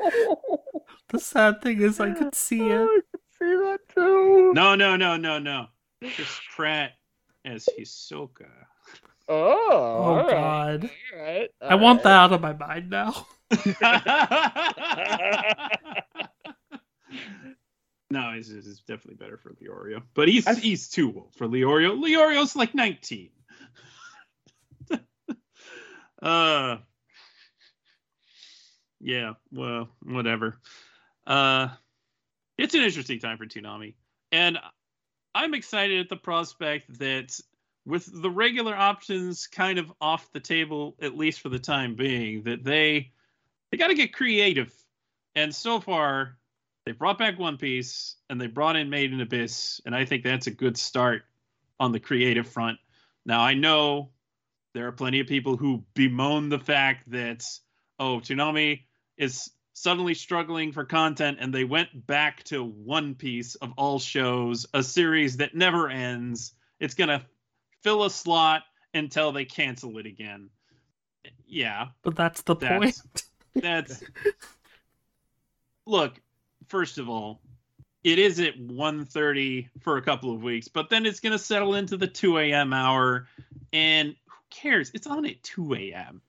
[1.11, 2.89] The sad thing is, I could see oh, it.
[2.89, 4.53] I could see that too.
[4.55, 5.67] No, no, no, no, no.
[6.01, 6.93] Chris Pratt
[7.45, 8.49] as Hisoka.
[9.29, 10.91] Oh, Oh all right, god.
[11.15, 13.27] all right, I want that out of my mind now.
[18.11, 21.99] no, he's, he's definitely better for Leorio, but he's I- he's too old for Leorio.
[21.99, 23.31] Leorio's like 19.
[26.25, 26.79] Uh,
[29.01, 30.59] yeah, well, whatever.
[31.27, 31.69] Uh,
[32.59, 33.95] it's an interesting time for Toonami,
[34.33, 34.59] and
[35.35, 37.39] I'm excited at the prospect that
[37.87, 42.43] with the regular options kind of off the table, at least for the time being,
[42.45, 43.13] that they
[43.71, 44.73] they got to get creative.
[45.35, 46.39] And so far,
[46.87, 50.23] they brought back One Piece and they brought in Made in Abyss, and I think
[50.23, 51.23] that's a good start
[51.81, 52.79] on the creative front.
[53.27, 54.11] Now I know
[54.75, 57.45] there are plenty of people who bemoan the fact that
[57.99, 58.83] oh, Toonami
[59.17, 64.67] is suddenly struggling for content and they went back to One Piece of all shows,
[64.75, 66.53] a series that never ends.
[66.81, 67.23] It's going to
[67.83, 68.63] fill a slot
[68.93, 70.51] until they cancel it again.
[71.47, 73.23] Yeah, But that's the That's- point.
[73.55, 74.03] that's
[75.87, 76.21] look
[76.67, 77.41] first of all
[78.03, 81.75] it is at 1.30 for a couple of weeks but then it's going to settle
[81.77, 83.29] into the 2 a.m hour
[83.73, 84.17] and
[84.55, 86.23] cares it's on at 2 a.m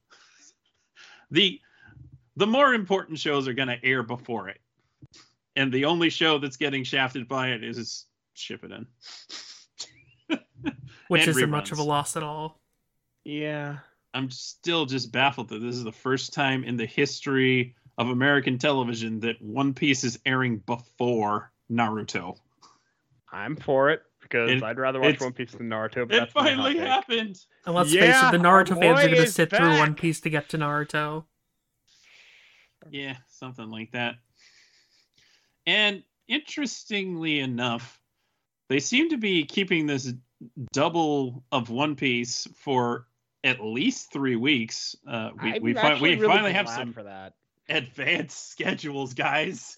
[1.32, 1.60] the
[2.38, 4.60] the more important shows are going to air before it
[5.56, 8.06] and the only show that's getting shafted by it is
[8.36, 8.86] shippuden
[11.08, 12.60] Which isn't much of a loss at all.
[13.24, 13.78] Yeah.
[14.14, 18.58] I'm still just baffled that this is the first time in the history of American
[18.58, 22.38] television that One Piece is airing before Naruto.
[23.32, 24.04] I'm for it.
[24.30, 26.08] Because It- I'd rather watch One Piece than Naruto.
[26.08, 27.38] But It that's my hot finally happened.
[27.66, 29.96] And let's face it, the Naruto fans are gonna is sit through One.
[29.96, 31.26] Piece to get to Naruto.
[32.90, 34.16] Yeah, something like that.
[35.66, 38.00] And interestingly enough,
[38.70, 40.14] they seem to be keeping this
[40.74, 43.08] double of One Piece for
[43.44, 44.96] at least three weeks.
[45.08, 47.34] Uh, we we, fi- we really finally have some for that.
[47.70, 49.78] advanced schedules, guys.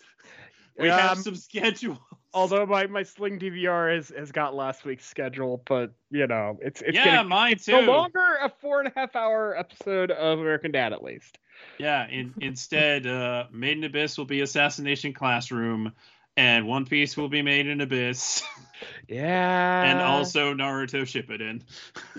[0.78, 1.98] We have Um, some schedules.
[2.34, 6.82] Although my, my Sling DVR has, has got last week's schedule, but you know it's
[6.82, 10.72] it's yeah, gonna mine no longer a four and a half hour episode of American
[10.72, 11.38] Dad at least.
[11.80, 15.94] Yeah, in, instead, uh, Made in Abyss will be Assassination Classroom,
[16.36, 18.44] and One Piece will be Made in Abyss,
[19.08, 19.84] Yeah.
[19.84, 21.62] and also Naruto Shippuden.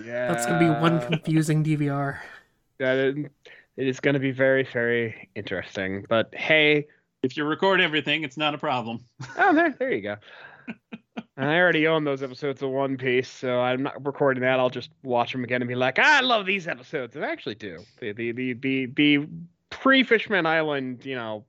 [0.03, 2.17] yeah, That's gonna be one confusing DVR.
[2.79, 3.15] That is,
[3.77, 6.05] it is going to be very very interesting.
[6.09, 6.87] But hey,
[7.21, 9.03] If you record everything, it's not a problem.
[9.37, 10.15] oh there there you go.
[11.37, 14.59] I already own those episodes of One Piece, so I'm not recording that.
[14.59, 17.15] I'll just watch them again and be like, ah, I love these episodes.
[17.15, 17.79] And I actually do.
[17.99, 19.27] The the the the, the
[19.69, 21.45] pre Fishman Island, you know,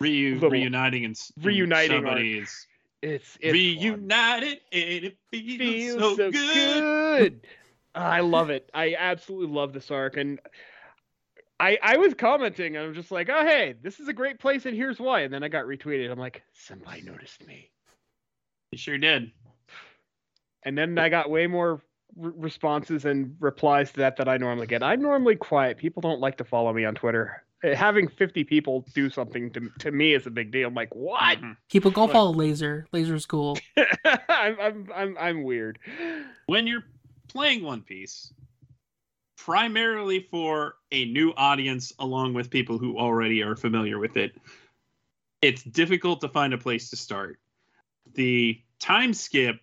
[0.00, 2.66] Reu- reuniting and reuniting somebody is
[3.02, 3.52] it's it's fun.
[3.52, 6.80] reunited and it feels, feels so, so, good.
[6.80, 7.46] good.
[7.94, 8.70] I love it.
[8.74, 10.38] I absolutely love this arc, and
[11.60, 12.76] I I was commenting.
[12.76, 15.20] I was just like, oh hey, this is a great place, and here's why.
[15.20, 16.10] And then I got retweeted.
[16.10, 17.70] I'm like, somebody noticed me.
[18.72, 19.32] You sure did.
[20.64, 21.82] And then I got way more
[22.22, 24.82] r- responses and replies to that that I normally get.
[24.82, 25.78] I'm normally quiet.
[25.78, 27.42] People don't like to follow me on Twitter.
[27.64, 30.68] Uh, Having 50 people do something to, to me is a big deal.
[30.68, 31.40] I'm like, what?
[31.40, 31.56] Mhm.
[31.70, 32.12] People go Look.
[32.12, 32.86] follow Laser.
[32.92, 33.58] Laser's cool.
[34.28, 35.78] I'm, I'm I'm I'm weird.
[36.46, 36.84] When you're
[37.28, 38.32] playing One Piece,
[39.38, 44.36] primarily for a new audience, along with people who already are familiar with it,
[45.40, 47.38] it's difficult to find a place to start.
[48.14, 49.56] The time skip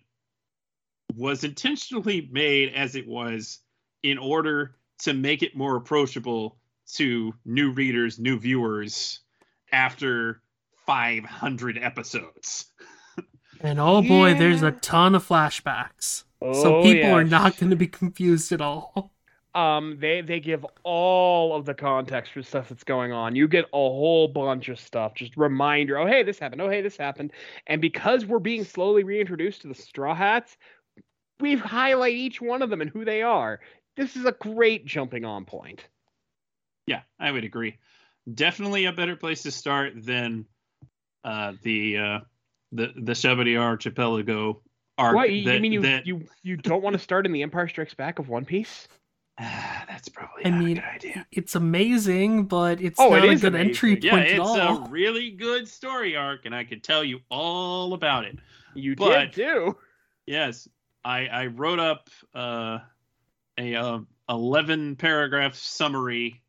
[1.14, 3.60] was intentionally made as it was
[4.02, 6.56] in order to make it more approachable
[6.94, 9.20] to new readers, new viewers
[9.72, 10.40] after
[10.86, 12.66] 500 episodes.
[13.60, 16.24] And oh boy, there's a ton of flashbacks.
[16.40, 19.15] so Oh, people are not going to be confused at all.
[19.56, 23.34] Um they they give all of the context for stuff that's going on.
[23.34, 26.60] You get a whole bunch of stuff just reminder oh hey this happened.
[26.60, 27.32] Oh hey this happened.
[27.66, 30.56] And because we're being slowly reintroduced to the straw hats
[31.40, 33.60] we highlight each one of them and who they are.
[33.96, 35.86] This is a great jumping on point.
[36.86, 37.76] Yeah, I would agree.
[38.32, 40.46] Definitely a better place to start than
[41.24, 42.18] uh, the uh,
[42.72, 44.60] the the Sabaody Archipelago
[44.98, 45.14] arc.
[45.14, 47.42] what you, you that- mean you, that- you you don't want to start in the
[47.42, 48.88] empire strikes back of one piece
[49.38, 51.26] Ah, that's probably I not mean, a good idea.
[51.30, 54.02] It's amazing, but it's Oh, it not a is good entry amazing.
[54.06, 57.92] Yeah, point at it's a really good story arc, and I could tell you all
[57.92, 58.38] about it.
[58.74, 59.76] you But- did too
[60.26, 60.68] Yes,
[61.04, 62.78] I I wrote up uh,
[63.58, 66.40] a uh, eleven paragraph summary.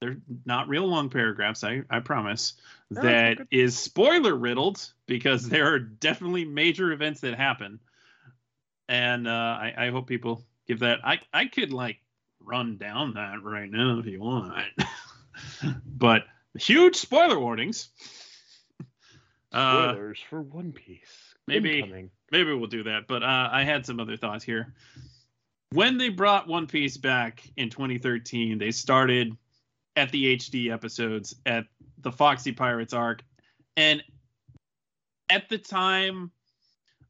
[0.00, 2.52] They're not real long paragraphs, I I promise.
[2.90, 3.48] That's That good.
[3.50, 7.80] is spoiler riddled because there are definitely major events that happen,
[8.88, 11.00] and uh, I I hope people give that.
[11.04, 12.00] I I could like
[12.44, 14.64] run down that right now if you want,
[15.86, 16.24] but
[16.58, 17.88] huge spoiler warnings.
[19.52, 22.10] Uh, spoilers for one piece maybe- Incoming.
[22.30, 23.06] maybe we'll do that.
[23.08, 24.74] But uh, I had some other thoughts here.
[25.70, 29.36] When they brought One Piece back in 2013, they started
[29.96, 31.64] at the HD episodes at
[31.98, 33.24] the Foxy Pirates arc,
[33.76, 34.02] and
[35.30, 36.30] at the time,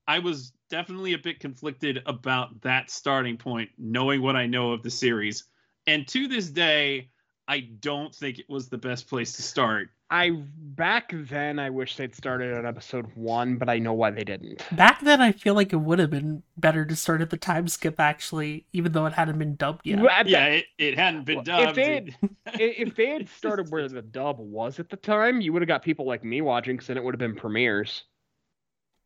[0.06, 4.82] I was definitely a bit conflicted about that starting point, knowing what I know of
[4.82, 5.44] the series.
[5.86, 7.10] And to this day,
[7.46, 9.90] I don't think it was the best place to start.
[10.10, 14.24] I back then I wish they'd started at episode one, but I know why they
[14.24, 14.64] didn't.
[14.76, 17.68] Back then, I feel like it would have been better to start at the time
[17.68, 20.00] skip, actually, even though it hadn't been dubbed yet.
[20.00, 21.76] Well, at Yeah, it, it hadn't been Well, if dubbed.
[21.76, 22.14] they It-
[22.46, 25.68] I- if they had started where the dub was at the time, you would have
[25.68, 28.02] got people like me watching, because then it would have been premieres.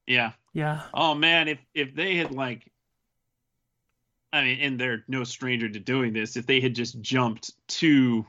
[0.07, 0.33] yeah.
[0.59, 0.83] Yeah.
[0.93, 2.71] Oh man, if if they had like
[4.33, 8.27] I mean, and they're no stranger to doing this, if they had just jumped to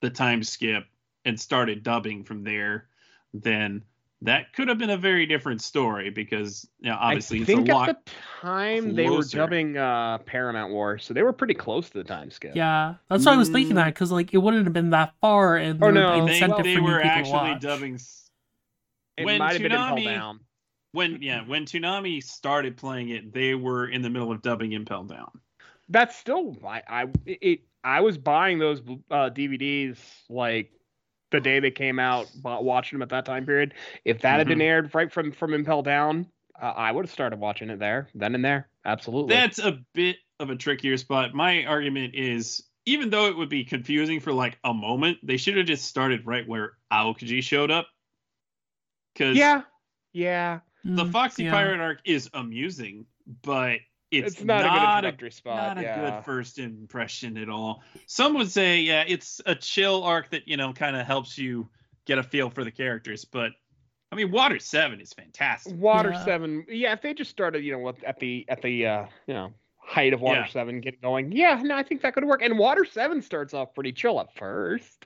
[0.00, 0.84] the time skip
[1.24, 2.88] and started dubbing from there,
[3.34, 3.82] then
[4.22, 7.68] that could have been a very different story because you know, obviously I it's think
[7.68, 11.54] a at lot the time they were dubbing uh, Paramount Wars, so they were pretty
[11.54, 12.56] close to the time skip.
[12.56, 12.94] Yeah.
[13.08, 13.76] That's why I was thinking Mm.
[13.76, 16.26] that, because, like, it wouldn't have been that far, and Oh, no, would I be
[16.32, 18.00] think incentive they for were actually dubbing
[19.16, 20.40] it when might have been Impel Toonami- Down.
[20.98, 25.04] When yeah, when Toonami started playing it, they were in the middle of dubbing Impel
[25.04, 25.30] Down.
[25.88, 28.80] That's still I I it I was buying those
[29.10, 29.96] uh, DVDs
[30.28, 30.72] like
[31.30, 33.74] the day they came out, watching them at that time period.
[34.04, 36.26] If that had been aired right from from Impel Down,
[36.60, 38.68] uh, I would have started watching it there, then and there.
[38.84, 39.34] Absolutely.
[39.34, 41.34] That's a bit of a trickier spot.
[41.34, 45.56] My argument is even though it would be confusing for like a moment, they should
[45.56, 47.86] have just started right where Aokiji showed up.
[49.14, 49.62] Because yeah,
[50.12, 50.60] yeah.
[50.84, 51.52] The Mm, Foxy yeah.
[51.52, 53.06] Pirate arc is amusing,
[53.42, 53.78] but
[54.10, 55.56] it's, It's, not, a good a spot.
[55.56, 56.00] not a yeah.
[56.00, 57.82] good first impression at all.
[58.06, 61.68] Some would say, yeah, it's a chill arc that you know kind of helps you
[62.06, 63.24] get a feel for the characters.
[63.26, 63.52] But
[64.10, 65.74] I mean, Water Seven is fantastic.
[65.76, 66.24] Water Yeah.
[66.24, 66.64] Seven.
[66.68, 70.14] Yeah, if they just started, you know, at the at the uh, you know height
[70.14, 70.46] of Water Yeah.
[70.46, 71.30] Seven, get going.
[71.32, 72.40] Yeah, no, I think that could work.
[72.40, 75.04] And Water Seven starts off pretty chill at first.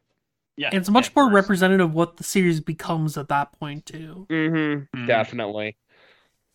[0.57, 4.27] Yeah, It's much at more representative of what the series becomes at that point too.
[4.29, 4.99] Mm-hmm.
[4.99, 5.07] Mhm.
[5.07, 5.77] Definitely.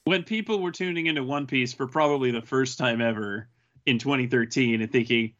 [0.03, 3.49] When people were tuning into One Piece for probably the first time ever
[3.85, 5.33] in 2013 and thinking,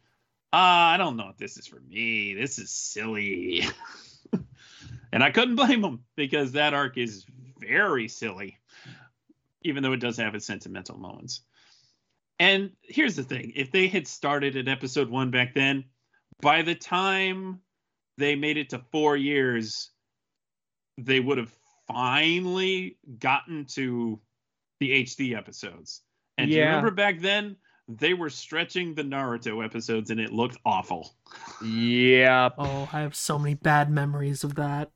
[0.52, 2.34] ah, I don't know if this is for me.
[2.34, 3.64] This is silly.
[5.12, 7.24] and I couldn't blame them because that arc is
[7.58, 8.58] very silly,
[9.62, 11.42] even though it does have its sentimental moments.
[12.38, 15.84] And here's the thing if they had started at episode one back then,
[16.40, 17.60] by the time
[18.18, 19.90] they made it to four years,
[20.98, 21.52] they would have
[21.86, 24.20] finally gotten to
[24.80, 26.02] the HD episodes.
[26.36, 27.56] And do you remember back then,
[27.88, 31.14] they were stretching the Naruto episodes and it looked awful.
[31.64, 32.50] Yeah.
[32.58, 34.90] Oh, I have so many bad memories of that.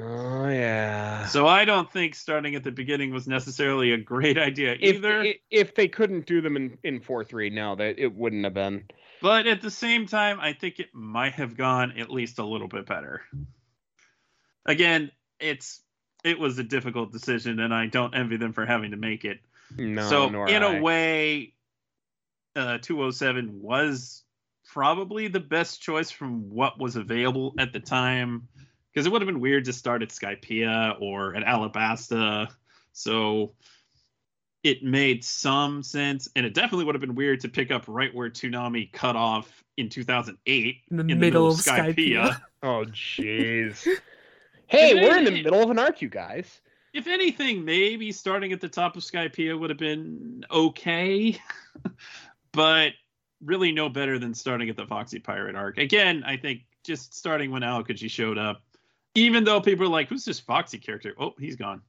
[0.00, 1.26] Oh yeah.
[1.26, 5.20] So I don't think starting at the beginning was necessarily a great idea if either.
[5.20, 8.54] i- if they couldn't do them in in four three, no, that it wouldn't have
[8.54, 8.84] been.
[9.22, 12.68] But at the same time, I think it might have gone at least a little
[12.68, 13.22] bit better.
[14.64, 15.82] Again, it's
[16.24, 19.40] it was a difficult decision, and I don't envy them for having to make it.
[19.76, 20.08] No.
[20.08, 20.76] so in I.
[20.76, 21.54] a way,
[22.56, 24.22] uh, 207 was
[24.66, 28.48] probably the best choice from what was available at the time,
[28.92, 32.48] because it would have been weird to start at Skypiea or at Alabasta.
[32.92, 33.54] So
[34.62, 38.14] it made some sense, and it definitely would have been weird to pick up right
[38.14, 42.40] where Toonami cut off in 2008 In the in middle of Skypiea.
[42.62, 43.86] Oh jeez.
[44.66, 46.60] hey, If we're in the middle of an arc, you guys.
[46.92, 51.38] if anything, maybe starting at the top of Skypiea would have been okay,
[52.52, 52.92] but
[53.42, 55.78] really no better than starting at the Foxy Pirate arc.
[55.78, 58.62] Again, I think just starting when Aokiji showed up,
[59.14, 61.80] even though people are like, "Who's this Foxy character?" Oh, he's gone.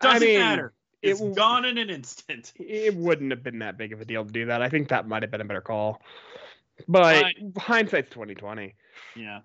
[0.00, 0.72] I Doesn't mean, matter.
[1.02, 2.52] It It's w- gone in an instant.
[2.58, 4.62] It wouldn't have been that big of a deal to do that.
[4.62, 6.00] I think that might have been a better call.
[6.88, 7.24] But
[7.58, 8.74] hindsight's twenty twenty.
[9.14, 9.40] Yeah.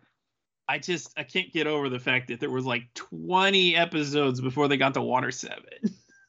[0.70, 4.68] I just I can't get over the fact that there was like 20 episodes before
[4.68, 5.58] they got to Water 7.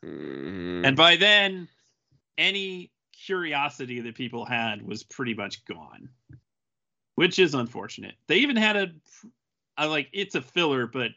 [0.05, 0.87] Mm.
[0.87, 1.68] And by then,
[2.37, 6.09] any curiosity that people had was pretty much gone,
[7.16, 8.14] which is unfortunate.
[8.29, 8.93] They even had a,
[9.76, 11.11] I like it's a filler, but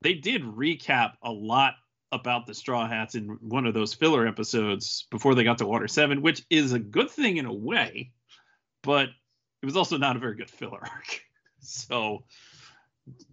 [0.00, 1.74] they did recap a lot
[2.12, 5.88] about the Straw Hats in one of those filler episodes before they got to Water
[5.88, 8.10] 7, which is a good thing in a way,
[8.82, 9.08] but
[9.62, 11.22] it was also not a very good filler arc.
[11.60, 12.24] So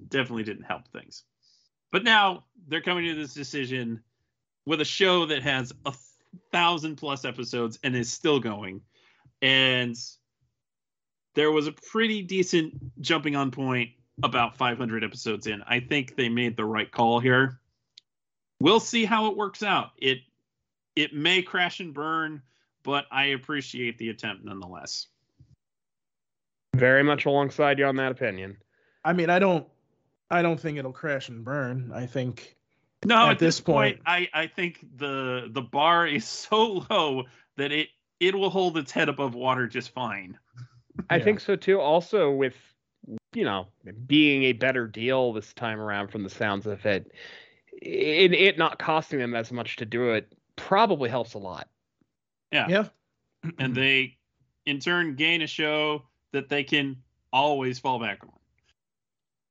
[0.10, 1.24] definitely didn't help things.
[1.92, 4.02] But now they're coming to this decision
[4.66, 5.94] with a show that has a
[6.52, 8.82] thousand plus episodes and is still going.
[9.42, 9.96] And
[11.36, 13.92] there was a pretty decent jumping on point
[14.24, 15.62] about 500 episodes in.
[15.68, 17.60] I think they made the right call here.
[18.60, 19.92] We'll see how it works out.
[19.98, 20.20] It
[20.96, 22.42] it may crash and burn,
[22.84, 25.08] but I appreciate the attempt nonetheless.
[26.76, 28.58] Very much alongside you on that opinion.
[29.04, 29.66] I mean, I don't,
[30.30, 31.92] I don't think it'll crash and burn.
[31.94, 32.56] I think
[33.06, 36.84] No, At at, this this point, point- I, I think the the bar is so
[36.90, 37.24] low
[37.58, 37.90] that it
[38.20, 40.38] it will hold its head above water just fine.
[41.10, 41.24] I Yeah.
[41.24, 41.80] think so too.
[41.80, 42.56] Also, with
[43.34, 43.68] you know
[44.08, 47.12] being a better deal this time around, from the sounds of it,
[47.82, 51.68] it, it not costing them as much to do it probably helps a lot.
[52.52, 52.68] Yeah.
[52.68, 52.86] yeah.
[53.60, 54.18] and they
[54.66, 56.04] in turn gain a show
[56.34, 56.98] that they can
[57.32, 58.32] always fall back on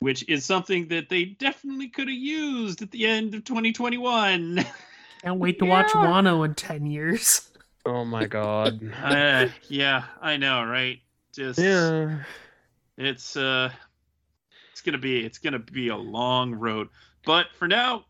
[0.00, 4.64] which is something that they definitely could have used at the end of 2021
[5.22, 7.50] Can't wait to watch Wano in ten years.
[7.88, 8.80] Oh my god.
[9.04, 10.98] uh, yeah i know right
[11.32, 12.18] just yeah.
[12.98, 13.70] it's uh
[14.72, 16.88] it's gonna be it's gonna be a long road
[17.24, 18.04] but for now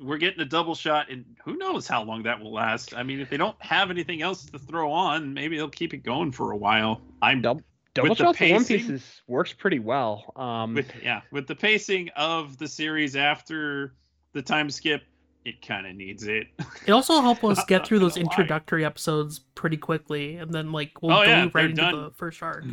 [0.00, 3.20] we're getting a double shot and who knows how long that will last i mean
[3.20, 6.52] if they don't have anything else to throw on maybe they'll keep it going for
[6.52, 7.62] a while i'm Double
[7.94, 10.32] Double With shots of One pacing- Piece is, works pretty well.
[10.34, 13.94] Um, with yeah with the pacing of the series after
[14.32, 15.02] the time skip
[15.44, 16.46] it kind of needs it
[16.86, 18.22] It also helped us get through those Why?
[18.22, 22.02] introductory episodes pretty quickly, and then like we'll Oh, go yeah, right into done.
[22.04, 22.64] the first arc.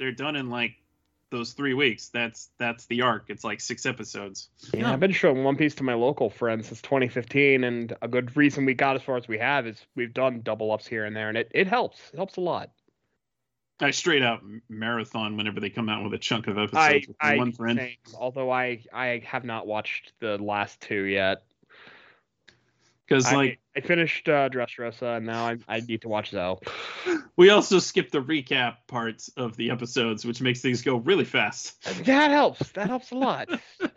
[0.00, 0.72] they're done in like
[1.30, 2.08] those three weeks.
[2.08, 3.26] That's that's the arc.
[3.28, 4.48] It's like six episodes.
[4.72, 4.92] Yeah, Yeah.
[4.92, 8.64] I've been showing One Piece to my local friends since 2015, and a good reason
[8.64, 11.28] we got as far as we have is we've done double ups here and there,
[11.28, 11.98] and it, it helps.
[12.12, 12.70] It helps a lot.
[13.80, 17.16] I straight out marathon whenever they come out with a chunk of episodes I, with
[17.20, 17.78] I one friend.
[17.78, 21.42] same, although I I have not watched the last two yet.
[23.08, 26.56] Because like I finished uh, Dressrosa, and now I I need to watch Zou.
[27.36, 31.82] we also skip the recap parts of the episodes, which makes things go really fast.
[32.04, 32.70] That helps.
[32.72, 33.48] That helps a lot.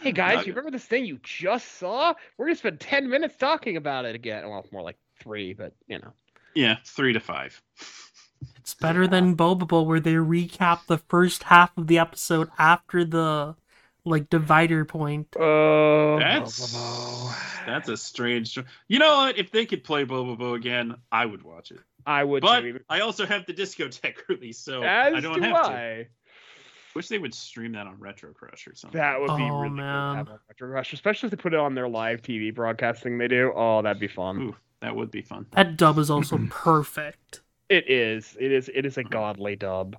[0.00, 2.14] Hey guys, Not- you remember this thing you just saw?
[2.36, 4.48] We're gonna spend ten minutes talking about it again.
[4.48, 6.12] Well, more like three, but you know.
[6.54, 7.62] Yeah, three to five.
[8.58, 13.54] It's better than Bobobo where they recap the first half of the episode after the
[14.04, 15.28] like divider point.
[15.38, 16.72] Oh, That's
[17.66, 18.58] that's a strange.
[18.88, 19.38] You know what?
[19.38, 21.80] If they could play Bobobo again, I would watch it.
[22.06, 22.42] I would.
[22.42, 22.80] But too.
[22.88, 26.06] I also have the Discotek release, so As I don't do have to.
[26.94, 28.98] Wish they would stream that on Retro Crush or something.
[29.00, 30.16] That would be Oh, really good to man.
[30.16, 33.28] have on Retro Rush, especially if they put it on their live TV broadcasting they
[33.28, 33.50] do.
[33.56, 34.42] Oh, that'd be fun.
[34.42, 35.46] Ooh, that would be fun.
[35.52, 37.40] That dub is also perfect.
[37.70, 38.36] It is.
[38.38, 38.68] It is.
[38.74, 39.96] It is a godly dub.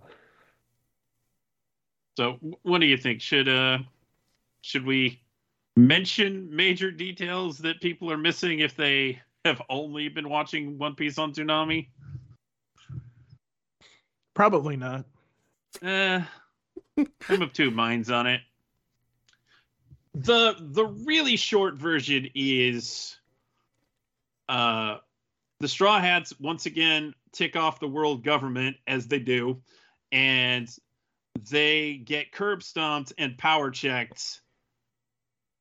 [2.17, 3.21] So, what do you think?
[3.21, 3.79] Should uh,
[4.63, 5.21] should we
[5.75, 11.17] mention major details that people are missing if they have only been watching One Piece
[11.17, 11.89] on Toonami?
[14.33, 15.05] Probably not.
[15.81, 16.21] Uh,
[17.27, 18.41] I'm of two minds on it.
[20.15, 23.17] The the really short version is
[24.47, 24.97] uh
[25.59, 29.61] the Straw Hats once again tick off the world government as they do,
[30.11, 30.69] and
[31.49, 34.41] they get curb stomped and power checked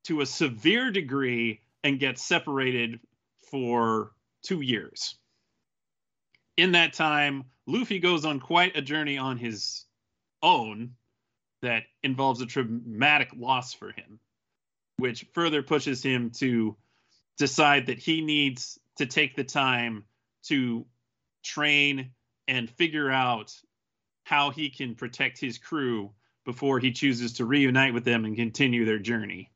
[0.03, 2.99] to a severe degree and get separated
[3.49, 4.11] for
[4.43, 5.15] two years.
[6.57, 9.85] In that time, Luffy goes on quite a journey on his
[10.41, 10.91] own
[11.61, 14.19] that involves a traumatic loss for him,
[14.97, 16.75] which further pushes him to
[17.37, 20.03] decide that he needs to take the time
[20.43, 20.85] to
[21.43, 22.11] train
[22.47, 23.53] and figure out
[24.23, 26.11] how he can protect his crew
[26.45, 29.49] before he chooses to reunite with them and continue their journey,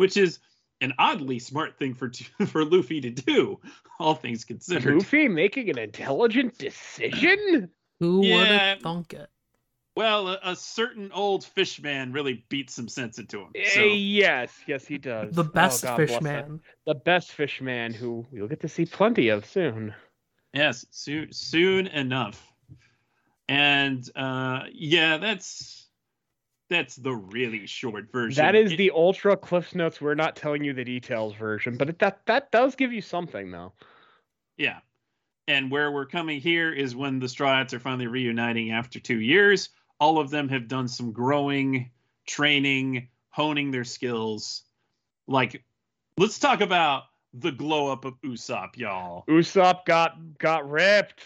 [0.00, 0.40] which is
[0.80, 2.10] an oddly smart thing for
[2.46, 3.60] for Luffy to do,
[4.00, 4.96] all things considered.
[4.96, 7.68] Luffy making an intelligent decision.
[8.00, 9.28] Who would have thunk it?
[9.96, 13.48] Well, a, a certain old fish man really beat some sense into him.
[13.66, 15.34] So, Eh, yes, yes, he does.
[15.34, 16.24] The Oh, best God fish bless him.
[16.24, 16.60] man.
[16.86, 19.94] The best fish man who we'll get to see plenty of soon.
[20.54, 22.50] yes, soon, soon enough.
[23.48, 25.79] And uh, yeah, that's
[26.70, 28.42] that's the really short version.
[28.42, 30.00] That is It- the ultra cliff notes.
[30.00, 33.50] We're not telling you the details version, but it, that that does give you something
[33.50, 33.72] though.
[34.56, 34.78] Yeah.
[35.48, 39.20] And where we're coming here is when the Straw Hats are finally reuniting after two
[39.20, 39.70] years.
[39.98, 41.90] All of them have done some growing,
[42.26, 44.62] training, honing their skills.
[45.26, 45.64] Like,
[46.16, 49.24] let's talk about the glow up of Usopp, y'all.
[49.28, 51.22] Usopp got got ripped.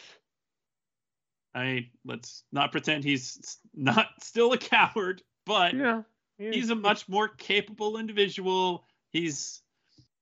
[1.54, 6.02] I let's not pretend he's not still a coward, but Yeah,
[6.38, 8.84] he's a much more capable individual.
[9.10, 9.62] He's,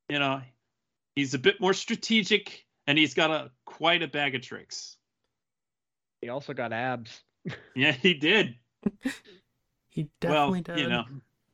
[0.09, 0.43] you know,
[1.17, 4.97] he's a bit more strategic, and he's got a quite a bag of tricks.
[6.21, 7.23] He also got abs.
[7.75, 8.55] Yeah, he did.
[9.89, 10.79] He well, definitely did.
[10.79, 11.05] you know,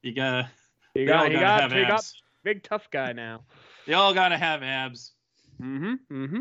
[0.02, 0.50] you gotta.
[0.94, 2.14] You They all got he gotta got have he got abs.
[2.44, 3.44] big tough guy now.
[3.86, 5.12] They all gotta have abs.
[5.60, 5.94] Mm-hmm.
[6.12, 6.40] Mm-hmm.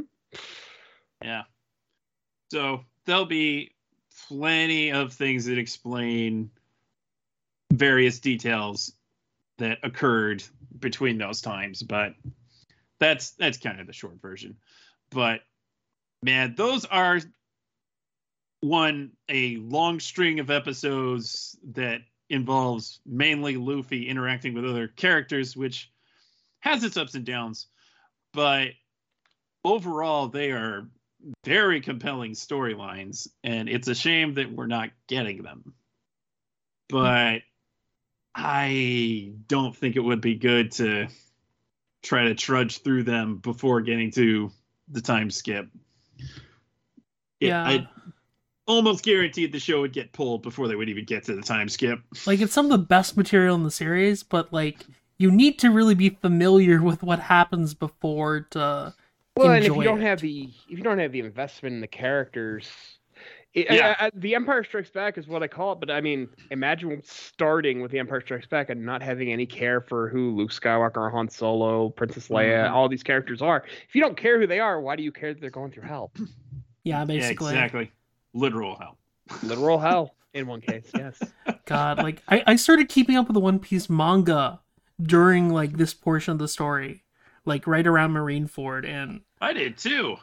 [1.24, 1.44] Yeah.
[2.52, 3.72] So there'll be
[4.28, 6.50] plenty of things that explain
[7.78, 8.94] various details
[9.58, 10.44] that occurred
[10.80, 12.14] between those times, but
[13.00, 14.58] that's that's kind of the short version.
[15.12, 15.42] But
[16.22, 17.20] man, those are
[18.62, 25.92] one a long string of episodes that involves mainly Luffy interacting with other characters, which
[26.60, 27.68] has its ups and downs,
[28.34, 28.70] but
[29.64, 30.90] overall they are
[31.46, 35.74] very compelling storylines, and it's a shame that we're not getting them.
[36.90, 37.42] But
[38.40, 41.08] I don't think it would be good to
[42.04, 44.52] try to trudge through them before getting to
[44.90, 45.68] the time skip.
[47.40, 47.64] yeah.
[47.64, 47.90] I
[48.68, 51.68] almost guaranteed the show would get pulled before they would even get to the time
[51.68, 52.00] skip.
[52.28, 54.86] Like it's some of the best material in the series, but like
[55.18, 58.94] you need to really be familiar with what happens before to
[59.36, 60.06] Well, and if enjoy you don't it.
[60.06, 62.70] have the if you don't have the investment in the characters,
[63.62, 63.96] it, Yeah.
[64.00, 65.80] I- I- the Empire Strikes Back is what I call it.
[65.80, 69.82] But I mean, imagine starting with the Empire Strikes Back and not having any care
[69.82, 72.72] for who Luke Skywalker, Han Solo, Princess Leia, Mhm.
[72.72, 73.64] all these characters are.
[73.88, 75.84] If you don't care who they are, why do you care that they're going through
[75.84, 76.12] hell?
[76.84, 77.54] yeah, basically.
[77.54, 77.92] Yeah, exactly.
[78.34, 78.98] Literal hell.
[79.44, 80.14] Literal hell.
[80.34, 81.20] In one case, yes.
[81.66, 84.60] God, like I, I started keeping up with the One Piece manga
[85.02, 87.04] during like this portion of the story,
[87.46, 90.18] like right around Marineford, and I did too.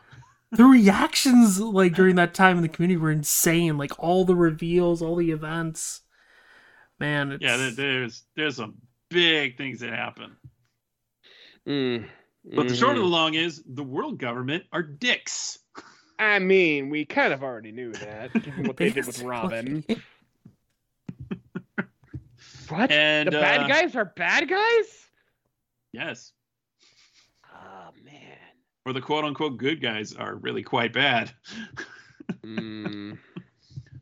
[0.57, 3.79] The reactions like during that time in the community were insane.
[3.79, 6.03] Like all the reveals, all the events.
[6.99, 7.43] Man, it's...
[7.43, 8.75] Yeah, there's there's some
[9.11, 10.37] big things that happen.
[11.67, 12.07] Mm.
[12.55, 15.59] But the short of the long is the world government are dicks.
[16.19, 19.85] I mean, we kind of already knew that, given what they did with Robin.
[22.69, 22.91] What?
[22.91, 25.07] And the bad uh, guys are bad guys?
[25.93, 26.33] Yes.
[28.85, 28.91] Man.
[28.91, 31.31] Or the quote unquote good guys are really quite bad.
[32.43, 33.19] Mm.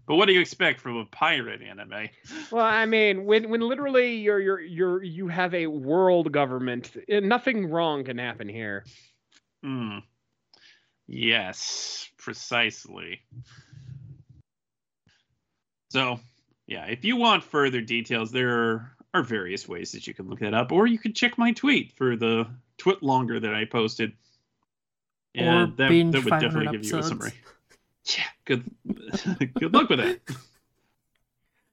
[0.04, 2.08] But what do you expect from a pirate anime?
[2.50, 7.20] Well, I mean, when when literally you're you're you're you have a world government, eh,
[7.20, 8.84] nothing wrong can happen here.
[9.62, 9.98] Hmm.
[11.06, 13.20] Yes, precisely.
[15.90, 16.18] So,
[16.66, 20.54] yeah, if you want further details, there are various ways that you can look that
[20.54, 22.48] up, or you can check my tweet for the
[22.78, 24.12] TwitLonger that I posted.
[25.38, 27.08] Or that, binge that would 500 definitely give you a episodes.
[27.08, 27.32] summary.
[28.18, 28.68] Yeah, good
[29.54, 30.18] good luck with that.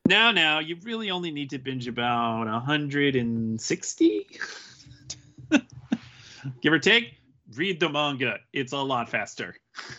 [0.08, 4.28] Now, now, you really only need to binge about 160,
[6.62, 7.16] give or take.
[7.56, 9.56] Read the manga; it's a lot faster.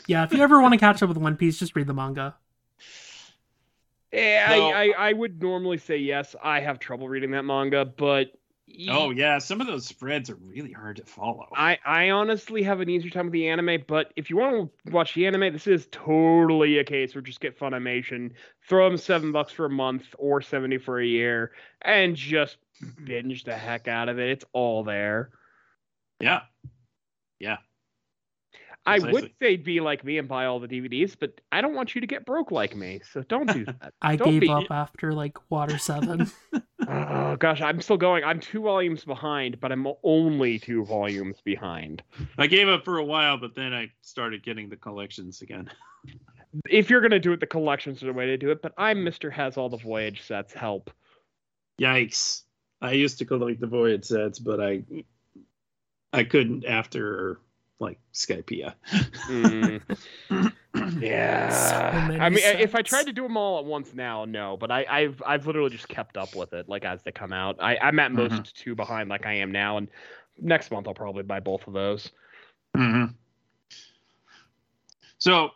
[0.07, 2.37] Yeah, if you ever want to catch up with One Piece, just read the manga.
[4.13, 4.71] Yeah, No.
[4.71, 6.37] I, I I would normally say yes.
[6.43, 8.33] I have trouble reading that manga, but
[8.89, 11.49] Oh yeah, some of those spreads are really hard to follow.
[11.55, 14.91] I, I honestly have an easier time with the anime, but if you want to
[14.91, 18.33] watch the anime, this is totally a case where just get Funimation,
[18.69, 21.53] throw them seven bucks for a month or seventy for a year,
[21.83, 22.57] and just
[23.05, 24.31] binge the heck out of it.
[24.31, 25.31] It's all there.
[26.21, 26.43] Yeah,
[27.41, 27.59] I
[28.87, 29.13] Precisely.
[29.13, 32.01] would say be like me and buy all the DVDs, but I don't want you
[32.01, 33.93] to get broke like me, so don't do that.
[34.01, 36.31] I Don't gave be- up after like Water Seven.
[36.89, 38.25] oh gosh, I'm still going.
[38.25, 42.03] I'm two volumes behind, but I'm only two volumes behind.
[42.39, 45.71] I gave up for a while, but then I started getting the collections again.
[46.69, 48.63] If you're gonna do it, the collections are the way to do it.
[48.63, 49.31] But I'm Mr.
[49.31, 50.55] Has all the voyage sets.
[50.55, 50.91] Help.
[51.81, 52.43] Yikes!
[52.81, 54.83] I used to collect the voyage sets, but I
[56.13, 57.41] I couldn't after
[57.81, 58.75] like Skypiea.
[59.29, 59.83] Mm,
[61.01, 62.01] yeah.
[62.05, 64.57] many I mean, if I tried to do them all at once now, no.
[64.57, 67.57] But I, I've I've literally just kept up with it, like as they come out.
[67.61, 68.53] I, I'm at most Mhm.
[68.55, 69.89] two behind, like I am now, and
[70.39, 72.11] next month I'll probably buy both of those.
[72.77, 73.05] hmm
[75.19, 75.51] So,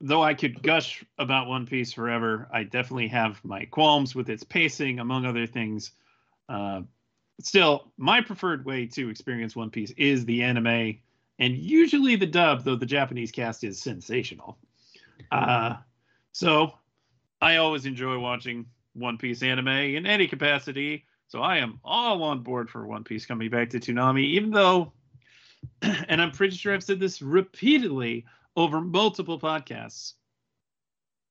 [0.00, 4.42] though I could gush about One Piece forever, I definitely have my qualms with its
[4.44, 5.92] pacing, among other things.
[6.48, 6.82] Uh,
[7.40, 10.98] still, my preferred way to experience One Piece is the anime,
[11.38, 14.58] and usually the dub, though the Japanese cast is sensational.
[15.30, 15.76] Uh,
[16.32, 16.72] so,
[17.40, 21.04] I always enjoy watching One Piece anime in any capacity.
[21.28, 24.92] So I am all on board for One Piece coming back to Toonami, even though
[25.82, 28.24] and I'm pretty sure I've said this repeatedly
[28.56, 30.14] over multiple podcasts.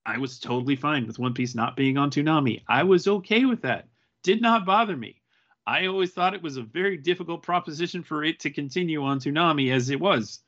[0.05, 2.61] I was totally fine with One Piece not being on Toonami.
[2.67, 3.87] I was okay with that.
[4.21, 5.21] Did not bother me.
[5.67, 9.73] I always thought it was a very difficult proposition for it to continue on Toonami
[9.73, 10.39] as it was.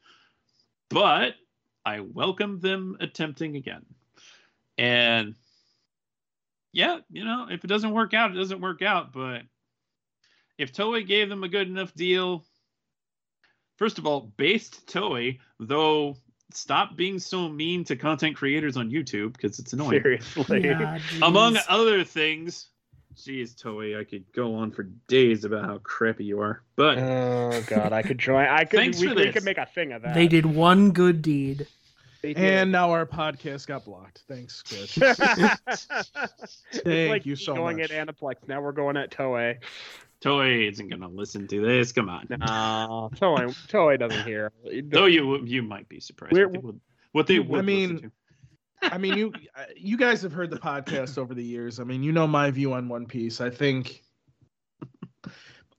[0.90, 1.34] But
[1.86, 3.86] I welcome them attempting again.
[4.78, 5.36] And
[6.72, 9.12] yeah, you know, if it doesn't work out, it doesn't work out.
[9.12, 9.42] But
[10.58, 12.46] if Toei gave them a good enough deal,
[13.78, 16.18] first of all, based Toei, though
[16.52, 20.02] stop being so mean to content creators on YouTube because it's annoying.
[20.02, 20.66] Seriously.
[20.66, 22.68] Yeah, Among other things,
[23.24, 26.62] geez, Toei, I could go on for days about how crappy you are.
[26.76, 28.46] But Oh god, I could join.
[28.46, 28.80] I could.
[28.80, 29.34] Thanks we, for we this.
[29.34, 30.14] could make a thing of that.
[30.14, 31.68] they did one good deed.
[32.24, 34.24] And now our podcast got blocked.
[34.28, 34.98] Thanks, Chris.
[36.72, 37.90] It's Thank like you so going much.
[37.90, 38.48] Going at Aniplex.
[38.48, 39.58] Now we're going at Toei.
[40.22, 41.92] Toei isn't gonna listen to this.
[41.92, 42.28] Come on.
[42.30, 43.48] No, Toei.
[43.68, 44.52] Toei doesn't hear.
[44.84, 46.50] Though you you might be surprised We're-
[47.14, 48.12] what they would, what I mean, listen
[48.82, 51.80] I mean, you uh, you guys have heard the podcast over the years.
[51.80, 53.42] I mean, you know my view on One Piece.
[53.42, 54.04] I think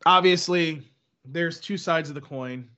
[0.07, 0.83] obviously
[1.25, 2.69] there's two sides of the coin.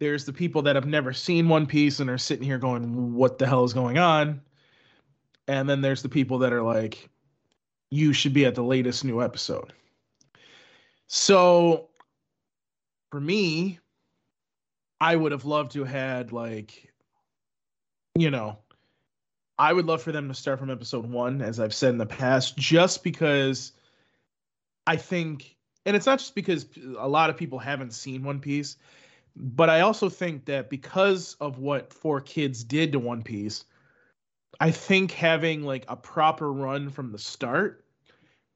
[0.00, 3.38] There's the people that have never seen One Piece and are sitting here going, "What
[3.38, 4.40] the hell is going on?"
[5.48, 7.08] And then there's the people that are like,
[7.90, 9.72] "You should be at the latest new episode."
[11.06, 11.90] So
[13.10, 13.78] for me,
[15.00, 16.92] I would have loved to have had like
[18.14, 18.58] you know,
[19.62, 22.04] I would love for them to start from episode one, as I've said in the
[22.04, 23.70] past, just because
[24.88, 25.56] I think,
[25.86, 26.66] and it's not just because
[26.98, 28.74] a lot of people haven't seen One Piece,
[29.36, 33.64] but I also think that because of what 4Kids did to One Piece,
[34.58, 37.84] I think having like a proper run from the start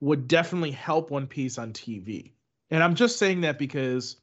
[0.01, 2.33] would definitely help One Piece on TV.
[2.73, 4.16] And I'm just saying that because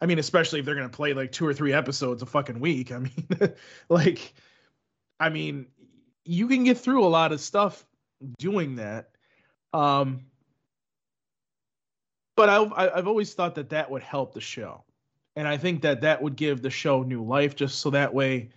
[0.00, 2.92] I mean, especially if they're gonna play like two or three episodes a fucking week.
[2.92, 3.28] I mean,
[3.90, 4.32] like,
[5.20, 5.66] I mean,
[6.24, 7.84] you can get through a lot of stuff
[8.38, 9.10] doing that.
[9.72, 10.26] Um,
[12.36, 14.84] but I've I've always thought that that would help the show,
[15.36, 18.50] and I think that that would give the show new life, just so that way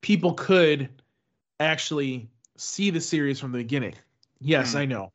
[0.00, 0.88] people could
[1.58, 3.94] actually see the series from the beginning.
[4.40, 4.78] Yes, Mm.
[4.78, 5.12] I know.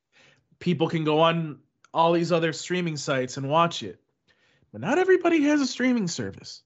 [0.60, 1.60] People can go on
[1.94, 4.00] all these other streaming sites and watch it.
[4.72, 6.64] But not everybody has a streaming service.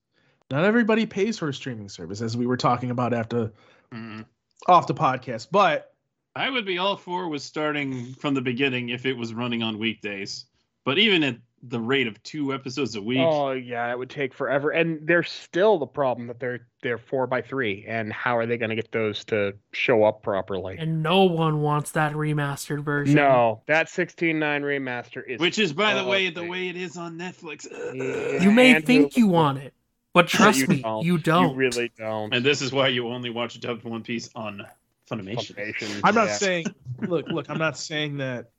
[0.50, 3.52] Not everybody pays for a streaming service, as we were talking about after
[3.94, 4.26] Mm.
[4.68, 5.48] off the podcast.
[5.52, 5.94] But
[6.36, 9.78] I would be all for was starting from the beginning if it was running on
[9.80, 10.46] weekdays.
[10.86, 14.34] But even at the rate of two episodes a week, Oh yeah, it would take
[14.34, 18.46] forever, and there's still the problem that they're they're four by three, and how are
[18.46, 20.78] they going to get those to show up properly?
[20.78, 23.16] And no one wants that remastered version.
[23.16, 25.40] No, that 16.9 remaster is.
[25.40, 27.66] which is, by the way, the way it is on Netflix.
[27.94, 28.44] Yeah.
[28.44, 29.74] You may think you want it,
[30.18, 31.06] but trust you me, don't.
[31.06, 31.52] you don't.
[31.52, 32.34] You really don't.
[32.34, 34.66] And this is why you only watch dubbed One Piece on
[35.10, 35.56] Funimation.
[35.56, 36.34] Funimation, I'm not yeah.
[36.34, 36.66] saying
[37.02, 38.50] look, look, I'm not saying that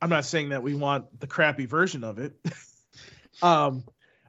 [0.00, 2.34] I'm not saying that we want the crappy version of it.
[3.42, 3.84] um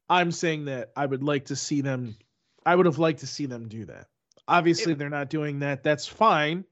[0.10, 2.18] I'm saying that I would like to see them
[2.65, 4.07] I would have liked to see them do that.
[4.45, 5.84] Obviously they're not doing that.
[5.84, 6.65] That's fine.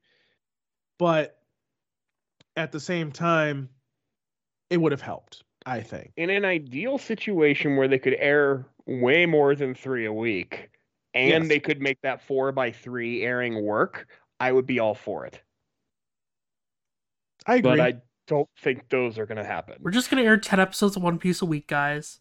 [0.99, 1.37] But
[2.57, 3.69] at the same time
[4.69, 6.11] it would have helped, I think.
[6.17, 10.69] in an ideal situation where they could air way more than three a week,
[11.13, 11.47] and Yes.
[11.49, 14.07] they could make that four by three airing work,
[14.39, 15.41] I would be all for it.
[17.47, 17.71] I agree.
[17.71, 17.93] But I
[18.27, 19.75] don't think those are going to happen.
[19.81, 22.19] We're just gonna air ten episodes of One Piece a week, guys.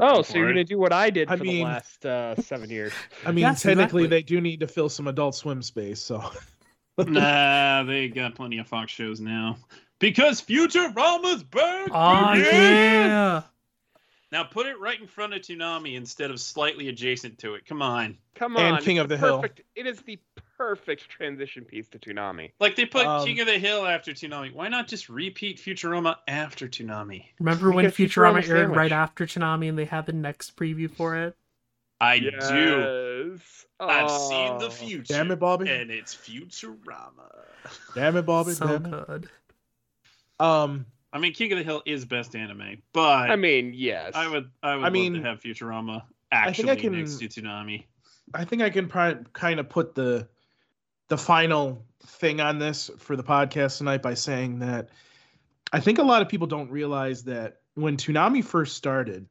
[0.00, 2.04] Oh, Go so you're going to do what I did I for mean- the last
[2.06, 2.92] uh, seven years.
[3.26, 4.06] I mean, Yes, technically exactly.
[4.08, 6.24] they do need to fill some adult swim space, so
[6.98, 9.56] nah, they got plenty of Fox shows now.
[10.02, 11.88] Because Futurama's back!
[11.92, 12.44] Oh baby!
[12.48, 13.42] yeah.
[14.32, 17.66] Now put it right in front of Toonami instead of slightly adjacent to it.
[17.66, 18.18] Come on.
[18.34, 18.74] Come on.
[18.76, 19.36] And King it's of the Hill.
[19.42, 20.18] perfect, It is the
[20.58, 22.50] perfect transition piece to Toonami.
[22.58, 24.52] Like they put Um, King of the Hill after Toonami.
[24.54, 27.26] Why not just repeat Futurama after Toonami?
[27.38, 28.76] Remember when Futurama Futurama aired sandwich.
[28.76, 31.36] right after Toonami and they had the next preview for it?
[32.00, 32.30] I do.
[32.32, 33.66] Yes.
[33.78, 34.70] I've seen the Oh.
[34.70, 35.12] future.
[35.14, 35.70] damn it, Bobby.
[35.70, 37.44] And it's Futurama.
[37.94, 38.52] Damn it, Bobby.
[38.52, 39.24] so damn it.
[40.42, 40.46] Good.
[40.46, 44.12] Um I mean, King of the Hill is best anime, but I mean, yes.
[44.14, 47.28] I would I would I love mean, to have Futurama actually I can- next to
[47.28, 47.84] Toonami.
[48.34, 50.26] I think I can pri- kind of put the
[51.08, 54.88] the final thing on this for the podcast tonight by saying that
[55.72, 59.26] I think a lot of people don't realize that when Toonami first started,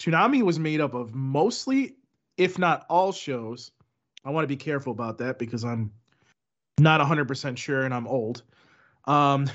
[0.00, 1.96] Toonami was made up of mostly,
[2.36, 3.70] if not all shows.
[4.24, 5.92] I want to be careful about that because I'm
[6.78, 8.42] not 100% sure and I'm old.
[9.06, 9.48] Um,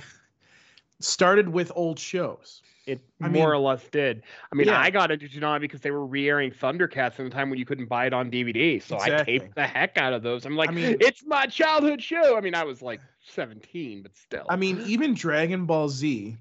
[0.99, 2.61] started with old shows.
[2.85, 4.23] It I more mean- or less did.
[4.51, 4.79] I mean, Yeah.
[4.79, 7.87] I got into Toonami because they were re-airing Thundercats in the time when you couldn't
[7.87, 8.81] buy it on DVD.
[8.81, 10.45] So I taped the heck out of those.
[10.45, 12.37] I'm like, I mean- it's my childhood show.
[12.37, 14.45] I mean, I was like 17, but still.
[14.49, 16.37] I mean, even Dragon Ball Z,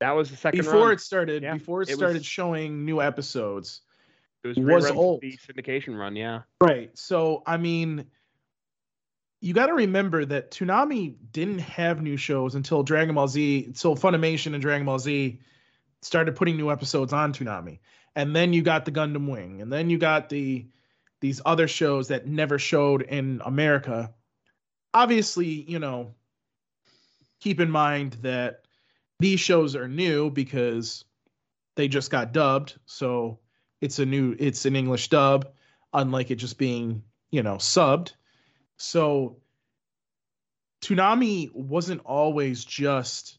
[0.00, 0.92] that was the second before run.
[0.94, 3.82] it started, Yeah, before it it was- started showing new episodes.
[4.44, 5.20] It was, was old.
[5.22, 6.14] the syndication run.
[6.14, 6.42] Yeah.
[6.60, 6.90] Right.
[6.96, 8.04] So, I mean,
[9.40, 13.96] you got to remember that Toonami didn't have new shows until Dragon Ball Z, until
[13.96, 15.40] Funimation and Dragon Ball Z
[16.02, 17.80] started putting new episodes on Toonami.
[18.14, 20.66] And then you got the Gundam Wing, and then you got the
[21.20, 24.12] these other shows that never showed in America.
[24.94, 26.14] Obviously, you know,
[27.40, 28.62] keep in mind that
[29.18, 31.04] these shows are new because
[31.74, 33.38] they just got dubbed, so
[33.80, 35.48] it's a new it's an English dub
[35.92, 38.12] unlike it just being, you know, subbed.
[38.76, 39.38] So
[40.82, 43.38] Toonami wasn't always just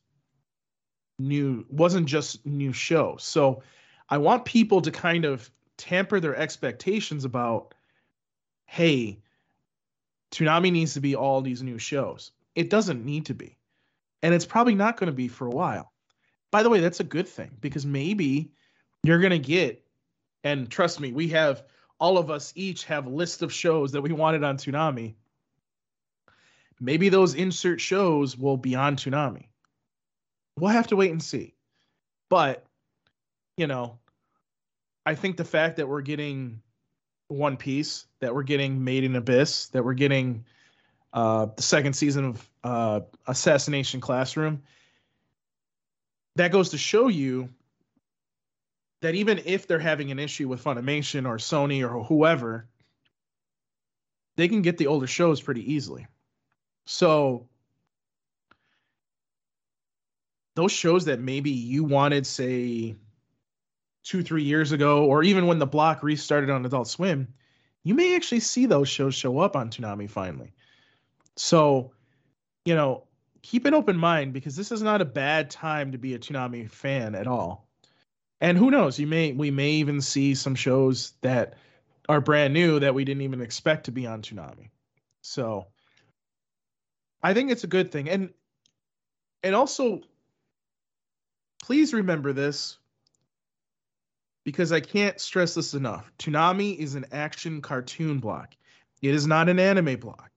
[1.20, 3.24] new wasn't just new shows.
[3.24, 3.64] So
[4.10, 7.74] I want people to kind of tamper their expectations about
[8.66, 9.20] hey,
[10.32, 12.32] Toonami needs to be all these new shows.
[12.54, 13.58] It doesn't need to be.
[14.22, 15.94] And it's probably not going to be for a while.
[16.52, 18.52] By the way, that's a good thing because maybe
[19.04, 19.88] you're going to get
[20.44, 21.64] and trust me, we have
[22.00, 25.16] all of us each have a list of shows that we wanted on Toonami.
[26.80, 29.48] Maybe those insert shows will be on Toonami.
[30.60, 31.56] We'll have to wait and see.
[32.30, 32.66] But,
[33.58, 34.00] you know,
[35.06, 36.62] I think the fact that we're getting
[37.30, 40.46] One Piece, that we're getting Made in Abyss, that we're getting
[41.14, 44.62] uh, the second season of uh, Assassination Classroom,
[46.36, 47.50] that goes to show you
[49.02, 52.68] that even if they're having an issue with Funimation or Sony or whoever,
[54.36, 56.08] they can get the older shows pretty easily.
[56.88, 57.48] So
[60.56, 62.96] those shows that maybe you wanted, say,
[64.04, 67.28] two, three years ago, or even when the block restarted on Adult Swim,
[67.84, 70.54] you may actually see those shows show up on Toonami finally.
[71.36, 71.92] So,
[72.64, 73.04] you know,
[73.42, 76.70] keep an open mind because this is not a bad time to be a Toonami
[76.70, 77.68] fan at all.
[78.40, 81.56] And who knows, you may we may even see some shows that
[82.08, 84.70] are brand new that we didn't even expect to be on Toonami.
[85.22, 85.68] So
[87.22, 88.10] I think it's a good thing.
[88.10, 88.34] And
[89.44, 90.02] and also
[91.64, 92.78] please remember this
[94.44, 96.10] because I can't stress this enough.
[96.20, 98.56] Toonami is an action cartoon block.
[99.02, 100.32] It is not an anime block.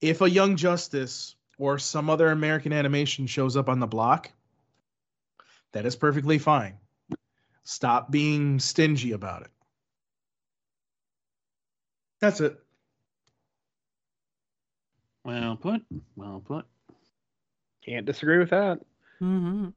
[0.00, 4.30] If a Young Justice or some other American animation shows up on the block,
[5.72, 6.78] that is perfectly fine.
[7.64, 9.50] Stop being stingy about it.
[12.20, 12.63] That's it.
[15.24, 15.82] Well put.
[16.16, 16.66] Well put.
[17.84, 18.80] Can't disagree with that.
[19.18, 19.68] hmm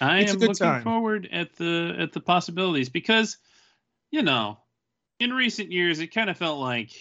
[0.00, 0.82] I It's am looking time.
[0.82, 3.38] forward at the at the possibilities because,
[4.10, 4.58] you know,
[5.20, 6.92] in recent years it kind of felt like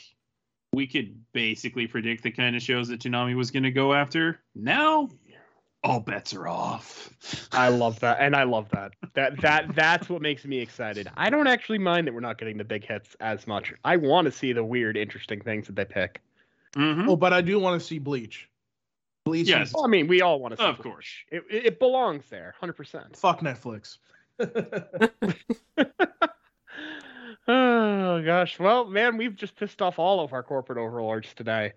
[0.71, 4.39] we could basically predict the kind of shows that Toonami was going to go after.
[4.55, 5.09] Now,
[5.83, 7.09] all bets are off.
[7.51, 8.93] I love that, and I love that.
[9.13, 11.09] That that that's what makes me excited.
[11.17, 13.73] I don't actually mind that we're not getting the big hits as much.
[13.83, 16.21] I want to see the weird, interesting things that they pick.
[16.77, 17.07] Mhm.
[17.07, 18.49] Oh, but I do want to see Bleach.
[19.26, 19.69] Bleach Yes.
[19.69, 20.57] is Well, I mean, we all want to.
[20.57, 20.84] see Of Bleach.
[20.93, 21.07] course.
[21.31, 23.15] it, it, it belongs there, hundred percent.
[23.18, 23.97] fuck Netflix.
[27.47, 31.73] Oh gosh, well, man, we've just pissed off all of our corporate overlords today.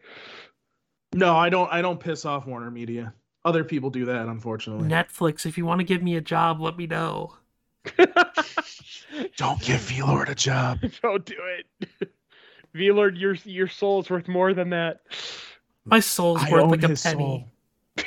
[1.12, 3.12] no, I don't I don't piss off Warner Media.
[3.45, 4.89] Other people do that, unfortunately.
[4.89, 7.37] Netflix, if you want to give me a job, let me know.
[9.37, 10.79] Don't give V-Lord a job.
[11.03, 12.11] Don't do it.
[12.74, 15.01] V-Lord, your your soul is worth more than that.
[15.85, 17.49] My soul's I worth own like a his penny.
[17.97, 18.05] soul.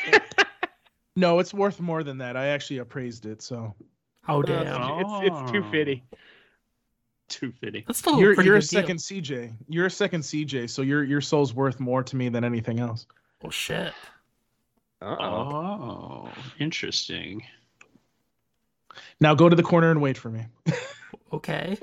[1.16, 2.38] no, it's worth more than that.
[2.38, 3.76] I actually appraised it, so
[4.28, 5.00] Oh Uh, damn!
[5.00, 6.04] It's it's too fitty.
[7.28, 7.84] Too fitting.
[7.88, 8.82] That's still a you're pretty you're a good deal.
[8.82, 9.54] second CJ.
[9.68, 13.08] You're a second CJ, so your your soul's worth more to me than anything else.
[13.44, 13.94] Oh shit!
[15.02, 15.18] Uh-oh.
[15.18, 16.30] Oh,
[16.60, 17.42] interesting.
[19.20, 20.46] Now go to the corner and wait for me.
[21.34, 21.78] Okay.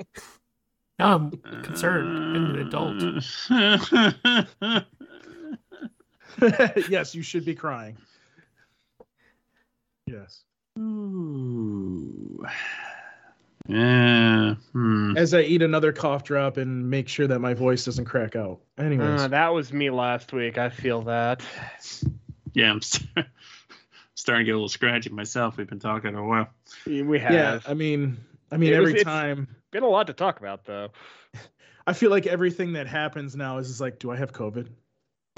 [0.99, 1.31] Now I'm
[1.63, 2.37] concerned.
[2.37, 3.03] I'm an adult.
[6.91, 7.97] yes, you should be crying.
[10.07, 10.43] Yes.
[10.79, 12.45] Ooh.
[13.69, 14.55] Yeah.
[14.73, 15.17] Hmm.
[15.17, 18.61] As I eat another cough drop and make sure that my voice doesn't crack out.
[18.79, 19.23] Anyways.
[19.23, 20.57] Uh, that was me last week.
[20.59, 21.43] I feel that.
[22.55, 23.09] Yeah, I'm st-
[24.15, 25.59] starting to get a little scratchy myself.
[25.59, 26.49] We've been talking a while.
[26.87, 27.33] We have.
[27.33, 28.17] yeah, I mean
[28.51, 30.91] I mean It was- every it's- time Been a lot to talk about though.
[31.87, 34.69] I feel like everything that happens now is just like, do I have COVID?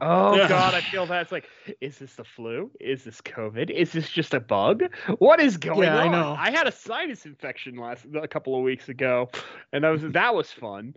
[0.03, 0.49] Oh Yeah.
[0.49, 1.23] god, I feel that.
[1.23, 1.49] It's like,
[1.81, 2.71] is this the flu?
[2.81, 3.71] Is this COVID?
[3.71, 4.85] Is this just a bug?
[5.19, 6.13] What is going Yeah, I on?
[6.13, 6.37] know.
[6.39, 9.31] I had a sinus infection last a couple of weeks ago,
[9.73, 10.95] and that was that was fun.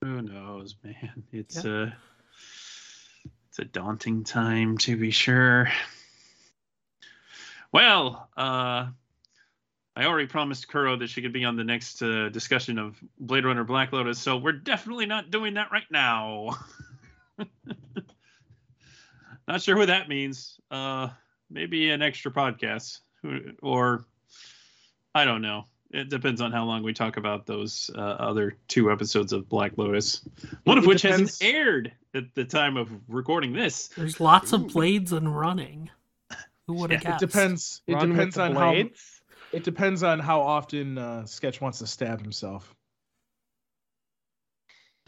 [0.00, 1.24] Who knows, man?
[1.32, 1.92] It's uh
[3.48, 5.68] it's a daunting time to be sure.
[7.72, 8.88] Well, uh
[9.96, 13.44] I already promised Kuro that she could be on the next uh, discussion of Blade
[13.44, 16.58] Runner Black Lotus, so we're definitely not doing that right now.
[19.48, 20.58] not sure what that means.
[20.70, 21.08] Uh
[21.50, 23.00] maybe an extra podcast
[23.62, 24.04] or
[25.14, 25.64] I don't know.
[25.90, 29.78] It depends on how long we talk about those uh, other two episodes of Black
[29.78, 30.22] Lotus,
[30.64, 33.88] one of It which depends- hasn't aired at the time of recording this.
[33.96, 34.56] There's lots Ooh.
[34.56, 35.90] of blades and running.
[36.66, 37.82] Who would have Yeah, It depends.
[37.86, 39.13] It Run depends the on how blades?
[39.54, 42.74] It depends on how often uh, Sketch wants to stab himself.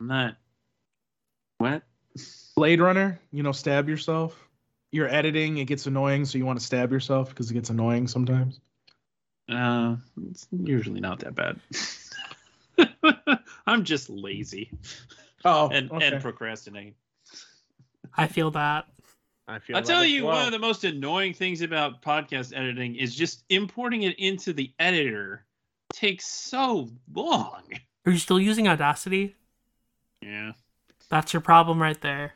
[0.00, 0.36] I'm not.
[1.58, 1.82] What?
[2.56, 4.38] Blade Runner, you know, stab yourself.
[4.92, 8.06] You're editing, it gets annoying, so you want to stab yourself because it gets annoying
[8.08, 8.60] sometimes.
[9.48, 9.96] Uh,
[10.30, 11.60] it's usually not that bad.
[13.66, 14.70] I'm just lazy
[15.44, 16.08] Oh, and okay.
[16.08, 16.94] and procrastinate.
[18.16, 18.86] I feel that.
[19.48, 20.36] I feel I'll tell you, well.
[20.36, 24.72] one of the most annoying things about podcast editing is just importing it into the
[24.80, 25.44] editor
[25.92, 27.62] takes so long.
[28.04, 29.36] Are you still using Audacity?
[30.20, 30.52] Yeah,
[31.08, 32.34] That's your problem right there.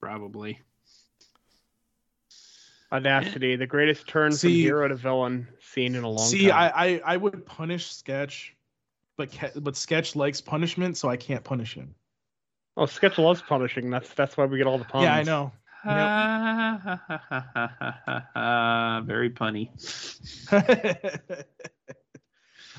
[0.00, 0.60] probably.
[2.92, 6.72] Audacity, the greatest turn from hero to villain seen in a long See, time.
[6.74, 8.54] I, I I would punish Sketch,
[9.16, 11.96] but but Sketch likes punishment, so I can't punish him.
[12.76, 13.90] Oh, Sketch loves punishing.
[13.90, 15.02] That's that's why we get all the puns.
[15.02, 15.50] Yeah, I know.
[19.06, 19.70] Very punny.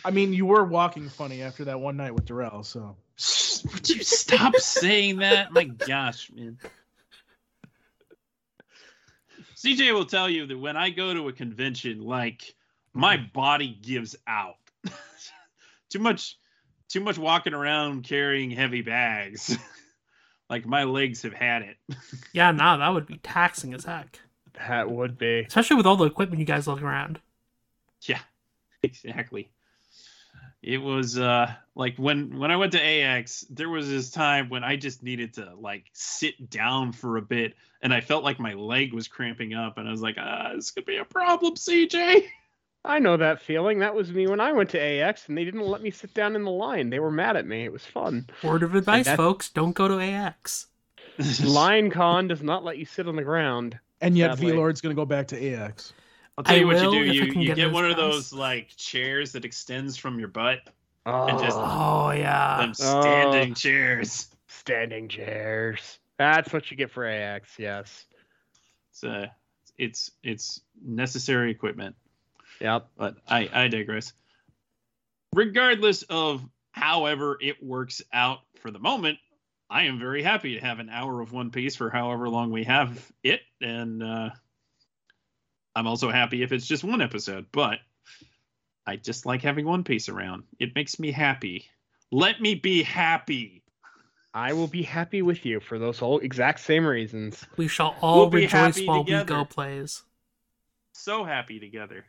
[0.06, 2.96] I mean, you were walking funny after that one night with Darrell, so
[3.74, 5.52] Would you stop saying that?
[5.52, 6.60] My gosh, man.
[9.56, 12.54] CJ will tell you that when I go to a convention, like
[12.94, 13.32] my mm-hmm.
[13.34, 14.58] body gives out.
[15.90, 16.38] too much
[16.90, 19.58] too much walking around carrying heavy bags.
[20.50, 21.78] Like my legs have had it.
[22.34, 24.20] Yeah, nah, that would be taxing as heck.
[24.68, 25.40] That would be.
[25.48, 27.20] Especially with all the equipment you guys look around.
[28.02, 28.20] Yeah,
[28.84, 29.50] exactly.
[30.62, 34.64] It was uh like when when I went to AX, there was this time when
[34.64, 38.54] I just needed to like sit down for a bit, and I felt like my
[38.54, 42.24] leg was cramping up, and I was like, ah, this could be a problem, CJ.
[42.86, 43.80] I know that feeling.
[43.80, 46.36] That was me when I went to AX and they didn't let me sit down
[46.36, 46.90] in the line.
[46.90, 47.66] They were mad at me.
[47.66, 48.28] It was fun.
[48.44, 50.68] Word of advice, folks: don't go to AX.
[51.44, 53.78] Line Con does not let you sit on the ground.
[54.00, 54.52] And yet, Sadly.
[54.52, 55.94] V Lord's gonna go back to AX.
[56.38, 56.98] I'll tell I you what you do.
[57.06, 60.60] You you get get those one of those like chairs that extends from your butt.
[61.06, 62.58] Oh, And just- Oh yeah.
[62.58, 64.28] Them standing chairs.
[64.48, 66.00] standing chairs.
[66.18, 67.50] That's what you get for AX.
[67.58, 68.06] Yes.
[68.92, 69.28] It's uh,
[69.78, 71.96] it's it's necessary equipment.
[72.60, 72.88] Yep.
[72.98, 74.14] but I, I digress.
[75.34, 79.20] Regardless of however it works out for the moment,
[79.70, 82.64] I am very happy to have an hour of One Piece for however long we
[82.64, 84.30] have it, and uh,
[85.76, 87.48] I'm also happy if it's just one episode.
[87.52, 87.80] But
[88.86, 90.44] I just like having One Piece around.
[90.60, 91.66] It makes me happy.
[92.12, 93.64] Let me be happy.
[94.34, 97.46] I will be happy with you for those whole exact same reasons.
[97.58, 99.34] We shall all We'll rejoice while together.
[99.34, 100.04] we go plays.
[100.94, 102.06] So happy together.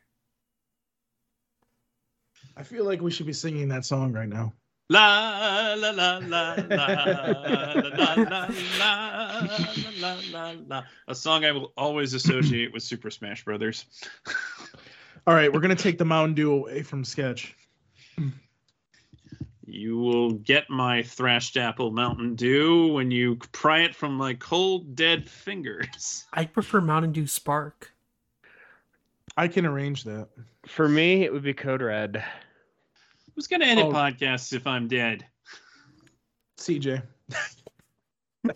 [2.58, 4.52] I feel like we should be singing that song right now.
[4.90, 8.46] La la la la la la la la
[8.78, 8.96] la
[10.00, 10.82] la la la.
[11.06, 13.84] A song I will always associate with Super Smash Brothers.
[15.28, 17.54] All right, we're gonna take the Mountain Dew away from sketch.
[19.64, 24.96] You will get my thrashed apple Mountain Dew when you pry it from my cold
[24.96, 26.24] dead fingers.
[26.32, 27.92] I prefer Mountain Dew Spark.
[29.36, 30.28] I can arrange that.
[30.66, 32.24] For me, it would be Code Red.
[33.38, 33.92] Who's gonna edit Oh.
[33.92, 35.24] podcasts if I'm dead?
[36.56, 37.00] CJ.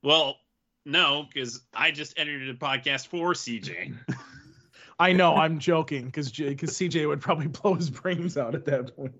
[0.00, 0.36] Well,
[0.84, 3.96] no, because I just edited a podcast for CJ.
[5.00, 8.94] I know, I'm joking because because CJ would probably blow his brains out at that
[8.94, 9.14] point.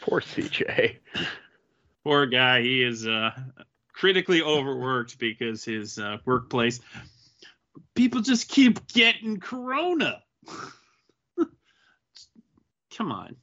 [0.00, 0.96] Poor CJ.
[2.02, 2.62] Poor guy.
[2.62, 3.30] He is uh,
[3.92, 6.80] critically overworked because his uh, workplace.
[7.94, 10.22] People just keep getting corona.
[12.96, 13.36] Come on.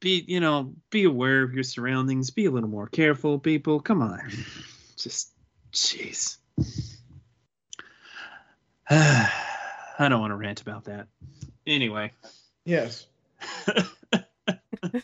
[0.00, 2.30] Be you know, be aware of your surroundings.
[2.30, 3.80] Be a little more careful, people.
[3.80, 4.20] Come on.
[4.96, 5.32] Just,
[5.72, 6.36] jeez.
[8.90, 11.08] I don't want to rant about that.
[11.66, 12.12] Anyway.
[12.64, 13.06] Yes.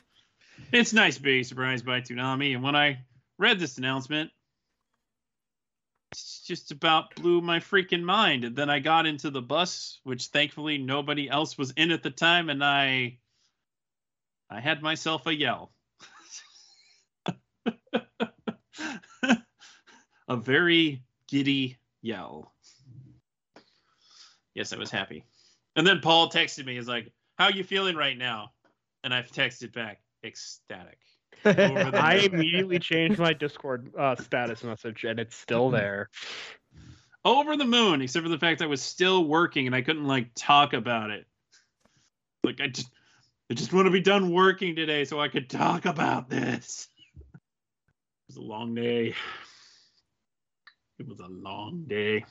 [0.72, 3.00] it's nice being surprised by Toonami and when I
[3.38, 4.30] read this announcement,
[6.12, 8.44] it just about blew my freaking mind.
[8.44, 12.10] And then I got into the bus, which thankfully nobody else was in at the
[12.10, 13.18] time, and I
[14.52, 15.72] I had myself a yell.
[20.28, 22.52] a very giddy yell.
[24.54, 25.24] Yes, I was happy.
[25.76, 28.52] And then Paul texted me, he's like, How are you feeling right now?
[29.04, 30.98] And I've texted back, ecstatic.
[31.44, 36.08] I immediately changed my Discord uh, status message, and it's still there.
[37.24, 40.30] over the moon, except for the fact I was still working and I couldn't like
[40.34, 41.26] talk about it.
[42.44, 42.88] Like I just
[43.52, 46.88] I just want to be done working today so I could talk about this.
[47.34, 47.40] It
[48.28, 49.14] was a long day.
[50.98, 52.24] It was a long day.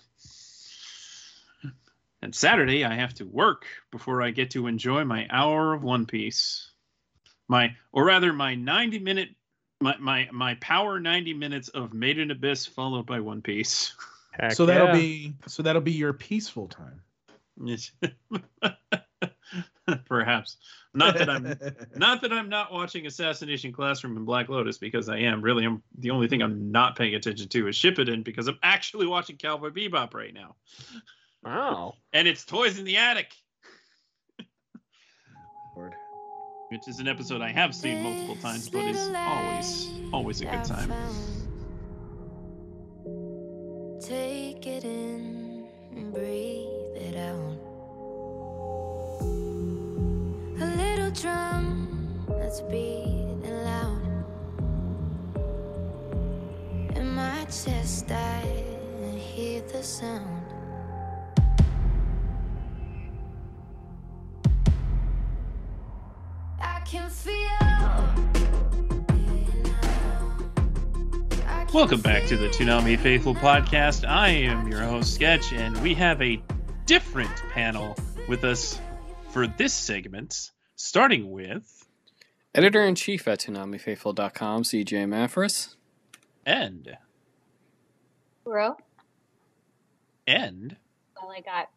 [2.23, 6.07] And Saturday I have to work before I get to enjoy my hour of One
[6.07, 6.71] Piece.
[7.47, 9.29] My or rather my 90 minute
[9.79, 13.93] my my, my power 90 minutes of Made in Abyss followed by One Piece.
[14.31, 14.93] Heck so that'll yeah.
[14.93, 17.03] be so that'll be your peaceful time.
[19.87, 19.99] Yes.
[20.07, 20.57] Perhaps.
[20.93, 21.43] Not that I'm
[21.95, 25.41] not that I'm not watching Assassination Classroom and Black Lotus because I am.
[25.41, 29.07] Really, I'm the only thing I'm not paying attention to is Shippuden because I'm actually
[29.07, 30.55] watching Cowboy Bebop right now.
[31.43, 31.93] Wow.
[32.13, 33.33] And it's Toys in the Attic,
[35.77, 35.93] Lord.
[36.69, 40.63] which is an episode I have seen multiple times, but is always always a good
[40.65, 40.91] time.
[44.01, 47.50] Take it in and breathe it out.
[52.51, 54.25] That's beating loud.
[56.97, 58.41] In my chest, I
[59.15, 60.45] hear the sound.
[66.59, 67.39] I can feel
[71.73, 74.05] Welcome back to the Toonami Faithful podcast.
[74.05, 76.43] I am your host, Sketch, and we have a
[76.85, 77.95] different panel
[78.27, 78.77] with us
[79.29, 81.80] for this segment, starting with
[82.53, 85.75] Editor in chief at ToonamiFaithful.com, CJ Maffris.
[86.45, 86.97] And.
[88.43, 88.75] Bro,
[90.27, 90.75] End.
[91.21, 91.69] all I got.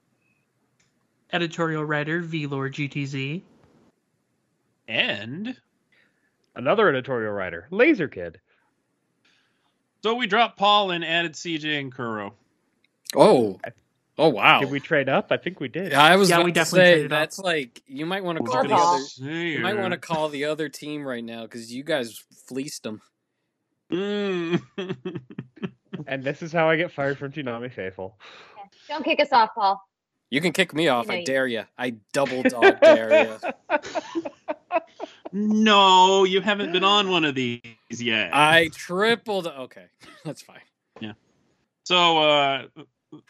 [1.33, 3.43] Editorial writer Vlord GTZ.
[4.89, 5.57] And.
[6.57, 8.41] Another editorial writer, Laser Kid.
[10.03, 12.35] So we dropped Paul and added CJ and Kuro.
[13.17, 13.61] Oh,
[14.19, 14.61] oh wow!
[14.61, 15.29] Did we trade up?
[15.31, 15.93] I think we did.
[15.93, 17.19] Yeah, I was Yeah, about we to definitely say traded up.
[17.21, 18.99] that's like you might want to call the I Paul.
[19.19, 19.45] gonna other.
[19.45, 23.01] You might want to call the other team right now because you guys fleeced them.
[23.93, 24.63] Mm.
[26.09, 28.19] And this is how I get fired from Toonami Faithful.
[28.89, 29.81] Don't kick us off, Paul.
[30.29, 31.07] You can kick me off.
[31.07, 31.65] know I you- dare you.
[31.79, 33.39] I double dog dare
[33.71, 33.79] you.
[35.33, 37.61] no, you haven't been on one of these
[37.91, 38.31] yet.
[38.35, 39.47] I tripled.
[39.47, 39.85] Okay,
[40.25, 40.61] that's fine.
[41.01, 41.13] Yeah.
[41.85, 42.67] So, uh,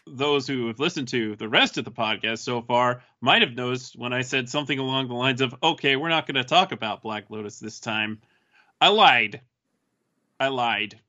[0.07, 3.97] those who have listened to the rest of the podcast so far might have noticed
[3.97, 7.01] when I said something along the lines of, okay, we're not going to talk about
[7.01, 8.21] Black Lotus this time.
[8.81, 9.41] I lied.
[10.39, 10.99] I lied.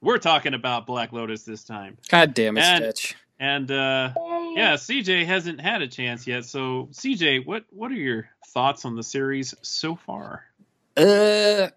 [0.00, 1.96] We're talking about Black Lotus this time.
[2.08, 3.16] God damn it, And- Stitch.
[3.38, 4.12] And, uh,
[4.54, 6.46] yeah, CJ hasn't had a chance yet.
[6.46, 10.44] So, CJ, what, what are your thoughts on the series so far?
[10.96, 11.68] Uh,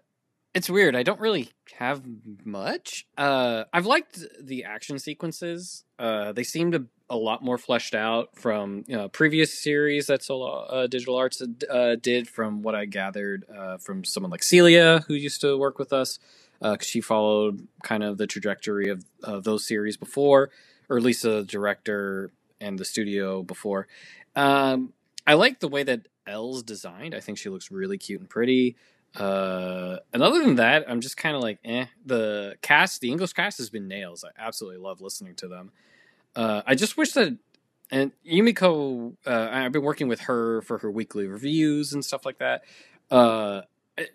[0.54, 0.96] it's weird.
[0.96, 2.02] I don't really have
[2.44, 3.06] much.
[3.16, 5.84] Uh, I've liked the action sequences.
[5.98, 10.22] Uh, they seem to a lot more fleshed out from you know, previous series that
[10.22, 12.28] Sola uh, Digital Arts uh, did.
[12.28, 16.18] From what I gathered uh, from someone like Celia, who used to work with us,
[16.60, 20.50] because she followed kind of the trajectory of, of those series before,
[20.88, 23.86] or at least the director and the studio before.
[24.36, 24.92] Um,
[25.26, 27.14] I like the way that Elle's designed.
[27.14, 28.76] I think she looks really cute and pretty.
[29.16, 31.86] Uh, and other than that, I'm just kind of like, eh.
[32.04, 34.24] The cast, the English cast, has been nails.
[34.24, 35.72] I absolutely love listening to them.
[36.36, 37.36] Uh, I just wish that,
[37.90, 42.38] and Yumiko, uh, I've been working with her for her weekly reviews and stuff like
[42.38, 42.62] that.
[43.10, 43.62] Uh,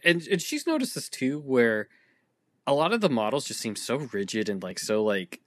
[0.03, 1.89] and, and she's noticed this too, where
[2.65, 5.41] a lot of the models just seem so rigid and like so like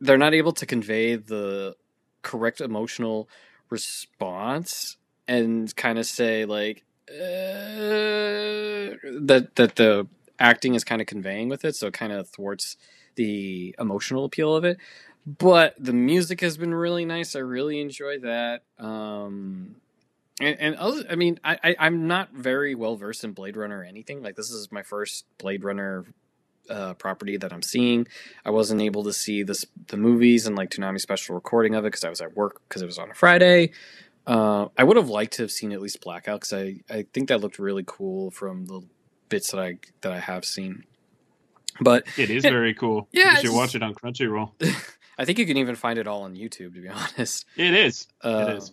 [0.00, 1.76] they're not able to convey the
[2.22, 3.28] correct emotional
[3.70, 4.96] response
[5.28, 10.06] and kind of say like uh, that that the
[10.38, 12.76] acting is kind of conveying with it, so it kind of thwarts
[13.16, 14.78] the emotional appeal of it.
[15.26, 17.34] But the music has been really nice.
[17.34, 18.62] I really enjoy that.
[18.78, 19.76] Um,
[20.40, 23.78] and, and other, I mean, I, I I'm not very well versed in Blade Runner
[23.78, 24.22] or anything.
[24.22, 26.04] Like this is my first Blade Runner
[26.68, 28.06] uh, property that I'm seeing.
[28.44, 31.88] I wasn't able to see this the movies and like Toonami special recording of it
[31.88, 33.72] because I was at work because it was on a Friday.
[34.26, 37.28] Uh, I would have liked to have seen at least Blackout because I, I think
[37.28, 38.80] that looked really cool from the
[39.28, 40.84] bits that I that I have seen.
[41.80, 43.08] But It is very cool.
[43.12, 44.52] Yeah, you should watch it on Crunchyroll.
[45.18, 46.88] I think you can even find it all on YouTube to be
[47.18, 47.44] honest.
[47.56, 48.06] It is.
[48.22, 48.72] Um, is.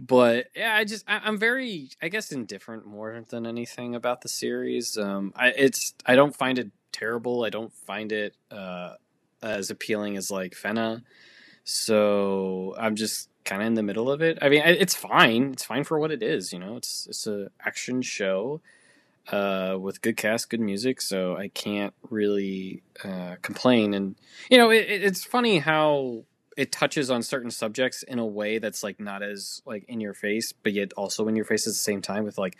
[0.00, 4.28] But yeah, I just I, I'm very I guess indifferent more than anything about the
[4.28, 4.96] series.
[4.96, 7.44] Um, I it's I don't find it terrible.
[7.44, 8.94] I don't find it uh
[9.42, 11.02] as appealing as like Fena.
[11.64, 14.38] So I'm just kind of in the middle of it.
[14.42, 15.52] I mean, it's fine.
[15.52, 16.52] It's fine for what it is.
[16.52, 18.60] You know, it's it's a action show
[19.32, 21.00] uh, with good cast, good music.
[21.00, 23.94] So I can't really uh, complain.
[23.94, 24.16] And
[24.50, 26.24] you know, it, it- it's funny how
[26.56, 30.14] it touches on certain subjects in a way that's like not as like in your
[30.14, 32.56] face, but yet also in your face at the same time with like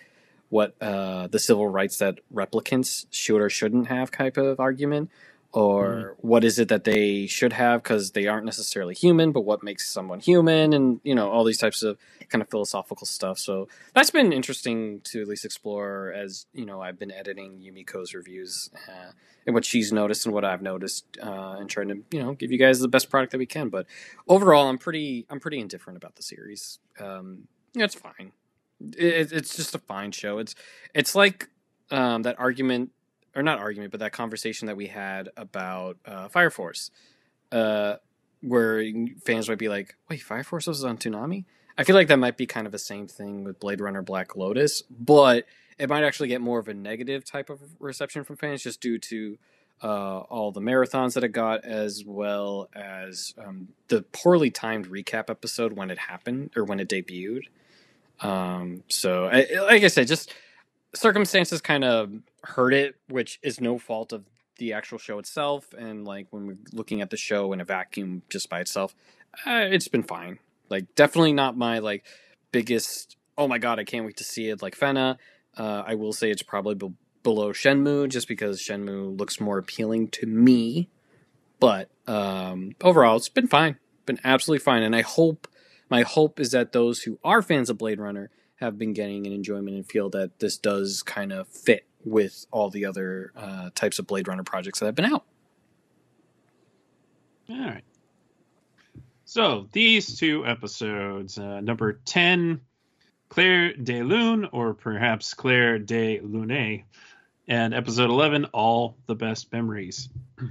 [0.50, 5.10] what uh, the civil rights that replicants should or shouldn't have type of argument
[5.52, 9.62] or what is it that they should have because they aren't necessarily human but what
[9.62, 11.96] makes someone human and you know all these types of
[12.28, 13.38] kind of philosophical stuff.
[13.38, 18.14] So that's been interesting to at least explore as you know i've been editing yumiko's
[18.14, 19.12] reviews uh,
[19.46, 22.52] and what she's noticed and what i've noticed uh, and trying to you know give
[22.52, 23.68] you guys the best product that we can.
[23.68, 23.86] But
[24.28, 26.78] overall i'm pretty i'm pretty indifferent about the series.
[27.00, 28.32] Um yeah, it's fine.
[28.80, 30.38] It, it's just a fine show.
[30.38, 30.54] It's
[30.94, 31.48] it's like
[31.90, 32.90] um that argument
[33.38, 36.90] or not argument, but that conversation that we had about uh, Fire Force,
[37.52, 37.94] uh,
[38.40, 38.84] where
[39.24, 41.44] fans might be like, "Wait, Fire Force was on Toonami."
[41.78, 44.34] I feel like that might be kind of the same thing with Blade Runner Black
[44.34, 45.44] Lotus, but
[45.78, 48.98] it might actually get more of a negative type of reception from fans just due
[48.98, 49.38] to
[49.80, 55.30] uh, all the marathons that it got, as well as um, the poorly timed recap
[55.30, 57.42] episode when it happened or when it debuted.
[58.20, 60.34] Um, so, I, like I said, just
[60.94, 62.12] circumstances kind of
[62.44, 64.24] hurt it, which is no fault of
[64.56, 65.72] the actual show itself.
[65.76, 68.94] And like when we're looking at the show in a vacuum just by itself,
[69.46, 70.38] uh, it's been fine.
[70.68, 72.04] Like definitely not my like
[72.52, 73.16] biggest.
[73.36, 74.62] Oh my god, I can't wait to see it.
[74.62, 75.16] Like Fena,
[75.56, 80.08] uh, I will say it's probably be- below Shenmue just because Shenmue looks more appealing
[80.08, 80.88] to me.
[81.60, 85.48] But um, overall, it's been fine, been absolutely fine, and I hope
[85.90, 89.32] my hope is that those who are fans of Blade Runner have been getting an
[89.32, 93.98] enjoyment and feel that this does kind of fit with all the other uh, types
[93.98, 95.24] of Blade Runner projects that have been out.
[97.50, 97.84] All right.
[99.24, 102.60] So these two episodes, uh, number 10,
[103.28, 106.84] Clair de Lune, or perhaps Clair de Lune,
[107.46, 110.08] and episode 11, All the Best Memories.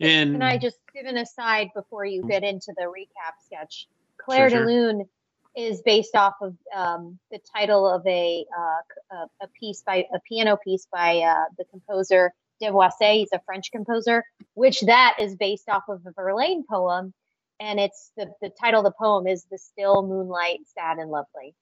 [0.00, 3.88] And Can I just give an aside before you get into the recap sketch?
[4.18, 4.66] Claire Sure, de.
[4.66, 5.08] Lune
[5.56, 10.58] is based off of um, the title of a, uh, a piece by a piano
[10.62, 13.20] piece by uh, the composer Debussy.
[13.20, 14.24] He's a French composer,
[14.54, 17.12] which that is based off of a Verlaine poem,
[17.60, 21.54] and it's the the title of the poem is "The Still Moonlight, Sad and Lovely."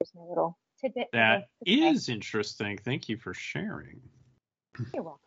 [0.00, 1.08] There's my little tidbit.
[1.12, 2.78] that is interesting.
[2.78, 4.00] Thank you for sharing.
[4.94, 5.20] You're welcome.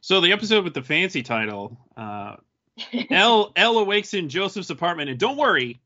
[0.00, 2.36] So the episode with the fancy title, uh,
[3.10, 5.80] Elle Elle awakes in Joseph's apartment, and don't worry,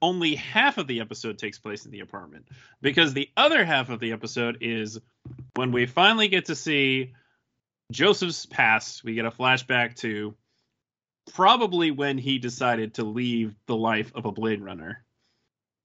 [0.00, 2.46] only half of the episode takes place in the apartment
[2.80, 4.98] because the other half of the episode is
[5.54, 7.14] when we finally get to see
[7.90, 9.02] Joseph's past.
[9.02, 10.34] We get a flashback to
[11.34, 15.04] probably when he decided to leave the life of a Blade Runner,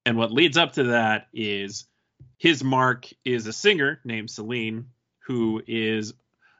[0.06, 1.86] and what leads up to that is
[2.38, 4.90] his mark is a singer named Celine
[5.26, 6.14] who is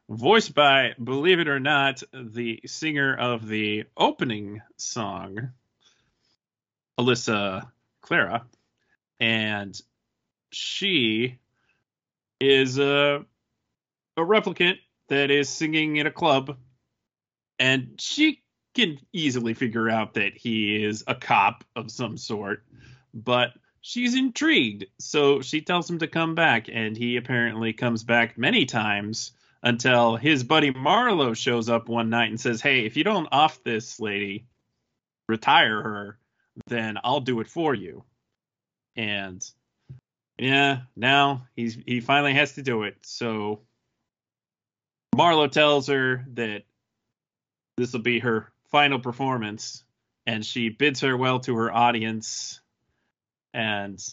[0.10, 5.52] voiced by, believe it or not, the singer of the opening song,
[7.00, 7.70] Alessia
[8.08, 8.46] Cara,
[9.20, 9.80] and
[10.52, 11.40] she
[12.40, 13.26] is a
[14.16, 14.78] a replicant
[15.08, 16.58] that is singing in a club,
[17.58, 18.44] and she
[18.76, 22.64] can easily figure out that he is a cop of some sort,
[23.14, 28.38] but she's intrigued, so she tells him to come back, and he apparently comes back
[28.38, 29.32] many times
[29.64, 33.64] until his buddy Marlowe shows up one night and says, "Hey, if you don't off
[33.64, 34.46] this lady,
[35.30, 36.20] retire her,
[36.68, 38.04] then I'll do it for you."
[38.96, 39.44] And
[40.38, 42.98] yeah, now he's he finally has to do it.
[43.02, 43.62] So
[45.16, 46.64] Marlowe tells her that
[47.78, 49.84] this will be her final performance,
[50.28, 52.60] and she bids farewell to her audience,
[53.54, 54.04] and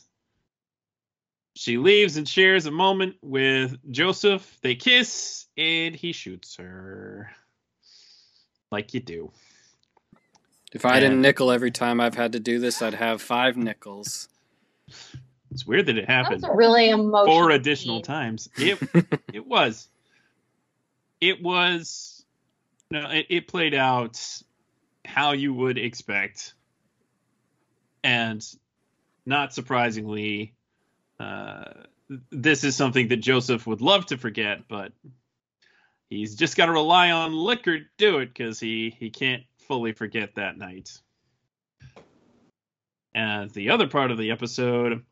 [1.55, 4.59] she leaves and shares a moment with Joseph.
[4.63, 7.31] They kiss, and he shoots her.
[8.71, 9.33] Like you do.
[10.73, 14.29] If I didn't nickel every time I've had to do this, I'd have five nickels.
[15.51, 17.27] It's weird that it That happened was a really emotional.
[17.27, 18.05] four additional scene.
[18.05, 18.49] times.
[18.57, 18.79] It
[19.33, 19.89] it was.
[21.21, 22.25] It was
[22.93, 24.21] no, it, it played out
[25.05, 26.55] how you would expect.
[28.05, 28.45] And
[29.27, 30.55] not surprisingly,
[31.21, 31.65] uh,
[32.31, 34.93] this is something that Joseph would love to forget, but
[36.09, 39.93] he's just got to rely on liquor to do it because he, he can't fully
[39.93, 40.91] forget that night.
[43.15, 45.05] And the other part of the episode,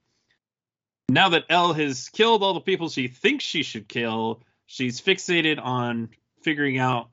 [1.08, 5.60] now that Elle has killed all the people she thinks she should kill, she's fixated
[5.62, 6.08] on
[6.42, 7.10] figuring out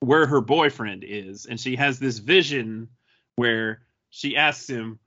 [0.00, 1.46] where her boyfriend is.
[1.46, 2.88] And she has this vision
[3.36, 5.00] where she asks him,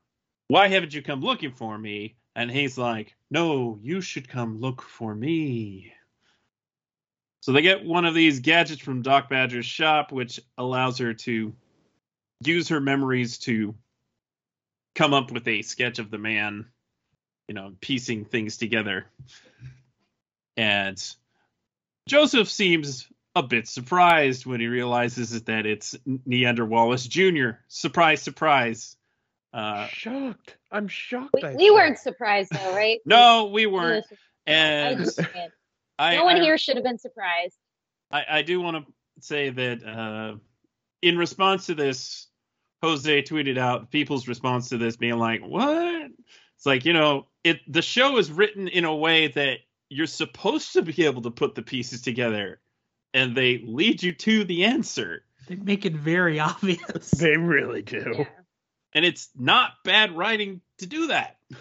[0.47, 2.15] Why haven't you come looking for me?
[2.35, 5.93] And he's like, No, you should come look for me.
[7.41, 11.53] So they get one of these gadgets from Doc Badger's shop, which allows her to
[12.43, 13.75] use her memories to
[14.95, 16.65] come up with a sketch of the man,
[17.47, 19.05] you know, piecing things together.
[20.57, 21.01] And
[22.07, 27.59] Joseph seems a bit surprised when he realizes that it's Niander Wallace Jr.
[27.67, 28.95] Surprise, surprise.
[29.56, 30.57] Uh, shocked.
[30.69, 31.34] I'm shocked.
[31.41, 32.99] We, we weren't surprised though, right?
[33.06, 34.06] no, we We weren't.
[34.45, 35.07] And.
[35.98, 37.56] I, no one I- here should have been surprised.
[38.11, 40.36] I, I do want to say that uh,
[41.02, 42.27] in response to this,
[42.84, 46.11] Jose tweeted out people's response to this being like, "What?"
[46.57, 50.73] It's like you know, it the show is written in a way that you're supposed
[50.73, 52.60] to be able to put the pieces together,
[53.14, 57.11] and they lead you to the answer, They make it very obvious.
[57.11, 58.15] They really do.
[58.18, 58.26] Yeah.
[58.95, 61.38] And it's not bad writing to do that.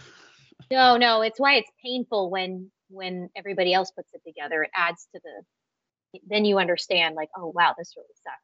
[0.70, 4.62] No, no, it's why it's painful when when everybody else puts it together.
[4.62, 6.20] It adds to the.
[6.26, 8.38] Then you understand, like, oh wow, this really sucks.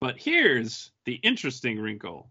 [0.00, 2.30] But here's the interesting wrinkle.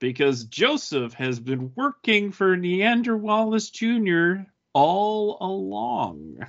[0.00, 4.42] Because Joseph has been working for Niander Wallace Jr.
[4.74, 6.46] all along.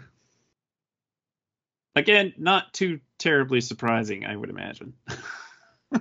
[1.95, 4.93] Again, not too terribly surprising, I would imagine.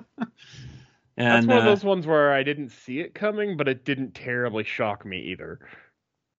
[1.23, 3.85] That's and one of uh, those ones where I didn't see it coming, but it
[3.85, 5.61] didn't terribly shock me either.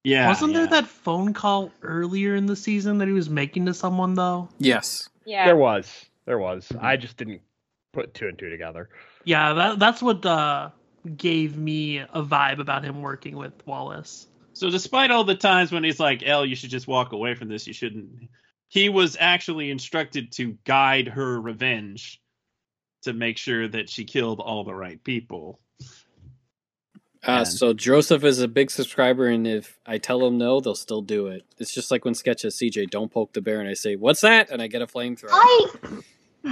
[0.03, 0.27] Yeah.
[0.27, 4.15] Wasn't there that phone call earlier in the season that he was making to someone
[4.15, 4.49] though?
[4.59, 5.09] Yes.
[5.25, 5.45] Yeah.
[5.45, 6.05] There was.
[6.25, 6.67] There was.
[6.67, 6.85] Mm-hmm.
[6.85, 7.41] I just didn't
[7.93, 8.89] put two and two together.
[9.23, 10.69] Yeah, that that's what uh,
[11.15, 14.27] gave me a vibe about him working with Wallace.
[14.53, 17.47] So despite all the times when he's like, "Elle, you should just walk away from
[17.47, 17.65] this.
[17.67, 18.29] You shouldn't."
[18.67, 22.19] He was actually instructed to guide her revenge
[23.03, 25.59] to make sure that she killed all the right people.
[27.25, 30.75] Uh, And- so Joseph is a big subscriber, and if I tell them no, they'll
[30.75, 31.43] still do it.
[31.57, 34.21] It's just like when Sketch says, CJ, don't poke the bear, and I say, what's
[34.21, 34.49] that?
[34.49, 35.29] And I get a flamethrower.
[35.31, 35.67] I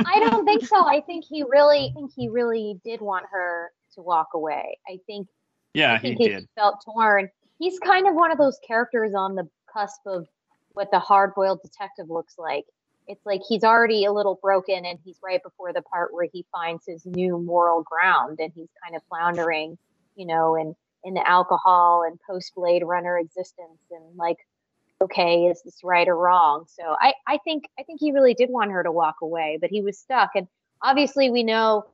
[0.05, 0.85] I don't think so.
[0.87, 4.77] I think he really I think he really did want her to walk away.
[4.87, 5.27] I think
[5.73, 6.47] Yeah, I he think he did.
[6.55, 7.29] felt torn.
[7.59, 10.27] He's kind of one of those characters on the cusp of
[10.73, 12.63] what the hard-boiled detective looks like.
[13.07, 16.45] It's like he's already a little broken, and he's right before the part where he
[16.51, 19.77] finds his new moral ground, and he's kind of floundering,
[20.15, 24.37] you know, in in the alcohol and post Blade Runner existence, and like,
[25.01, 26.65] okay, is this right or wrong?
[26.67, 29.69] So I I think I think he really did want her to walk away, but
[29.69, 30.47] he was stuck, and
[30.81, 31.85] obviously we know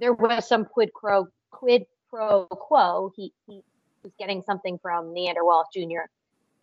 [0.00, 3.12] there was some quid pro quid pro quo.
[3.14, 3.62] He he
[4.02, 6.08] was getting something from Niander Jr.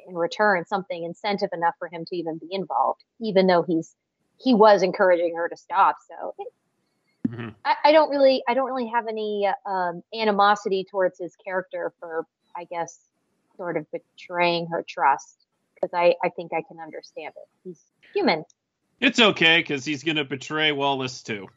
[0.08, 3.96] in return, something incentive enough for him to even be involved, even though he's
[4.38, 5.98] he was encouraging her to stop.
[6.10, 6.48] So it,
[7.30, 7.56] Mhm.
[7.64, 11.94] I, I don't really I don't really have any uh, um, animosity towards his character
[12.00, 12.26] for
[12.56, 12.98] I guess
[13.58, 15.46] sort of betraying her trust
[15.76, 17.48] because I I think I can understand it.
[17.64, 17.82] He's
[18.14, 18.44] human.
[19.00, 21.48] It's okay because he's gonna betray Wallace too.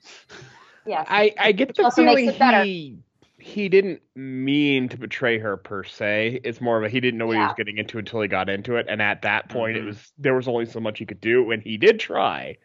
[0.86, 2.62] Yeah, I, I get Which the also makes feeling it better.
[2.62, 2.98] he
[3.44, 6.40] he didn't mean to betray her per se.
[6.44, 8.48] It's more of a he didn't know what he was getting into until he got
[8.48, 9.80] into it, and at that point, Mhm.
[9.80, 12.56] it was there was only so much he could do, and he did try.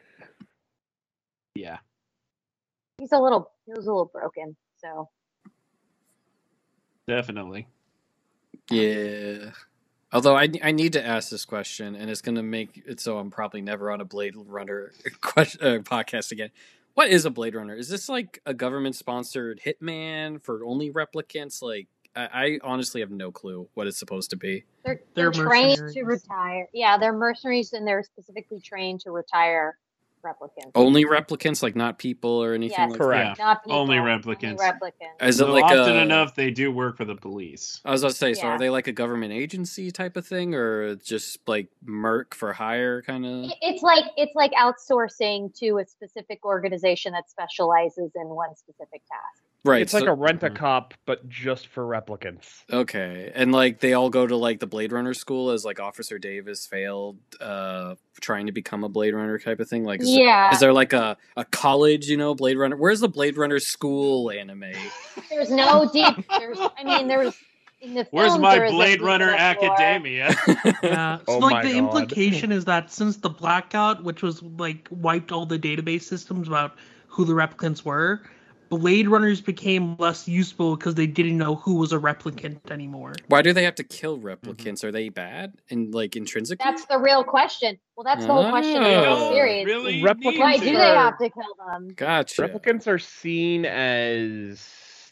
[1.53, 1.80] Yeah.
[2.97, 4.56] He's a little he was a little broken.
[4.77, 5.10] So
[7.07, 7.68] Definitely.
[8.72, 9.51] Yeah.
[10.14, 13.18] Although I, I need to ask this question, and it's going to make it so
[13.19, 14.91] I'm probably never on a Blade Runner
[15.22, 16.51] question, uh, podcast again.
[16.99, 17.76] What is a Blade Runner?
[17.76, 21.61] Is this like a government sponsored hitman for only replicants?
[21.61, 24.65] Like, I, I honestly have no clue what it's supposed to be.
[24.84, 26.67] they're They're they're, trained to retire.
[26.73, 29.77] Yeah, they're mercenaries and they're specifically trained to retire
[30.24, 30.72] replicants.
[30.76, 32.91] Only replicants, like not people or anything Yes.
[32.91, 33.38] like Correct.
[33.38, 33.44] that.
[33.44, 34.58] Not people, Only only replicants.
[34.58, 35.22] replicants.
[35.22, 37.82] Is it Though like often a, enough they do work for the police.
[37.86, 40.54] I was about to say, so are they like a government agency type of thing,
[40.56, 43.52] or just like Merc for hire kind of?
[43.62, 49.44] It's like it's like outsourcing to a specific organization that specializes in one specific task.
[49.65, 49.81] Right.
[49.81, 50.56] it's like a rent a Mhm.
[50.56, 52.64] cop, but just for replicants.
[52.72, 56.18] Okay, and like they all go to like the Blade Runner school as like Officer
[56.18, 59.84] Davis failed uh trying to become a Blade Runner type of thing.
[59.84, 62.77] Like, is, Yeah, is there like a a college, you know, Blade Runner?
[62.77, 64.72] Where's the Blade Runner school anime?
[65.30, 66.15] there's no deep.
[66.38, 67.36] There's I mean there's
[67.81, 69.40] in the Where's films, my there is a Blade Runner enough.
[69.40, 70.36] Academia?
[70.84, 71.18] Yeah.
[71.27, 71.77] So Oh like my the God.
[71.77, 76.76] implication is that since the blackout, which was like wiped all the database systems about
[77.07, 78.22] who the replicants were,
[78.70, 83.14] Blade Runners became less useful because they didn't know who was a replicant anymore.
[83.28, 84.84] Why do they have to kill replicants?
[84.84, 86.64] Are they bad and like intrinsically?
[86.64, 87.80] That's the real question.
[87.96, 89.16] Well, that's the whole question of the Oh.
[89.16, 89.66] whole series.
[89.66, 90.02] really?
[90.02, 91.88] Replicants Why do they are- have to kill them?
[91.96, 92.41] Gotcha.
[92.44, 94.64] Replicants are seen as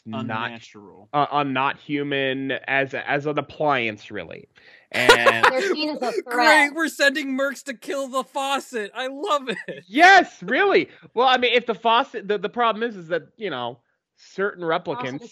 [0.06, 1.08] not unnatural?
[1.12, 4.48] uh, uh, not human as as an appliance, really.
[4.90, 8.90] And They're seen as a Great, we're sending mercs to kill the faucet.
[8.94, 9.84] I love it.
[9.86, 10.88] yes, really.
[11.14, 13.80] Well, I mean, if the faucet, the, the problem is, is that you know
[14.16, 15.30] certain replicants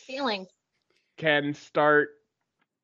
[1.17, 2.11] can start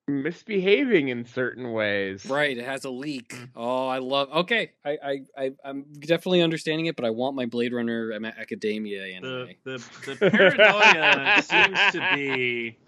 [0.08, 2.26] misbehaving in certain ways.
[2.26, 3.28] Right, it has a leak.
[3.30, 3.48] Mm.
[3.54, 4.30] Oh, I love.
[4.32, 8.24] Okay, I, I, I, I'm definitely understanding it, but I want my Blade Runner um,
[8.24, 9.50] Academia anime.
[9.64, 12.78] The, the, the paranoia seems to be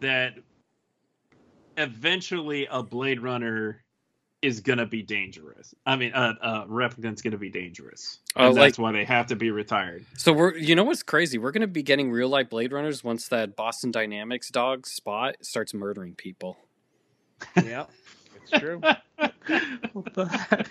[0.00, 0.34] that
[1.78, 3.82] eventually a Blade Runner
[4.40, 5.74] is gonna be dangerous.
[5.84, 9.04] I mean, a uh, uh, replicant's gonna be dangerous, Oh, and like- that's why they
[9.04, 10.04] have to be retired.
[10.16, 11.38] So we're, you know what's crazy?
[11.38, 15.74] We're gonna be getting real life Blade Runners once that Boston Dynamics dog Spot starts
[15.74, 16.56] murdering people.
[17.56, 17.86] Yeah,
[18.36, 18.80] it's true.
[19.92, 20.68] What the heck?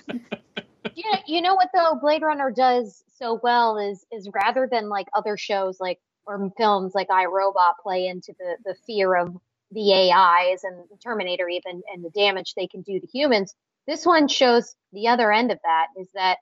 [0.96, 4.90] You know, you know what though Blade Runner does so well is is rather than
[4.90, 9.36] like other shows like or films like I Robot play into the the fear of
[9.72, 13.54] the AIs and Terminator even and the damage they can do to humans.
[13.88, 16.38] This one shows the other end of that is that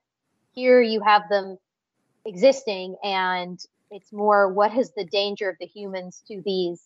[0.54, 1.58] here you have them
[2.26, 3.60] existing and
[3.92, 6.82] it's more what is the danger of the humans to these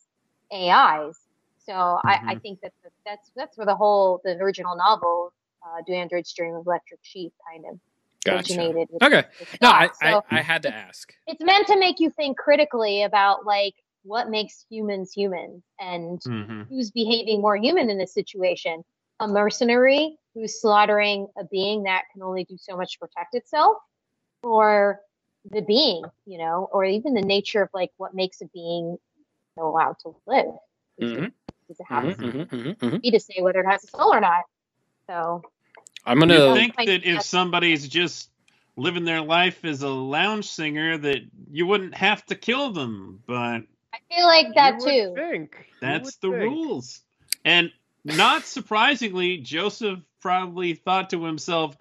[0.53, 1.17] AIs.
[1.65, 2.73] So I, I think that
[3.05, 5.33] that's that's where the whole the original novel,
[5.63, 7.79] uh, Do Androids Dream of Electric Sheep, kind of
[8.25, 8.53] Gotcha.
[8.53, 8.87] originated.
[8.91, 9.23] With, Okay.
[9.39, 9.69] with No.
[9.69, 11.13] I, so I, I had to ask.
[11.27, 16.63] it's meant to make you think critically about like what makes humans humans and Mm-hmm.
[16.69, 18.83] who's behaving more human in this situation.
[19.21, 23.77] a mercenary who's slaughtering a being that can only do so much to protect itself,
[24.43, 24.99] or
[25.51, 28.97] the being, you know, or even the nature of like what makes a being
[29.57, 30.45] allowed to live.
[30.99, 31.33] Does it- Mhm.
[31.67, 33.03] does it have a Mhm, mhm, mhm, mhm.
[33.03, 34.45] me to say whether it has a soul or not?
[35.09, 35.43] So
[36.05, 36.53] I'm gonna.
[36.55, 38.31] think Like, that if somebody's just
[38.77, 41.21] living their life as a lounge singer, that
[41.51, 43.63] you wouldn't have to kill them, but
[44.11, 45.13] I feel like that You too.
[45.15, 45.55] Think.
[45.81, 46.43] That's the think.
[46.43, 47.01] rules.
[47.45, 47.71] And
[48.03, 51.75] not surprisingly, Joseph probably thought to himself,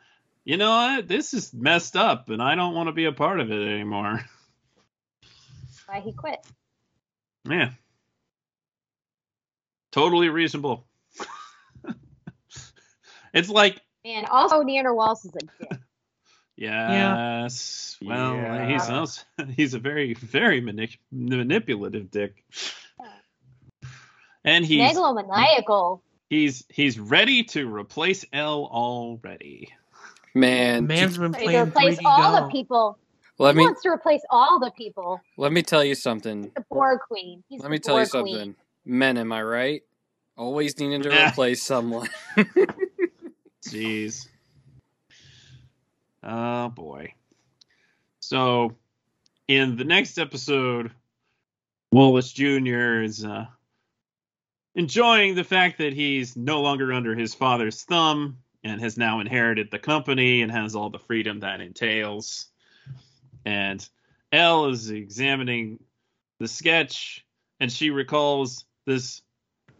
[0.44, 1.08] you know what?
[1.08, 4.24] This is messed up, and I don't want to be a part of it anymore.
[5.86, 6.38] Why he quit?
[7.48, 7.70] Yeah.
[9.92, 10.86] Totally reasonable.
[13.34, 15.80] it's like And also Niander Wallace is a dick.
[16.58, 17.96] Yes.
[18.02, 18.66] Well, Yeah.
[18.72, 19.22] he's also,
[19.56, 22.44] he's a very very manip- manipulative dick.
[24.44, 26.00] And he's Megalomaniacal.
[26.30, 29.68] he's he's ready to replace Elle already.
[30.34, 32.46] Man, Man's been Ready to playing replace 3D all Go.
[32.46, 32.98] the people.
[33.38, 35.20] let he me wants to replace all the people.
[35.36, 36.50] let me tell you something.
[36.54, 37.42] The Borg Queen.
[37.48, 38.34] He's Let the me tell you Borg Queen.
[38.34, 38.54] something.
[38.84, 39.82] Men, am I right?
[40.36, 42.08] Always needing to replace someone.
[43.68, 44.28] Jeez.
[46.22, 47.14] Oh boy.
[48.20, 48.76] So,
[49.46, 50.90] in the next episode,
[51.92, 53.02] Wallace Jr.
[53.02, 53.46] is uh,
[54.74, 59.70] enjoying the fact that he's no longer under his father's thumb and has now inherited
[59.70, 62.46] the company and has all the freedom that entails.
[63.44, 63.86] And
[64.32, 65.78] Elle is examining
[66.38, 67.24] the sketch
[67.60, 69.22] and she recalls this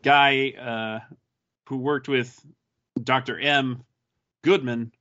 [0.02, 1.14] guy uh,
[1.66, 2.38] who worked with
[3.02, 3.38] Dr.
[3.38, 3.84] M.
[4.42, 4.92] Goodman,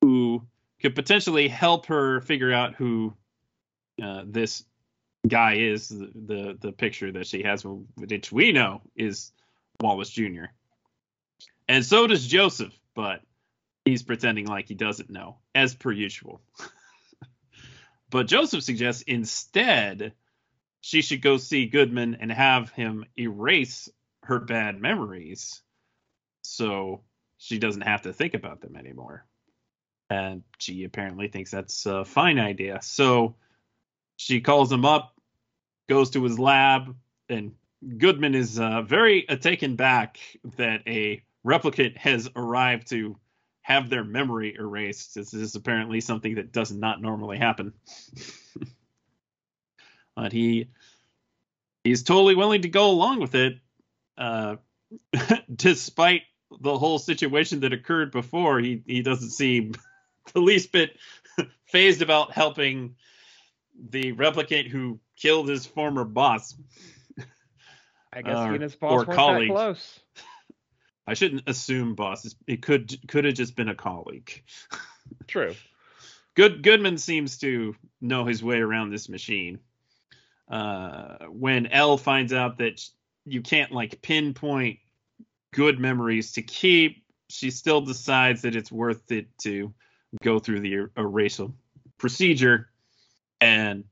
[0.00, 0.42] who
[0.80, 3.14] could potentially help her figure out who
[4.02, 4.64] uh, this
[5.26, 5.88] guy is.
[5.88, 7.64] The, the the picture that she has,
[7.96, 9.32] which we know is
[9.80, 10.46] Wallace Jr.
[11.68, 13.20] And so does Joseph, but
[13.84, 16.40] he's pretending like he doesn't know, as per usual.
[18.10, 20.14] but Joseph suggests instead
[20.80, 23.88] she should go see Goodman and have him erase
[24.22, 25.62] her bad memories
[26.42, 27.02] so
[27.38, 29.26] she doesn't have to think about them anymore.
[30.10, 32.80] And she apparently thinks that's a fine idea.
[32.82, 33.36] So
[34.16, 35.14] she calls him up,
[35.88, 36.96] goes to his lab,
[37.28, 37.54] and
[37.98, 40.18] Goodman is uh, very uh, taken back
[40.56, 43.16] that a replicant has arrived to
[43.62, 45.14] have their memory erased.
[45.14, 47.74] This is apparently something that does not normally happen.
[50.16, 50.70] but he
[51.84, 53.58] he's totally willing to go along with it,
[54.16, 54.56] uh,
[55.54, 56.22] despite
[56.60, 58.58] the whole situation that occurred before.
[58.58, 59.74] He he doesn't seem
[60.34, 60.96] the least bit
[61.66, 62.96] phased about helping
[63.90, 66.54] the replicant who killed his former boss.
[68.12, 69.48] I guess Uh, he and his or boss weren't colleague.
[69.50, 70.00] that close.
[71.06, 72.34] I shouldn't assume boss.
[72.46, 74.42] It could could have just been a colleague.
[75.26, 75.54] True.
[76.34, 79.58] Good Goodman seems to know his way around this machine.
[80.48, 82.82] Uh, when Elle finds out that
[83.24, 84.78] you can't like pinpoint
[85.52, 89.72] good memories to keep, she still decides that it's worth it to
[90.22, 91.52] go through the er- erasal
[91.98, 92.68] procedure,
[93.40, 93.84] and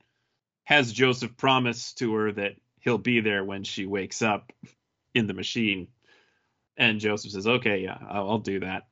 [0.64, 4.52] has Joseph promise to her that he'll be there when she wakes up
[5.14, 5.88] in the machine.
[6.76, 8.86] And Joseph says, "Okay, yeah, I'll, I'll do that."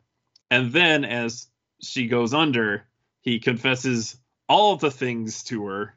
[0.51, 1.47] And then as
[1.81, 2.87] she goes under,
[3.21, 4.17] he confesses
[4.49, 5.95] all the things to her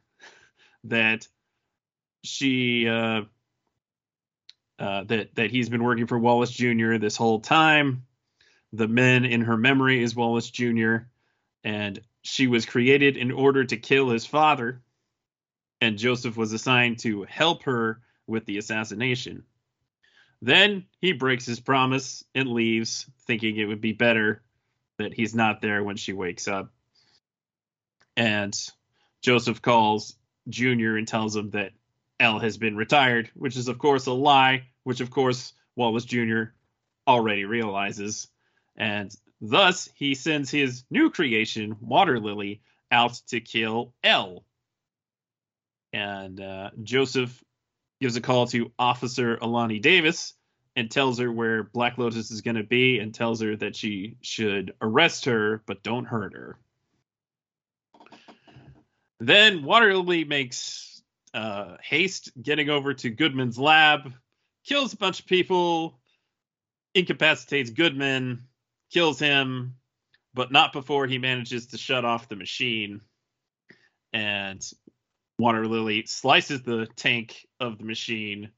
[0.85, 1.27] that
[2.23, 3.21] she uh,
[4.79, 6.97] uh, that that he's been working for Wallace Jr.
[6.97, 8.05] this whole time.
[8.73, 10.97] The men in her memory is Wallace Jr.
[11.63, 14.81] and she was created in order to kill his father.
[15.79, 19.43] And Joseph was assigned to help her with the assassination.
[20.41, 24.43] Then he breaks his promise and leaves, thinking it would be better
[24.97, 26.71] that he's not there when she wakes up.
[28.15, 28.55] And
[29.21, 30.15] Joseph calls
[30.49, 31.71] Junior and tells him that
[32.19, 36.43] Elle has been retired, which is, of course, a lie, which, of course, Wallace Jr.
[37.07, 38.27] already realizes.
[38.75, 42.61] And thus, he sends his new creation, Water Lily,
[42.91, 44.43] out to kill Elle.
[45.93, 47.43] And uh, Joseph
[47.99, 50.33] gives a call to Officer Alani Davis
[50.75, 54.17] and tells her where Black Lotus is going to be and tells her that she
[54.21, 56.57] should arrest her but don't hurt her.
[59.19, 61.01] Then Water Lily makes
[61.33, 64.13] uh, haste getting over to Goodman's lab,
[64.63, 65.99] kills a bunch of people,
[66.93, 68.43] incapacitates Goodman,
[68.91, 69.75] kills him,
[70.33, 73.01] but not before he manages to shut off the machine.
[74.13, 74.65] And
[75.39, 78.51] Water Lily slices the tank of the machine,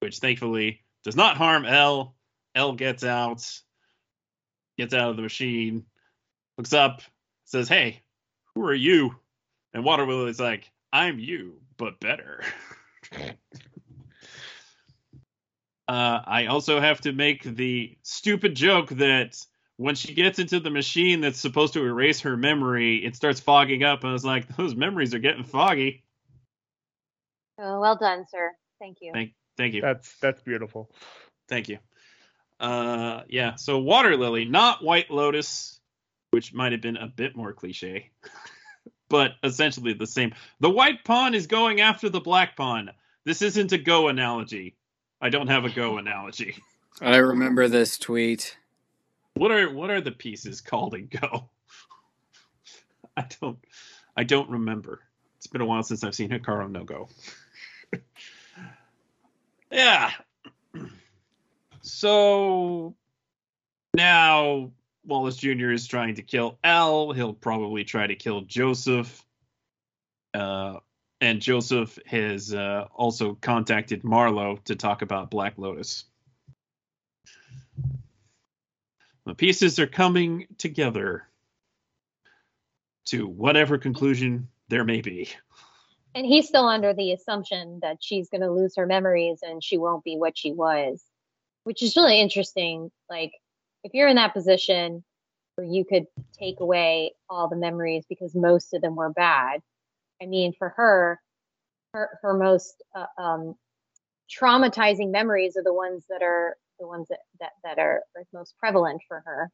[0.00, 2.14] which thankfully does not harm Elle,
[2.54, 3.46] Elle gets out,
[4.78, 5.84] gets out of the machine,
[6.56, 7.02] looks up,
[7.44, 8.02] says, "Hey,
[8.54, 9.16] who are you?"
[9.74, 12.42] And Water Lily's like, "I'm you, but better."
[15.88, 19.36] uh, I also have to make the stupid joke that
[19.76, 23.82] when she gets into the machine that's supposed to erase her memory, it starts fogging
[23.82, 24.00] up.
[24.00, 26.04] And I was like, those memories are getting foggy.
[27.58, 28.52] Oh, well done, sir.
[28.80, 29.12] Thank you.
[29.12, 30.90] Thank, thank you, That's that's beautiful.
[31.48, 31.78] thank you.
[32.58, 33.56] Uh, yeah.
[33.56, 35.80] So Water Lily, not White Lotus,
[36.30, 38.10] which might have been a bit more cliche,
[39.08, 40.34] but essentially the same.
[40.60, 42.90] The white pawn is going after the black pawn.
[43.24, 44.76] This isn't a go analogy.
[45.24, 46.54] I don't have a go analogy.
[47.00, 48.58] I remember this tweet.
[49.32, 51.48] What are what are the pieces called in Go?
[53.16, 53.58] I don't
[54.18, 55.00] I don't remember.
[55.38, 57.08] It's been a while since I've seen Hikaru no Go.
[59.72, 60.10] yeah.
[61.86, 62.94] So
[63.94, 64.70] now
[65.04, 65.70] Wallace Jr.
[65.70, 67.12] is trying to kill Elle.
[67.12, 69.22] He'll probably try to kill Joseph.
[70.32, 70.78] Uh,
[71.20, 76.04] and Joseph has uh, also contacted Marlowe to talk about Black Lotus.
[79.26, 81.26] The pieces are coming together
[83.06, 85.30] to whatever conclusion there may be.
[86.14, 89.78] And he's still under the assumption that she's going to lose her memories and she
[89.78, 91.02] won't be what she was,
[91.64, 92.90] which is really interesting.
[93.10, 93.32] Like,
[93.82, 95.02] if you're in that position
[95.56, 96.06] where you could
[96.38, 99.60] take away all the memories because most of them were bad,
[100.22, 101.20] I mean, for her,
[101.92, 103.54] her, her most uh, um,
[104.30, 109.02] traumatizing memories are the ones that are the ones that, that, that are most prevalent
[109.08, 109.50] for her.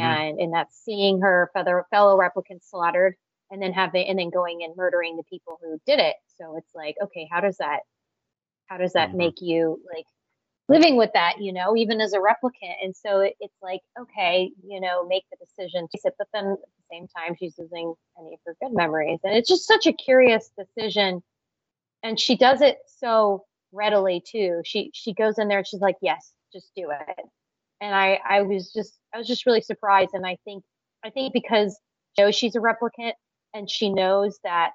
[0.00, 3.14] And, and that's seeing her fellow, fellow replicants slaughtered
[3.50, 6.74] and then having and then going and murdering the people who did it so it's
[6.74, 7.80] like okay how does that
[8.66, 9.16] how does that Mhm.
[9.16, 10.06] make you like
[10.68, 12.74] living with that you know even as a replicant.
[12.82, 16.46] And so it, it's like okay you know make the decision to sit but then
[16.46, 19.20] at the same time she's losing any of her good memories.
[19.24, 21.22] And it's just such a curious decision.
[22.02, 24.62] And she does it so readily too.
[24.64, 27.24] She she goes in there and she's like yes just do it.
[27.80, 30.10] And i i was just i was just really surprised.
[30.14, 30.64] And i think
[31.04, 31.78] i think because
[32.18, 33.12] knows she's a replicant
[33.54, 34.72] and she knows that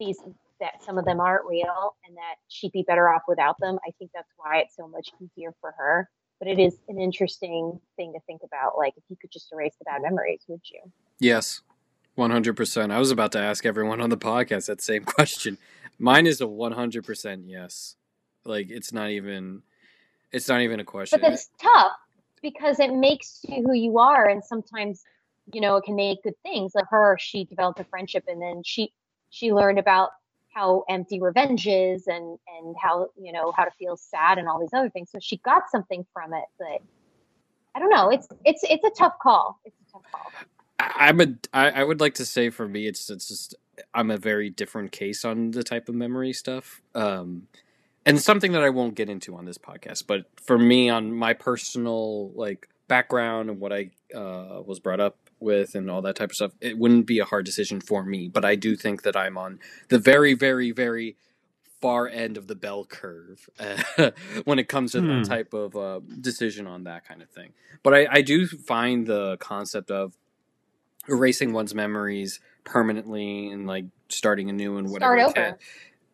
[0.00, 0.18] these
[0.60, 3.78] that some of them aren't real and that she'd be better off without them.
[3.86, 6.08] I think that's why it's so much easier for her.
[6.38, 8.78] But it is an interesting thing to think about.
[8.78, 10.80] Like if you could just erase the bad memories, would you?
[11.18, 11.62] Yes,
[12.16, 12.92] 100%.
[12.92, 15.58] I was about to ask everyone on the podcast that same question.
[15.98, 17.96] Mine is a 100% yes.
[18.44, 19.62] Like it's not even
[20.30, 21.20] it's not even a question.
[21.20, 21.92] But that's tough
[22.42, 25.02] because it makes you who you are and sometimes
[25.52, 28.62] you know it can make good things like her she developed a friendship and then
[28.64, 28.92] she
[29.30, 30.10] she learned about
[30.58, 34.58] how empty revenge is and and how you know how to feel sad and all
[34.58, 35.10] these other things.
[35.10, 36.82] So she got something from it but
[37.74, 38.10] i don't know.
[38.10, 39.60] It's it's it's a tough call.
[39.64, 40.32] It's a tough call.
[40.80, 43.54] I'm a I, I would like to say for me it's it's just
[43.94, 46.82] I'm a very different case on the type of memory stuff.
[46.94, 47.46] Um
[48.04, 51.34] and something that I won't get into on this podcast, but for me on my
[51.34, 56.30] personal like background and what I uh was brought up with and all that type
[56.30, 59.16] of stuff, it wouldn't be a hard decision for me, but I do think that
[59.16, 59.58] I'm on
[59.88, 61.16] the very very very
[61.80, 64.10] far end of the bell curve uh,
[64.44, 65.06] when it comes to Hmm.
[65.22, 67.52] that type of uh, decision on that kind of thing.
[67.84, 70.16] But I, I do find the concept of
[71.08, 75.58] erasing one's memories permanently and like starting anew and whatever Start can- over.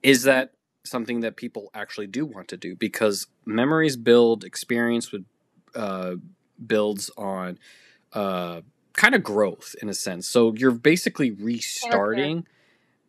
[0.02, 0.52] is that
[0.84, 5.24] something that people actually do want to do because memories build experience with
[5.74, 6.16] uh,
[6.66, 7.58] builds on
[8.14, 8.60] uh,
[8.94, 10.28] kind of growth in a sense.
[10.28, 12.46] So you're basically restarting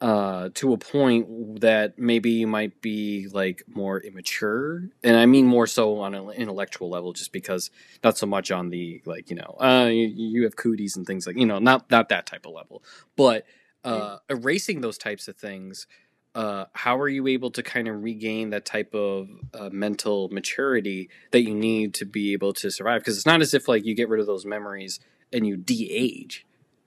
[0.01, 5.45] uh, to a point that maybe you might be like more immature and i mean
[5.45, 7.71] more so on an intellectual level just because
[8.03, 11.25] not so much on the like you know uh you, you have cooties and things
[11.25, 12.83] like you know not not that type of level.
[13.15, 13.45] But
[13.85, 15.87] uh erasing those types of things
[16.35, 21.09] uh how are you able to kind of regain that type of uh, mental maturity
[21.31, 23.01] that you need to be able to survive?
[23.01, 24.99] Because it's not as if like you get rid of those memories
[25.33, 26.45] and you de-age.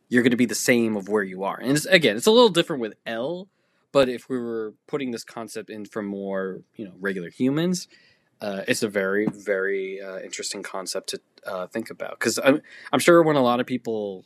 [0.09, 1.59] You're going to be the same of where you are.
[1.59, 3.49] And it's, again it's a little different with Elle
[3.91, 7.89] but if we were putting this concept in for more you know regular humans
[8.41, 12.19] uh, it's a very very uh, interesting concept to uh, think about.
[12.19, 12.63] Because I'm,
[12.93, 14.25] I'm sure when a lot of people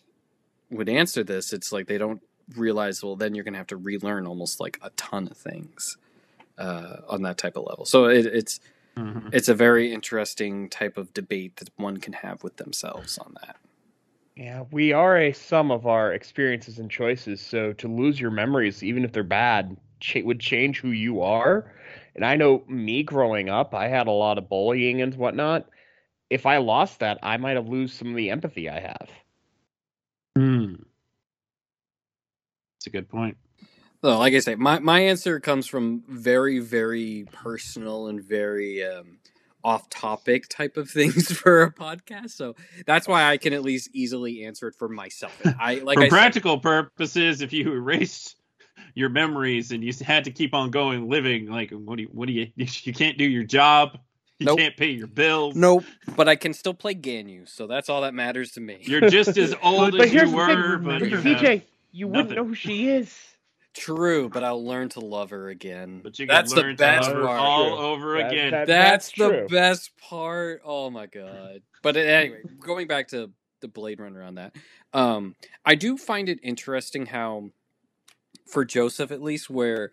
[0.70, 2.22] would answer this it's like they don't
[2.56, 5.96] realize well then you're going to have to relearn almost like a ton of things
[6.58, 8.60] uh, on that type of level so it, it's
[8.96, 9.32] Mhm.
[9.32, 13.56] it's a very interesting type of debate that one can have with themselves on that
[14.36, 17.40] Yeah, we are a sum of our experiences and choices.
[17.40, 21.70] So to lose your memories, even if they're bad, cha- would change who you are.
[22.14, 25.68] And I know me growing up, I had a lot of bullying and whatnot.
[26.30, 29.10] if I lost that, I might have lose some of the empathy I have.
[30.36, 30.74] Hmm.
[32.82, 33.36] It's a good point.
[34.02, 39.18] So, like I say, my, my answer comes from very, very personal and very um,
[39.62, 42.30] off topic type of things for a podcast.
[42.30, 45.40] So that's why I can at least easily answer it for myself.
[45.44, 48.34] And I like For I said, practical purposes, if you erased
[48.96, 52.26] your memories and you had to keep on going living, like what do you what
[52.26, 53.96] do you you can't do your job,
[54.40, 54.58] you Nope.
[54.58, 55.54] can't pay your bills.
[55.54, 55.84] nope,
[56.16, 58.78] but I can still play Ganyu, so that's all that matters to me.
[58.80, 61.62] You're just as old but as you were, but you have, CJ,
[61.92, 62.36] you wouldn't nothing.
[62.42, 63.16] know who she is.
[63.74, 66.00] True, but I'll learn to love her again.
[66.02, 67.40] but you that's can the learn best to love her part.
[67.40, 67.78] all True.
[67.86, 68.50] over That- again.
[68.50, 69.46] that- That's, the true.
[69.48, 70.60] best part.
[70.64, 71.62] Oh my god!
[71.82, 74.54] But anyway, going back to the Blade Runner on that,
[74.92, 77.50] um, I do find it interesting how,
[78.46, 79.92] for Joseph at least, where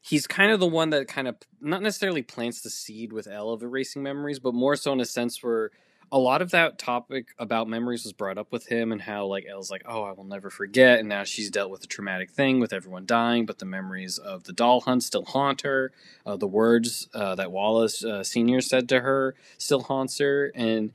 [0.00, 3.50] he's kind of the one that kind of not necessarily plants the seed with Elle
[3.50, 5.70] of erasing memories, but more so in a sense where
[6.12, 9.46] a lot of that topic about memories was brought up with him and how like
[9.48, 12.58] Elle's like, oh, I will never forget, and now she's dealt with a traumatic thing
[12.58, 15.92] with everyone dying, but the memories of the doll hunt still haunt her.
[16.26, 20.92] Uh, the words uh, that Wallace uh, Senior said to her still haunts her, and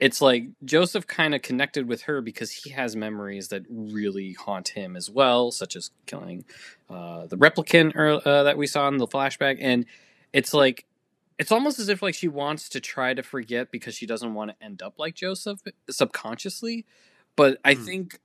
[0.00, 4.68] it's like Joseph kind of connected with her because he has memories that really haunt
[4.68, 6.44] him as well, such as killing
[6.88, 9.84] uh, the replicant er, uh, that we saw in the flashback, and
[10.32, 10.86] it's like
[11.38, 14.50] it's almost as if like she wants to try to forget because she doesn't want
[14.50, 15.60] to end up like Joseph
[15.90, 16.86] subconsciously,
[17.36, 17.84] but I Hmm.
[17.84, 18.20] think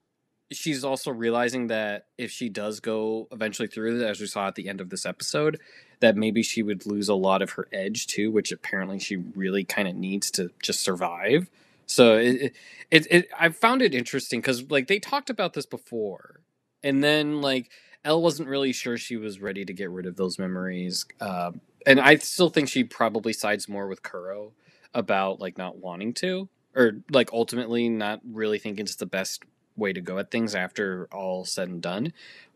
[0.52, 4.70] she's also realizing that if she does go eventually through as we saw at the
[4.70, 5.60] end of this episode,
[6.00, 9.64] that maybe she would lose a lot of her edge too, which apparently she really
[9.64, 11.50] kind of needs to just survive.
[11.86, 12.56] So it, it,
[12.92, 16.42] it, it I found it interesting because like they talked about this before,
[16.84, 17.70] and then like
[18.04, 21.52] Elle wasn't really sure she was ready to get rid of those memories, uh,
[21.86, 24.54] and I still think she probably sides more with Kuro
[24.94, 29.44] about like not wanting to, or like ultimately not really thinking it's the best
[29.76, 32.14] way to go at things after all said and done.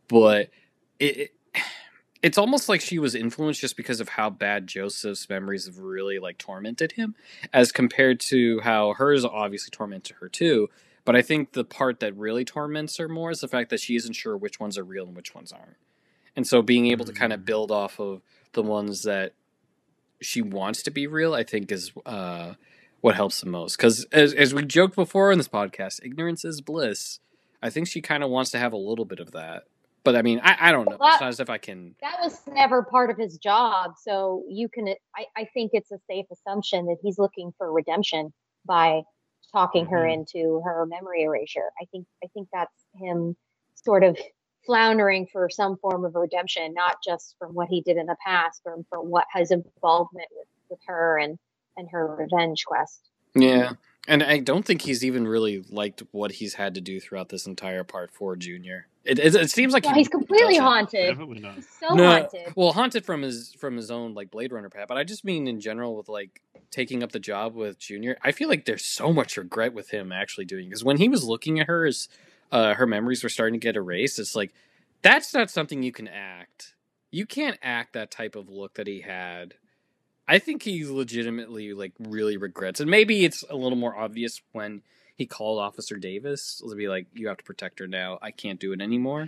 [0.07, 0.49] But
[0.99, 1.31] it, it
[2.21, 6.17] it's almost like she was influenced just because of how bad Joseph's memories have really
[6.17, 7.15] like tormented him,
[7.53, 10.69] as compared to how hers obviously tormented her too.
[11.03, 13.95] But I think the part that really torments her more is the fact that she
[13.95, 15.77] isn't sure which ones are real and which ones aren't.
[16.35, 17.45] And so being able to kind of mm.
[17.45, 18.21] build off of
[18.55, 19.33] the ones that
[20.21, 22.53] she wants to be real, I think is uh,
[23.01, 23.77] what helps the most.
[23.77, 27.19] Because as, as we joked before in this podcast, ignorance is bliss.
[27.61, 29.63] I think she kind of wants to have a little bit of that.
[30.03, 30.97] But I mean, I, I don't know.
[30.99, 31.95] Well, It's not as if I can.
[32.01, 33.93] that was never part of his job.
[34.01, 38.31] So you can, I, I think it's a safe assumption that he's looking for redemption
[38.67, 39.01] by
[39.51, 40.13] talking her Mhm.
[40.13, 41.71] into her memory erasure.
[41.81, 43.35] I think, I think that's him
[43.73, 44.17] sort of
[44.65, 48.61] floundering for some form of redemption, not just from what he did in the past,
[48.65, 51.37] but from what his involvement with, with her and,
[51.77, 53.09] and her revenge quest.
[53.35, 53.73] Yeah.
[54.07, 57.47] And I don't think he's even really liked what he's had to do throughout this
[57.47, 58.87] entire part for Junior.
[59.03, 60.63] It, it, it seems like Well, he he's completely doesn't.
[60.63, 61.09] haunted.
[61.09, 61.55] Definitely not.
[61.55, 62.53] He's so No, haunted.
[62.55, 65.47] Well, haunted from his from his own like Blade Runner path, but I just mean
[65.47, 68.17] in general with like taking up the job with Junior.
[68.23, 71.23] I feel like there's so much regret with him actually doing because when he was
[71.23, 72.07] looking at her as
[72.55, 74.53] uh, her memories were starting to get erased, it's like
[75.01, 76.73] that's not something you can act.
[77.11, 79.55] You can't act that type of look that he had.
[80.25, 84.83] I think he legitimately like really regrets, and maybe it's a little more obvious when
[85.17, 88.19] he called Officer Davis to be like, "You have to protect her now.
[88.21, 89.27] I can't do it anymore."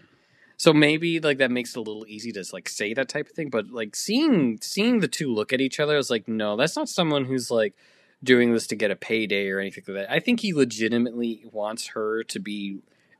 [0.55, 3.33] So maybe like that makes it a little easy to like say that type of
[3.33, 6.55] thing, but like seeing seeing the two look at each other, I was like, no,
[6.55, 7.75] that's not someone who's like
[8.23, 10.11] doing this to get a payday or anything like that.
[10.11, 12.79] I think he legitimately wants her to be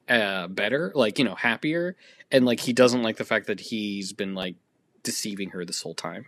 [0.10, 1.96] uh better, like you know, happier,
[2.32, 4.56] and like he doesn't like the fact that he's been like
[5.04, 6.28] deceiving her this whole time.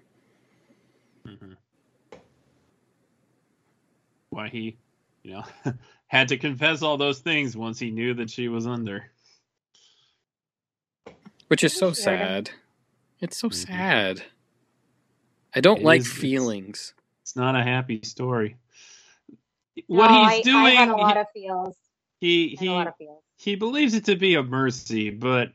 [1.27, 1.57] Mhm.
[4.31, 4.77] Why he,
[5.23, 5.43] you know,
[6.07, 9.11] had to confess all those things once he knew that she was under.
[11.47, 11.93] Which is so Sure.
[11.93, 12.51] sad.
[13.19, 13.67] It's so Mhm.
[13.67, 14.23] sad.
[15.55, 16.93] I don't It like is- feelings.
[17.23, 18.57] It's not a happy story.
[19.87, 21.77] What No, he's I, doing, I had a lot of feels.
[22.19, 23.23] he I had a lot he of feels.
[23.39, 25.53] He believes it to be a mercy, but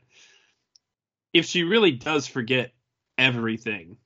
[1.33, 2.73] if she really does forget
[3.17, 3.97] everything,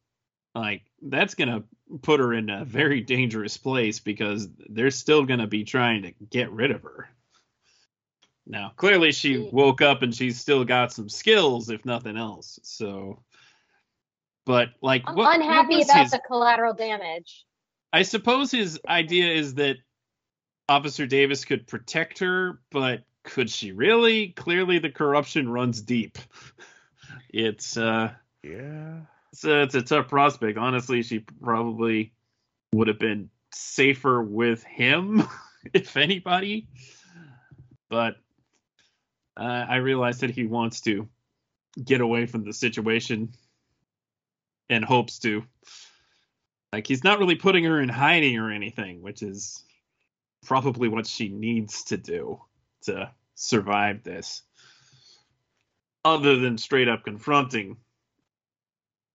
[0.54, 1.64] like that's gonna
[2.02, 6.52] put her in a very dangerous place because they're still gonna be trying to get
[6.52, 7.10] rid of her.
[8.46, 12.60] Now, clearly she woke up and she's still got some skills, if nothing else.
[12.64, 13.24] So,
[14.46, 17.46] but like, I'm what, what unhappy was about his- the collateral damage.
[17.94, 19.78] I suppose his idea is that
[20.68, 24.30] Officer Davis could protect her, but could she really?
[24.30, 26.18] Clearly, the corruption runs deep.
[27.30, 28.12] It's uh,
[28.44, 29.02] Yeah.
[29.32, 30.58] it's a, it's a tough prospect.
[30.58, 32.14] Honestly, she probably
[32.74, 35.24] would have been safer with him,
[35.74, 36.68] if anybody.
[37.90, 38.16] But
[39.38, 41.08] uh, I realize that he wants to
[41.84, 43.34] get away from the situation
[44.70, 45.44] and hopes to.
[46.74, 49.64] Like he's not really putting her in hiding or anything, which is
[50.46, 52.40] probably what she needs to do
[52.84, 54.42] to survive this.
[56.06, 57.78] Other than straight up confronting.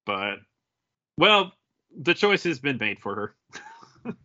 [0.05, 0.37] But
[1.17, 1.53] well,
[1.97, 4.15] the choice has been made for her.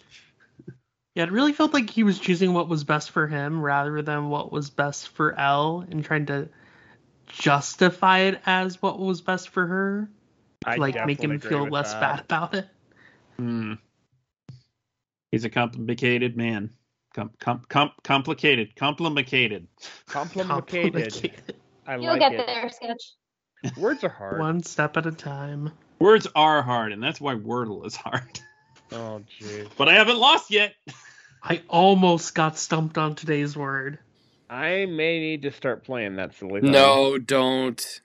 [1.20, 4.30] Yeah, it really felt like he was choosing what was best for him rather than
[4.30, 6.48] what was best for Elle and trying to
[7.28, 10.10] justify it as what was best for her.
[10.66, 12.00] I like make him feel less that.
[12.00, 12.70] bad about it.
[13.36, 13.74] Hmm.
[15.32, 16.70] He's a complicated man.
[17.14, 18.76] Com- com- com- complicated.
[18.76, 19.68] Complicated.
[20.08, 20.48] Complicated.
[20.48, 21.56] Complicated.
[21.88, 22.46] I You'll like get it.
[22.46, 23.14] there, Sketch.
[23.78, 24.40] Words are hard.
[24.40, 25.72] One step at a time.
[26.00, 28.40] Words are hard, and that's why Wordle is hard.
[28.92, 29.68] Oh jeez.
[29.78, 30.74] But I haven't lost yet.
[31.44, 34.00] I almost got stumped on today's word.
[34.50, 36.72] I may need to start playing that silly thing.
[36.72, 38.02] No, don't.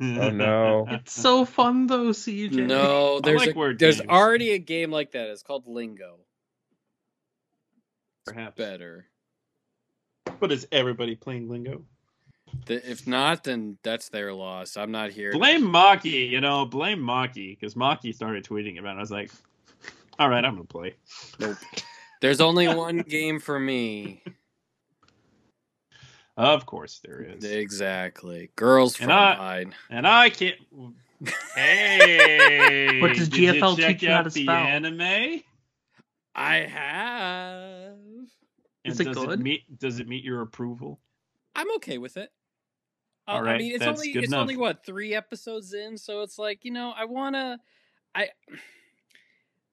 [0.00, 0.86] Oh no.
[0.90, 2.66] It's so fun though, CJ.
[2.66, 4.10] No, there's like a, there's games.
[4.10, 5.28] already a game like that.
[5.28, 6.18] It's called Lingo.
[8.32, 8.56] Perhaps.
[8.56, 9.06] Better.
[10.38, 11.82] But is everybody playing lingo?
[12.66, 14.76] The- If not, then that's their loss.
[14.76, 15.32] I'm not here.
[15.32, 18.98] to- Blame Maki, you know, blame Maki, because Maki started tweeting about it.
[18.98, 19.30] I was like,
[20.18, 20.94] all right, I'm going to play.
[21.38, 21.56] Nope.
[22.20, 24.22] There's only one game for me.
[26.36, 27.44] Of course there is.
[27.44, 28.50] Exactly.
[28.56, 29.72] Girls And I- Frontline.
[29.90, 30.56] And I can't.
[31.54, 32.98] Hey!
[33.02, 34.56] What does did you GFL teach you how out to the spell?
[34.56, 35.42] anime?
[36.34, 37.96] I have.
[38.84, 39.40] And Is it does good?
[39.40, 41.00] meet, does it meet your approval?
[41.54, 42.30] I'm okay with it.
[43.28, 44.42] Uh, All I mean, it's that's only good it's enough.
[44.42, 47.58] only what three episodes in, so it's like you know I wanna,
[48.14, 48.28] I.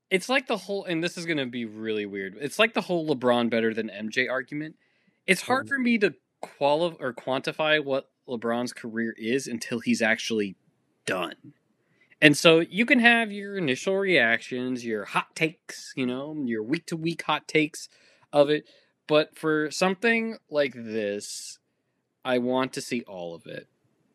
[0.10, 2.38] It's like the whole, and this is gonna be really weird.
[2.40, 4.76] It's like the whole LeBron better than MJ argument.
[5.26, 5.46] It's Oh.
[5.48, 10.56] hard for me to qualify or quantify what LeBron's career is until he's actually
[11.06, 11.54] done.
[12.22, 16.88] And so you can have your initial reactions, your hot takes, you know, your week
[16.88, 17.90] to week hot takes
[18.34, 18.68] of it.
[19.08, 21.60] But for something like this,
[22.26, 23.68] I want to see all of it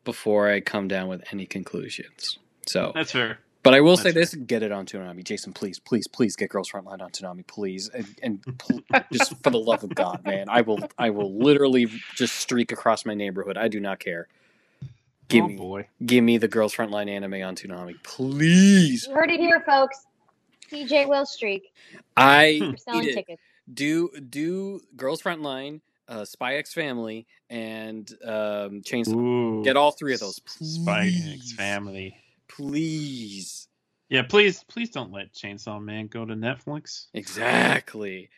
[0.03, 2.37] before I come down with any conclusions.
[2.67, 3.39] So, That's fair.
[3.63, 5.51] but I will say That's this: get it on Toonami, Jason.
[5.53, 9.57] Please, please, please get Girls Frontline on Toonami, please, and, and pl- just for the
[9.57, 13.57] love of God, man, I will, I will literally just streak across my neighborhood.
[13.57, 14.27] I do not care.
[15.27, 15.87] Give oh me, boy.
[16.05, 19.07] give me the Girls Frontline anime on Toonami, please.
[19.07, 20.05] You heard it here, folks.
[20.71, 21.71] TJ will streak.
[22.17, 23.41] I selling tickets.
[23.71, 29.15] do do Girls Frontline, uh, Spy X Family, and um, Chainsaw.
[29.15, 29.63] Ooh.
[29.63, 31.53] Get all three of those, Spy X please.
[31.53, 32.17] Family.
[32.47, 33.67] Please.
[34.09, 37.07] Yeah, please, please don't let Chainsaw Man go to Netflix.
[37.13, 38.29] Exactly.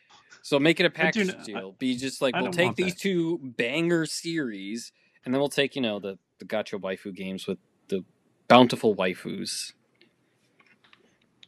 [0.42, 1.76] So make it a package deal.
[1.80, 3.02] Be just like I we'll take these that.
[3.02, 4.92] two banger series,
[5.26, 7.58] and then we'll take you know the the gacha waifu games with
[7.88, 8.04] the
[8.48, 9.74] bountiful waifus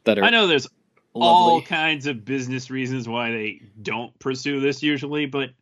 [0.03, 0.67] that are I know there's
[1.13, 5.55] all kinds of business reasons why they don't pursue this usually, but it'd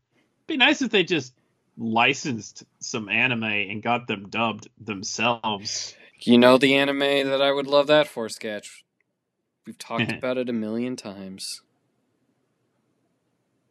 [0.47, 1.33] be nice if they just
[1.77, 5.95] licensed some anime and got them dubbed themselves.
[6.21, 8.83] You know the anime that I would love that for, Sketch.
[9.65, 11.61] We've talked about it a million times.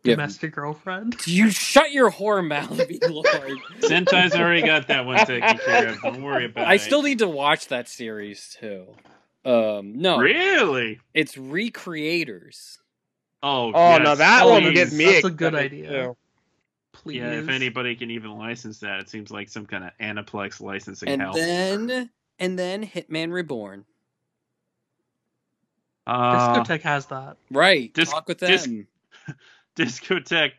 [0.04, 0.16] Yeah.
[0.16, 1.16] Domestic girlfriend.
[1.26, 3.58] You shut your whore mouth, B Lord.
[3.80, 6.02] Sentai's already got that one taken care of.
[6.02, 6.80] Don't worry about I it.
[6.82, 8.86] still need to watch that series too.
[9.46, 11.00] Um, no, really.
[11.14, 12.78] it's Recreators.
[13.42, 14.72] Oh, Oh yes, no, that Oh, one please.
[14.74, 15.04] gets me.
[15.06, 15.90] That's a good excited, idea.
[16.04, 16.16] too.
[16.92, 17.16] Please.
[17.18, 21.08] Yeah, if anybody can even license that, it seems like some kind of Aniplex licensing
[21.08, 21.32] and hell.
[21.32, 23.84] then and then Hitman Reborn.
[26.06, 27.36] uh, Discotek has that.
[27.50, 28.86] Right, Dis- talk with dis- them.
[29.76, 30.52] Discotek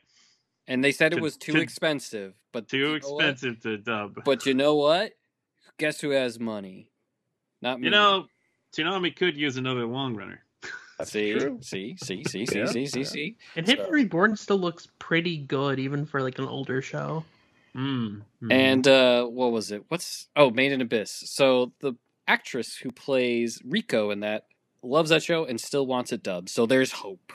[0.68, 3.26] and they said it was too could- expensive, but too you know what?
[3.26, 4.24] expensive to dub.
[4.26, 5.14] But you know what?
[5.78, 6.90] Guess who has money?
[7.62, 7.86] Not me.
[7.86, 8.28] you know,
[8.76, 10.42] Toonami could use another long runner.
[11.04, 11.60] see, true.
[11.62, 13.06] see, see, see, see, Yeah, see, see, yeah.
[13.06, 13.38] see.
[13.56, 17.24] And So- Hitman Reborn still looks pretty good, even for like an older show.
[17.76, 18.22] Mm.
[18.42, 18.52] mm.
[18.54, 19.84] And uh what was it?
[19.90, 21.12] What's oh, Made in Abyss.
[21.28, 21.94] So the
[22.28, 24.46] actress who plays Riko in that
[24.82, 26.50] loves that show and still wants it dubbed.
[26.50, 27.34] So there's hope.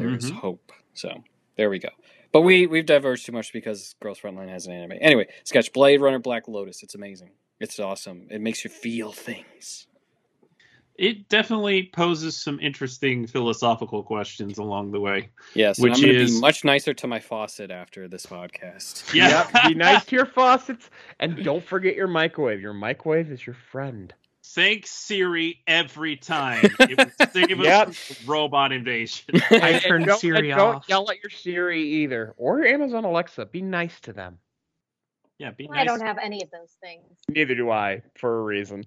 [0.00, 0.34] There's Mhm.
[0.36, 0.72] hope.
[0.94, 1.22] So
[1.56, 1.90] there we go.
[2.32, 4.98] But we we've diverged too much because Girls Frontline has an anime.
[5.00, 6.82] Anyway, sketch Blade Runner Black Lotus.
[6.82, 7.30] It's amazing.
[7.60, 8.26] It's awesome.
[8.30, 9.86] It makes you feel things.
[10.96, 15.30] it definitely poses some interesting philosophical questions along the way.
[15.54, 19.10] Yes, Which I'm is- be much nicer to my faucet after this podcast.
[19.14, 19.48] Yeah.
[19.54, 22.60] Yep, be nice to your faucets and don't forget your microwave.
[22.60, 24.12] Your microwave is your friend.
[24.54, 26.64] Thank Siri every time.
[26.80, 27.94] It would save us Yep.
[28.26, 29.40] robot invasion.
[29.50, 30.84] I And turned don't, Siri and don't off.
[30.88, 33.46] yell at your Siri either, or your Amazon Alexa.
[33.46, 34.38] Be nice to them.
[35.38, 35.80] Yeah, be I nice.
[35.82, 37.04] I don't have any of those things.
[37.28, 38.84] Neither do I, for a reason.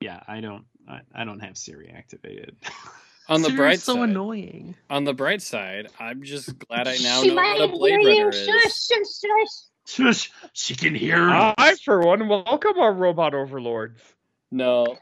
[0.00, 0.64] Yeah, I don't.
[0.88, 2.56] I, I don't have Siri activated.
[3.28, 4.74] On the Siri's bright so side, annoying.
[4.88, 7.90] on the bright side, I'm just glad I now she know might what a Blade
[8.00, 8.24] hear you.
[8.24, 8.86] Runner Shush, is.
[8.86, 9.20] shush, shush.
[9.20, 9.48] Shush,
[10.52, 11.18] she can hear.
[11.30, 14.00] I, for one, welcome our robot overlords.
[14.50, 14.96] No,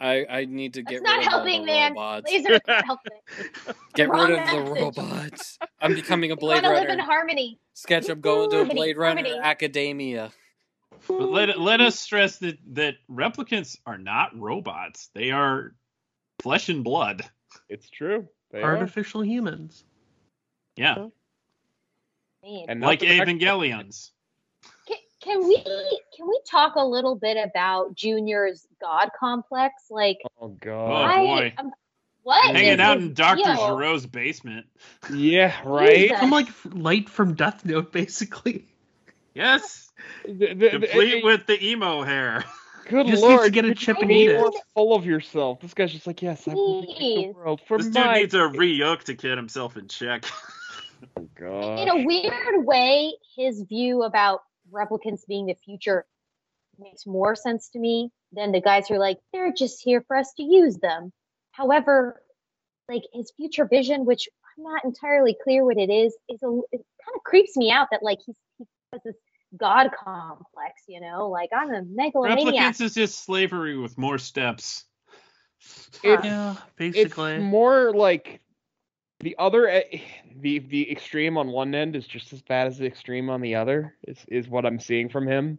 [0.00, 1.92] I I need to That's get not rid of all helping, the man.
[1.92, 2.32] robots.
[2.32, 3.12] Lasers not helping.
[3.94, 4.82] Get Wrong rid of the message.
[4.96, 5.58] robots.
[5.80, 7.58] I'm becoming a We Blade want to live in harmony.
[7.74, 8.08] Sketch.
[8.08, 9.40] I'm going to a Harmony, Blade Runner harmony.
[9.42, 10.30] Academia.
[11.06, 15.10] But let let us stress that that replicants are not robots.
[15.14, 15.74] They are
[16.42, 17.24] flesh and blood.
[17.68, 18.28] It's true.
[18.50, 18.76] They are.
[18.76, 19.84] Artificial humans.
[20.76, 21.06] Yeah,
[22.44, 22.64] Man.
[22.68, 24.10] And like the next- Evangelions.
[25.20, 25.56] Can, can we
[26.16, 29.74] can we talk a little bit about Junior's God complex?
[29.90, 31.04] Like, Oh Oh god.
[31.04, 31.70] I, boy, um,
[32.22, 33.56] what hanging out in Doctor deal?
[33.56, 34.66] Giroux's basement.
[35.12, 35.96] Yeah, right.
[35.96, 36.18] Jesus.
[36.20, 38.66] I'm like light from Death Note, basically.
[39.34, 39.90] Yes,
[40.24, 42.44] The- the- the- complete with the emo hair.
[42.88, 44.54] Good Just needs to lord, get a chip you and eat it.
[44.74, 45.60] full of yourself.
[45.60, 48.46] This guy's just like, yes, I will make the world for This dude needs a
[48.48, 50.24] re-yoke to get himself in check.
[51.16, 51.78] Oh, God.
[51.78, 54.42] in a weird way, his view about
[54.72, 56.06] replicants being the future
[56.78, 60.16] makes more sense to me than the guys who are like, they're just here for
[60.16, 61.12] us to use them.
[61.52, 62.22] However,
[62.88, 66.84] like his future vision, which I'm not entirely clear what it is, is a it
[67.04, 69.16] kind of creeps me out that like he's he has this
[69.56, 72.54] god complex, you know, like I'm a megalomaniac.
[72.54, 74.84] Replicants is just slavery with more steps.
[76.04, 77.38] It's- Yeah, it's basically.
[77.38, 78.40] more like
[79.20, 80.02] the other e-
[80.40, 83.54] the the extreme on one end is just as bad as the extreme on the
[83.54, 85.58] other is is what i'm seeing from him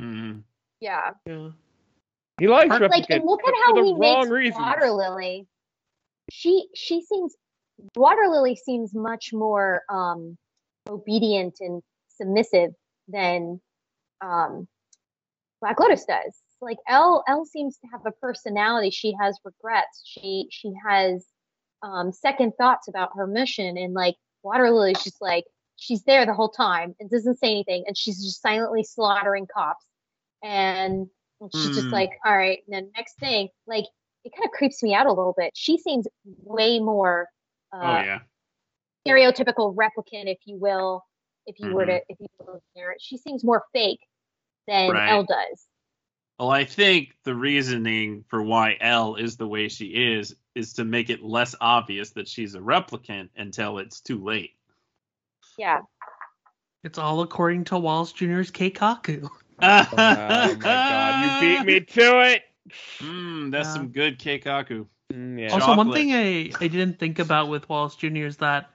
[0.00, 0.42] Mhm.
[0.80, 1.10] Yeah.
[1.26, 1.50] Yeah.
[2.38, 5.46] he likes like replicants and look at how he wrong makes reasons water lily
[6.30, 7.34] she she seems
[7.96, 10.38] water lily seems much more um
[10.88, 12.70] obedient and submissive
[13.08, 13.60] than
[14.22, 14.66] um
[15.60, 20.46] black lotus does like Elle Elle seems to have a personality she has regrets she
[20.50, 21.26] she has
[21.82, 25.44] um second thoughts about her mission and like water lily's just like
[25.76, 29.84] she's there the whole time and doesn't say anything and she's just silently slaughtering cops
[30.42, 31.06] and
[31.54, 31.94] she's just Hmm.
[31.94, 33.84] like all right and then next thing like
[34.24, 36.06] it kind of creeps me out a little bit she seems
[36.44, 37.28] way more
[37.72, 38.18] uh, oh yeah.
[39.06, 41.02] stereotypical replicant if you will
[41.46, 41.96] if you were Mm-hmm.
[41.96, 44.00] to if you were it she seems more fake
[44.68, 45.08] than Right.
[45.08, 45.66] Elle does
[46.40, 50.86] Well, I think the reasoning for why L is the way she is is to
[50.86, 54.54] make it less obvious that she's a replicant until it's too late.
[55.58, 55.80] yeah
[56.82, 59.28] It's all according to Wallace Jr.'s Keikaku.
[59.62, 62.42] oh my god you beat me to it
[63.02, 63.72] Mm, that's Yeah.
[63.74, 64.86] some good keikaku.
[65.12, 65.52] Mm, yeah.
[65.52, 68.24] Also, one thing I, I didn't think about with Wallace Jr.
[68.24, 68.70] is that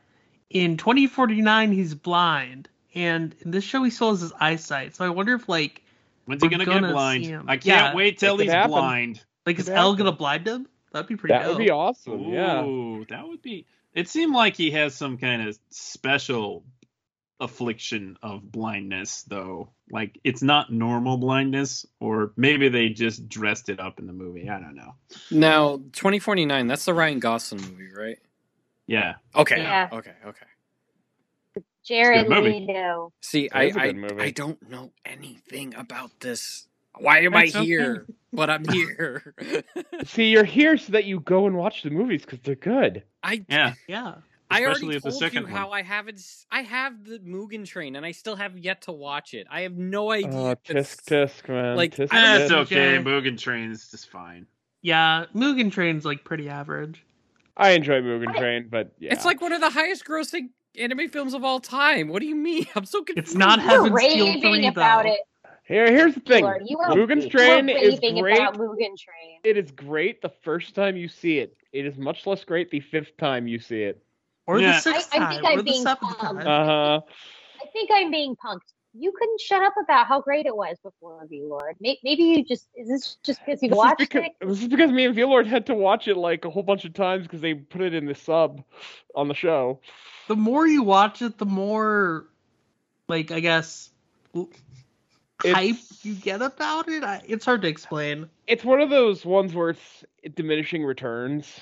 [0.52, 4.96] in 2049 he's blind, and in this show he still has his eyesight.
[4.96, 5.82] So I wonder if like
[6.26, 7.26] When's he We're gonna, gonna get blind?
[7.48, 8.72] I can't Yeah, wait till he's happen.
[8.72, 9.24] blind.
[9.46, 10.06] like is Could Elle happen.
[10.06, 10.68] gonna blind him?
[10.92, 11.34] That'd be pretty.
[11.36, 11.44] Cool.
[11.44, 12.62] that would be awesome yeah
[13.10, 13.66] that would be.
[13.94, 16.64] It seemed like he has some kind of special
[17.40, 19.70] affliction of blindness, though.
[19.92, 24.50] Like it's not normal blindness, or maybe they just dressed it up in the movie.
[24.50, 24.96] I don't know.
[25.32, 26.68] Now, 2049.
[26.68, 28.18] That's the Ryan Gosling movie, right?
[28.88, 29.58] Yeah, Okay.
[29.62, 29.90] Yeah.
[29.92, 30.14] Okay.
[30.26, 30.46] Okay.
[31.86, 32.66] Jared Good movie.
[32.68, 34.22] leto See, That I is a I, good movie.
[34.22, 36.68] I don't know anything about this.
[36.98, 37.66] Why am I That's okay.
[37.66, 38.06] here?
[38.34, 39.34] But I'm here.
[40.06, 43.44] see you're here so that you go and watch the movies because they're good I
[43.50, 43.74] yeah.
[43.88, 44.16] Yeah.
[44.50, 45.72] I already with the told you second how.
[45.72, 46.22] I haven't.
[46.52, 49.48] I have the Mugen Train, and I still have yet to watch it.
[49.50, 50.30] I have no idea.
[50.32, 52.56] oh tisk it's- tisk man like, tisk, That's tisk.
[52.58, 52.98] okay.
[52.98, 53.04] Jay.
[53.04, 54.46] Mugen Train is just fine.
[54.84, 57.04] Yeah, Mugen Train's like pretty average.
[57.58, 61.34] i enjoy Mugen Train but yeah It's like one of the highest grossing anime films
[61.34, 62.08] of all time.
[62.08, 62.66] What do you mean?
[62.76, 63.30] I'm so confused.
[63.30, 65.14] It's not you were Heaven's Feel raving 3 about though.
[65.14, 65.20] it
[65.68, 69.40] here here's the thing Lord, you were, Mugen Train is great about Mugen Train.
[69.44, 71.58] It is great the first time you see it.
[71.74, 74.02] It is much less great the fifth time you see it.
[74.46, 74.74] Or Yeah.
[74.74, 76.38] the sixth I- I time, think I'm or the being seventh calm.
[76.38, 76.48] time.
[76.48, 77.02] Uh huh.
[77.64, 78.60] I think I'm being punked.
[78.98, 81.76] You couldn't shut up about how great it was before V Lord.
[81.82, 84.48] Maybe you just is this just because you This is, watched because, it?
[84.48, 86.94] this is because me and Veilord had to watch it like a whole bunch of
[86.94, 88.64] times because they put it in the sub
[89.16, 89.82] on the show.
[90.28, 92.26] The more you watch it, the more,
[93.08, 93.90] like I guess,
[94.36, 94.50] l-
[95.44, 97.04] hype It's- you get about it.
[97.04, 98.30] I, it's hard to explain.
[98.48, 100.04] It's one of those ones where it's
[100.36, 101.60] diminishing returns.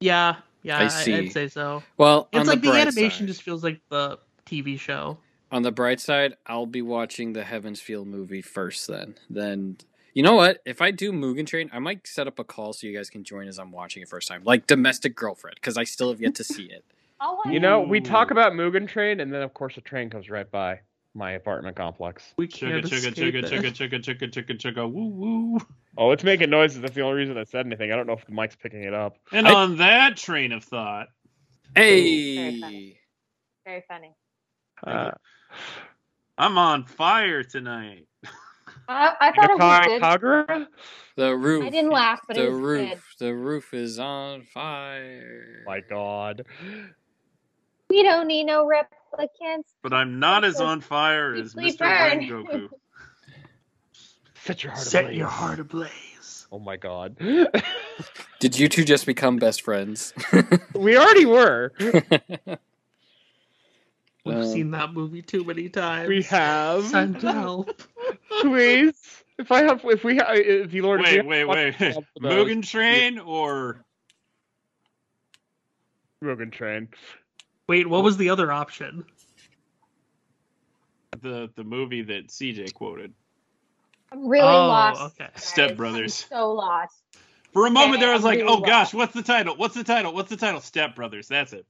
[0.00, 1.14] Yeah, yeah, I I see.
[1.14, 1.82] I'd say so.
[1.96, 5.18] Well, It's like the, the, animation side, just feels like the TV show.
[5.52, 8.86] On the bright side, I'll be watching the Heavens Feel movie first.
[8.88, 9.76] Then, then
[10.14, 10.60] you know what?
[10.64, 13.24] If I do Mugen Train, I might set up a call so you guys can
[13.24, 16.34] join as I'm watching it first time, like Domestic Girlfriend, because I still have yet
[16.36, 16.84] to see it.
[17.20, 20.30] I'll You know, we talk about Mugen Train, and then of course a train comes
[20.30, 20.80] right by
[21.14, 22.34] my apartment complex.
[22.36, 23.44] We can't chugga escape chugga it.
[23.44, 25.58] chugga chugga chugga chugga chugga woo woo.
[25.96, 26.80] Oh, it's making noises.
[26.80, 27.92] That's the only reason I said anything.
[27.92, 29.16] I don't know if the mic's picking it up.
[29.32, 31.06] And I- on that train of thought,
[31.76, 33.00] hey, Very funny.
[33.64, 34.14] Very funny.
[34.84, 35.12] Uh,
[36.36, 38.06] I'm on fire tonight.
[38.88, 40.02] I, I thought it was Ka- good.
[40.02, 40.66] Kagura?
[41.16, 41.64] the roof.
[41.64, 42.88] I didn't laugh, but the it was roof.
[42.90, 43.26] good.
[43.26, 45.62] The roof is on fire.
[45.66, 46.44] My God.
[47.90, 49.64] We don't need no replicants.
[49.82, 51.78] But I'm not as on fire as Mr.
[51.78, 52.44] Brain burn.
[52.46, 52.68] Goku.
[54.34, 55.18] Set your heart Set ablaze.
[55.18, 56.46] your heart ablaze.
[56.52, 57.16] Oh my God.
[58.40, 60.12] Did you two just become best friends?
[60.74, 61.72] we already were.
[64.24, 66.08] We've Um, seen that movie too many times.
[66.08, 66.84] We have.
[66.86, 67.82] Send help.
[68.40, 69.22] Please.
[69.38, 71.74] If I have, if we, ha- if you Lord, Wait, wait, wait.
[71.78, 73.84] watched all of those- Mugen Train or
[76.22, 76.88] Mugen Train.
[77.68, 79.04] Wait, what was the other option?
[81.22, 83.12] the the movie that CJ quoted?
[84.12, 85.00] I'm really oh, lost.
[85.20, 85.30] okay.
[85.36, 86.26] Step Brothers.
[86.28, 87.02] So lost.
[87.52, 89.56] For a moment there, I was I'm like, really "Oh gosh, what's the title?
[89.56, 90.12] What's the title?
[90.12, 91.28] What's the title?" Step Brothers.
[91.28, 91.66] That's it.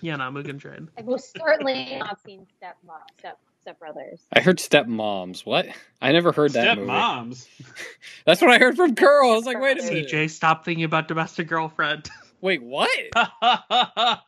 [0.00, 0.88] Yeah, no, Mugen Train.
[0.96, 4.20] I've most certainly not seen Step Mom, Step Step Brothers.
[4.32, 5.44] I heard stepmoms.
[5.44, 5.66] What?
[6.00, 6.86] I never heard that Step.
[6.86, 7.48] Moms.
[8.24, 9.32] That's what I heard from Curl.
[9.32, 10.08] I was like, wait a minute.
[10.08, 12.08] CJ, stop thinking about domestic girlfriend.
[12.40, 12.88] Wait, what?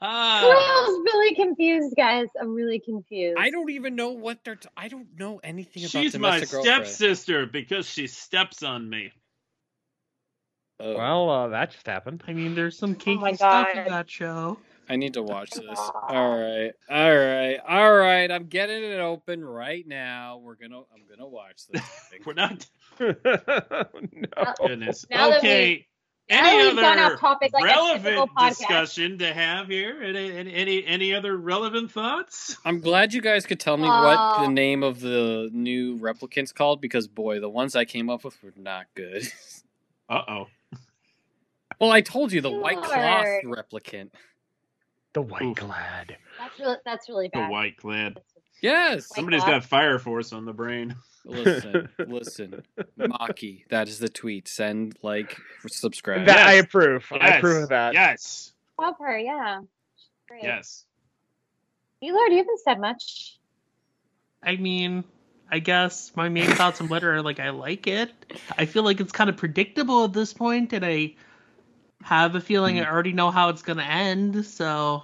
[0.03, 2.27] I'm really confused, guys.
[2.41, 3.37] I'm really confused.
[3.39, 4.57] I don't even know what they're.
[4.57, 6.87] T- I don't know anything about She's my domestic girlfriend.
[6.89, 9.13] stepsister because she steps on me.
[10.81, 12.25] Oh, Well, uh, that just happened.
[12.27, 14.59] I mean, there's some kinky my stuff in that show.
[14.91, 15.79] I need to watch this.
[15.79, 18.31] All right, all right, all right.
[18.31, 20.39] I'm getting it open right now.
[20.39, 20.79] We're gonna.
[20.79, 21.83] I'm gonna watch this.
[22.27, 22.67] We're not.
[23.01, 23.15] no.
[24.67, 25.07] Goodness.
[25.09, 25.87] Now okay.
[26.29, 30.01] Now that Any other topic like relevant discussion to have here?
[30.03, 32.57] Any, any any any other relevant thoughts?
[32.65, 36.55] I'm glad you guys could tell me Uh, what the name of the new replicants
[36.55, 39.27] called because boy, the ones I came up with were not good.
[40.09, 40.47] Uh oh.
[41.81, 44.11] well, I told you the white cloth replicant.
[45.13, 45.57] The white Oof.
[45.57, 46.17] glad.
[46.39, 47.49] That's really that's really bad.
[47.49, 48.21] The white clad.
[48.63, 48.95] Yes.
[49.11, 49.63] White Somebody's cloth.
[49.63, 50.95] got Fire Force on the brain.
[51.25, 52.63] Listen, listen,
[52.99, 53.65] Maki.
[53.71, 54.49] That is the tweet.
[54.49, 56.27] Send like, subscribe.
[56.27, 56.65] That I Yes.
[56.65, 57.07] approve.
[57.13, 57.95] I approve of that.
[57.95, 58.53] Yes.
[58.79, 59.61] Love her, yeah.
[60.29, 60.43] Great.
[60.45, 60.85] Yes.
[62.01, 63.39] You Lord, you haven't said much.
[64.43, 65.05] I mean,
[65.51, 68.11] I guess my main thoughts on Glitter are like I like it.
[68.57, 71.15] I feel like it's kind of predictable at this point, and I
[72.03, 72.83] have a feeling hmm.
[72.83, 74.45] I already know how it's gonna end.
[74.45, 75.03] So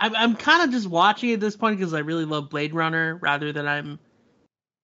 [0.00, 3.16] I'm I'm kind of just watching at this point because I really love Blade Runner
[3.16, 3.98] rather than I'm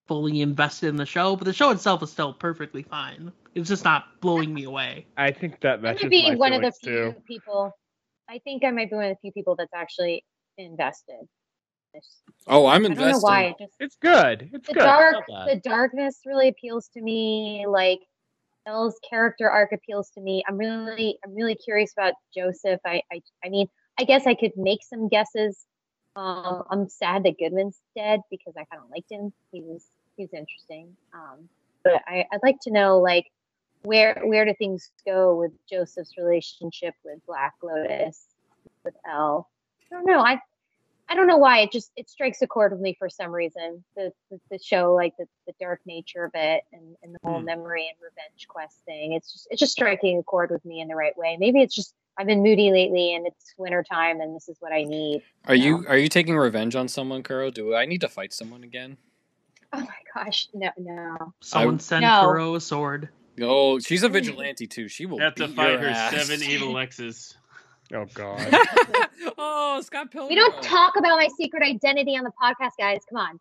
[0.07, 1.35] fully invested in the show.
[1.35, 3.31] But the show itself is still perfectly fine.
[3.55, 5.05] It's just not blowing me away.
[5.17, 7.21] I think that I that's might just be my one of the feelings, few too.
[7.27, 7.71] people.
[8.29, 10.23] I think I might be one of the few people that's actually
[10.57, 11.27] invested.
[12.47, 13.03] Oh, I'm invested.
[13.03, 13.27] I don't know invested.
[13.27, 13.43] why.
[13.43, 14.49] It just It's good.
[14.53, 14.79] It's the good.
[14.79, 15.57] dark, It's not bad.
[15.57, 17.65] the darkness really appeals to me.
[17.67, 17.99] Like
[18.65, 20.43] Elle's character arc appeals to me.
[20.47, 22.79] I'm really, I'm really curious about Joseph.
[22.85, 23.67] I, I, I mean,
[23.99, 25.65] I guess I could make some guesses.
[26.15, 29.33] Um, I'm sad that Goodman's dead because I kind of liked him.
[29.51, 29.85] He was,
[30.15, 30.95] he was interesting.
[31.13, 31.49] Um,
[31.83, 33.25] but I, I'd like to know like
[33.81, 38.27] where, where do things go with Joseph's relationship with Black Lotus,
[38.85, 39.49] with Elle?
[39.91, 40.19] I don't know.
[40.19, 40.39] I,
[41.13, 43.83] I don't know why it just it strikes a chord with me for some reason.
[43.95, 47.37] The the, the show, like the, the dark nature of it, and, and the whole
[47.39, 47.45] Hmm.
[47.45, 49.13] memory and revenge quest thing.
[49.13, 51.37] It's just it's just striking a chord with me in the right way.
[51.39, 54.71] Maybe it's just I've been moody lately, and it's winter time, and this is what
[54.73, 55.21] I need.
[55.45, 57.51] Are you are you taking revenge on someone, Kuro?
[57.51, 58.97] Do I need to fight someone again?
[59.71, 61.33] Oh my gosh, no, no.
[61.43, 62.21] Someone send No.
[62.21, 63.09] Kuro a sword.
[63.39, 64.87] Oh, she's a vigilante too.
[64.87, 66.27] She will Have to fight your her ass.
[66.27, 67.35] seven evil exes.
[67.93, 68.47] Oh god.
[69.37, 70.29] oh, Scott Pilgrim.
[70.29, 73.01] We don't talk about my secret identity on the podcast, guys.
[73.09, 73.39] Come on,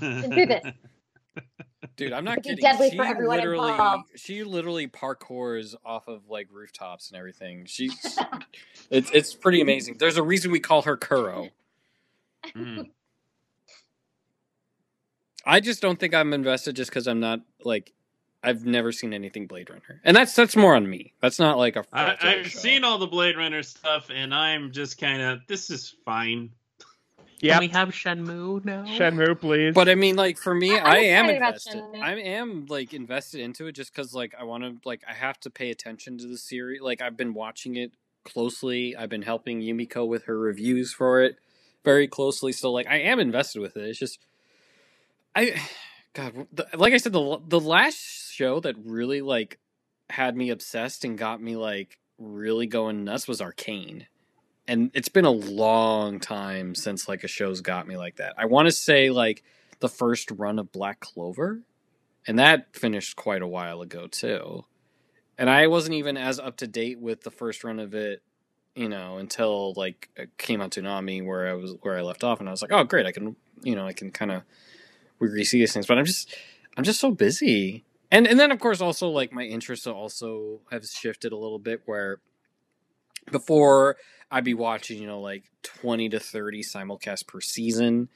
[0.00, 0.64] Been through this.
[1.96, 2.62] Dude, I'm not It'd kidding.
[2.62, 4.10] deadly she for everyone literally, involved.
[4.16, 7.64] she literally parkours off of like rooftops and everything.
[7.66, 8.18] She's,
[8.90, 9.96] it's it's pretty amazing.
[9.98, 11.48] There's a reason we call her Kuro.
[12.54, 12.90] Mm.
[15.44, 17.92] I just don't think I'm invested just because I'm not like,
[18.42, 21.12] I've never seen anything Blade Runner, and that's that's more on me.
[21.20, 21.84] That's not like a.
[21.92, 22.58] I, fault of the I've show.
[22.58, 26.50] seen all the Blade Runner stuff, and I'm just kind of this is fine.
[27.40, 28.84] Yeah, we have Shenmue now?
[28.84, 29.74] Shenmue, please.
[29.74, 32.02] But I mean, like for me, I- I'm I, am excited about invested.
[32.02, 35.40] I am like invested into it just because like I want to like I have
[35.40, 36.80] to pay attention to the series.
[36.82, 37.92] Like I've been watching it
[38.24, 38.94] closely.
[38.96, 41.36] I've been helping Yumiko with her reviews for it,
[41.84, 42.52] very closely.
[42.52, 43.84] So like I am invested with it.
[43.84, 44.18] It's just
[45.34, 45.60] I
[46.12, 49.58] God, the, like I said, the the last show that really like
[50.08, 54.06] had me obsessed and got me like really going nuts was Arcane.
[54.66, 58.34] And it's been a long time since like a show's got me like that.
[58.38, 59.42] I want to say like
[59.80, 61.60] the first run of Black Clover,
[62.26, 64.64] and that finished quite a while ago too.
[65.36, 68.22] And I wasn't even as up to date with the first run of it,
[68.74, 72.40] you know, until like it came out Toonami where I was where I left off,
[72.40, 74.42] and I was like, oh great, I can you know I can kind of
[75.18, 75.86] re-see these things.
[75.86, 76.34] But I'm just
[76.78, 80.84] I'm just so busy and and then of course also like my interests also have
[80.86, 82.18] shifted a little bit where
[83.30, 83.96] before
[84.30, 88.08] I'd be watching you know like 20 to 30 simulcasts per season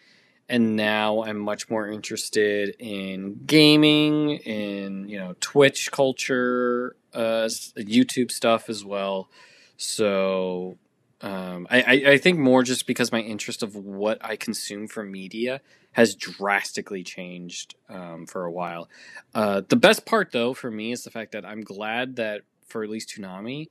[0.48, 8.30] and now I'm much more interested in gaming in you know Twitch culture uh YouTube
[8.30, 9.28] stuff as well.
[9.76, 10.76] So
[11.24, 15.02] um, I, I, I think more just because my interest of what I consume for
[15.02, 15.62] media
[15.92, 18.90] has drastically changed um, for a while.
[19.34, 22.84] Uh, the best part, though, for me is the fact that I'm glad that for
[22.84, 23.68] at least Toonami,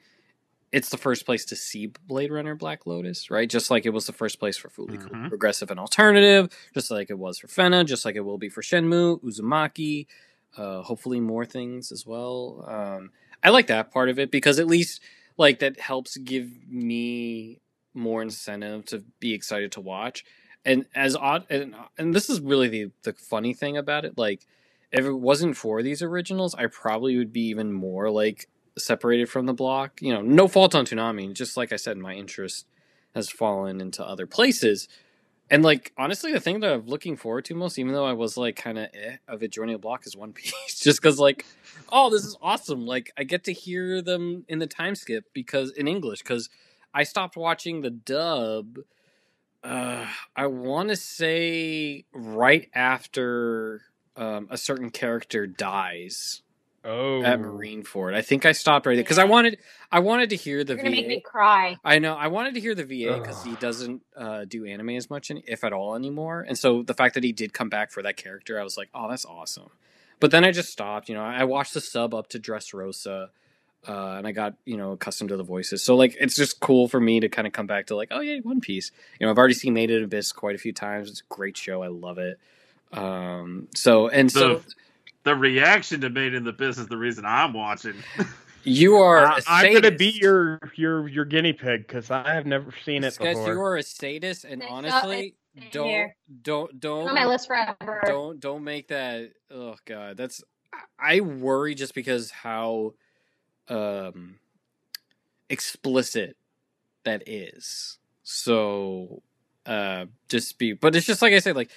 [0.72, 3.48] it's the first place to see Blade Runner Black Lotus, right?
[3.48, 5.30] Just like it was the first place for Fooly Mhm.
[5.30, 8.64] Progressive and Alternative, just like it was for Fena, just like it will be for
[8.64, 10.08] Shenmue, Uzumaki,
[10.58, 12.66] uh, hopefully more things as well.
[12.68, 13.12] Um,
[13.44, 15.02] I like that part of it because at least
[15.38, 17.60] like that helps give me
[17.94, 20.24] more incentive to be excited to watch.
[20.66, 24.45] And as odd and and this is really the the funny thing about it, like
[24.92, 28.48] if it wasn't for these originals, I probably would be even more like
[28.78, 30.02] separated from the block.
[30.02, 31.34] You know, no fault on Toonami.
[31.34, 32.68] Just like I said, my interest
[33.14, 34.88] has fallen into other places.
[35.50, 38.38] And like honestly, the thing that I'm looking forward to most, even though I was
[38.38, 40.80] like kind of eh of it joining a block, is One Piece.
[40.82, 41.46] Just because like,
[41.92, 42.86] oh, this is awesome!
[42.86, 46.50] Like I get to hear them in the time skip because in English because
[46.94, 48.80] I stopped watching the dub.
[49.64, 53.82] Uh, I want to say right after
[54.18, 56.42] um, a certain character dies
[56.86, 58.14] Oh, at Marineford.
[58.14, 59.58] I think I stopped right there because I wanted
[59.92, 61.02] I wanted to hear the You're gonna VA.
[61.02, 61.78] make me cry.
[61.84, 62.16] I know.
[62.16, 65.44] I wanted to hear the VA because he doesn't uh, do anime as much, any,
[65.48, 66.45] if at all, anymore.
[66.45, 68.90] And so the fact that he did come back for that character, I was like,
[68.94, 69.70] oh, that's awesome.
[70.20, 71.08] But then I just stopped.
[71.08, 73.30] You know, I watched the sub up to Dressrosa,
[73.88, 75.84] uh, and I got you know accustomed to the voices.
[75.84, 78.20] So like, it's just cool for me to kind of come back to like, oh
[78.20, 78.92] yeah, One Piece.
[79.20, 81.10] You know, I've already seen Made in Abyss quite a few times.
[81.10, 81.82] It's a great show.
[81.82, 82.40] I love it.
[82.92, 84.74] Um, so and so The,
[85.24, 87.95] the reaction to Made in the Abyss is the reason I'm watching.
[88.64, 89.26] you are.
[89.26, 93.03] I- a I'm gonna be your your your guinea pig because I have never seen
[93.03, 93.53] it Guys, before.
[93.53, 96.11] you are a sadist, and It's not- honestly, it's don't
[96.42, 98.02] don't don't on my list forever.
[98.06, 100.43] don't don't make that oh god that's
[100.98, 102.95] i worry just because how
[103.69, 104.40] um
[105.50, 106.35] explicit
[107.03, 109.22] that is so
[109.68, 111.69] uh just be but it's just like i said like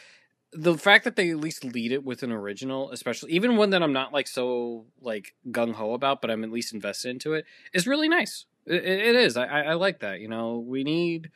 [0.57, 3.83] the fact that they at least lead it with an original especially even one that
[3.83, 7.87] i'm not like so like gung-ho about but i'm at least invested into it is
[7.87, 11.31] really nice it, it it is I, I i like that you know we need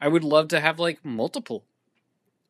[0.00, 1.64] i would love to have like multiple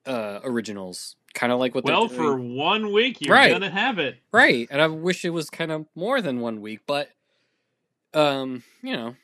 [0.07, 3.53] uh originals kind of like what well, they're for one week, you're Right.
[3.53, 4.17] gonna have it.
[4.33, 7.09] right and i wish it was kind of more than one week but
[8.13, 9.17] um you know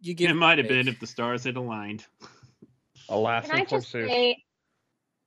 [0.00, 2.04] you get It might have been if the stars had aligned.
[3.08, 4.42] Alas, Can I just say,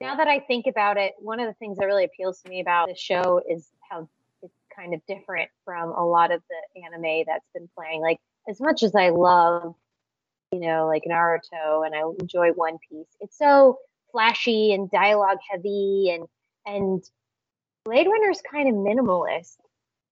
[0.01, 2.59] now that I think about it, one of the things that really appeals to me
[2.59, 4.07] about the show is how
[4.41, 8.01] it's kind of different from a lot of the anime that's been playing.
[8.01, 9.75] Like, as much as I love,
[10.51, 13.79] you know, like Naruto and I enjoy One Piece, it's so
[14.11, 16.27] flashy and dialogue heavy, and
[16.65, 17.03] and
[17.85, 19.57] Blade Runner is kind of minimalist.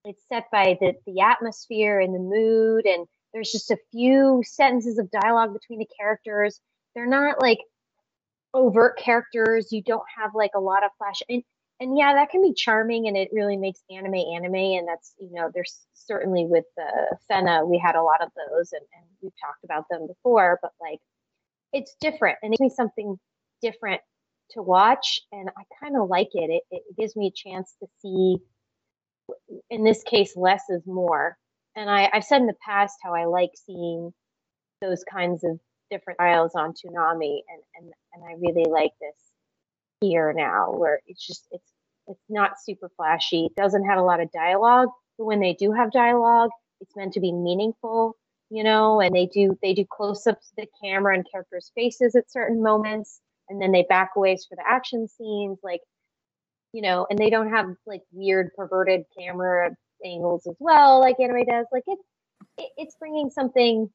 [0.05, 4.97] It's set by the the atmosphere and the mood, and there's just a few sentences
[4.97, 6.59] of dialogue between the characters.
[6.95, 7.59] They're not like
[8.53, 9.71] overt characters.
[9.71, 11.43] You don't have like a lot of flash and
[11.79, 14.55] and yeah, that can be charming and it really makes anime anime.
[14.55, 18.71] And that's you know, there's certainly with the Fena, we had a lot of those
[18.73, 20.99] and, and we've talked about them before, but like
[21.73, 23.19] it's different and it gives me something
[23.61, 24.01] different
[24.51, 26.49] to watch and I kind of like it.
[26.51, 26.63] it.
[26.71, 28.37] It gives me a chance to see
[29.69, 31.37] in this case less is more.
[31.75, 34.13] And I, I've said in the past how I like seeing
[34.81, 35.59] those kinds of
[35.93, 39.15] different styles on Toonami, and and and I really like this
[40.01, 41.71] here now, where it's just it's
[42.07, 43.45] it's not super flashy.
[43.45, 46.49] It doesn't have a lot of dialogue, but when they do have dialogue,
[46.81, 48.15] it's meant to be meaningful,
[48.49, 48.99] you know.
[48.99, 52.61] And they do they do close ups of the camera and characters' faces at certain
[52.61, 55.81] moments, and then they back away for the action scenes, like
[56.73, 57.05] you know.
[57.09, 59.71] And they don't have like weird perverted camera
[60.05, 61.67] angles as well, like anime does.
[61.71, 62.03] Like it's
[62.57, 63.89] it it's bringing something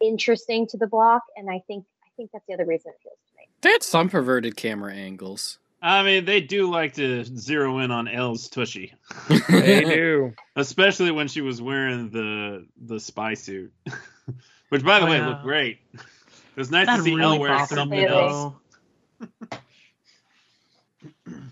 [0.00, 3.18] interesting to the block, and I think I think that's the other reason it feels
[3.30, 3.48] to me.
[3.62, 5.58] They had some perverted camera angles.
[5.82, 8.94] I mean, they do like to zero in on Elle's tushy,
[9.48, 10.32] They do.
[10.56, 13.72] especially when she was wearing the the spy suit,
[14.70, 15.28] which, by the Oh, way, yeah.
[15.28, 15.78] looked great.
[15.94, 16.00] It
[16.56, 18.54] was nice That to see really Elle wearing bothered something me else.
[19.20, 19.28] though.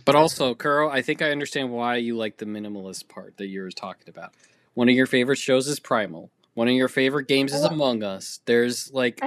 [0.04, 3.62] But also, Kuro, I think I understand why you like the minimalist part that you
[3.62, 4.32] were talking about.
[4.74, 6.30] One of your favorite shows is Primal.
[6.54, 8.40] One of your favorite games is Among Us.
[8.46, 9.20] There's like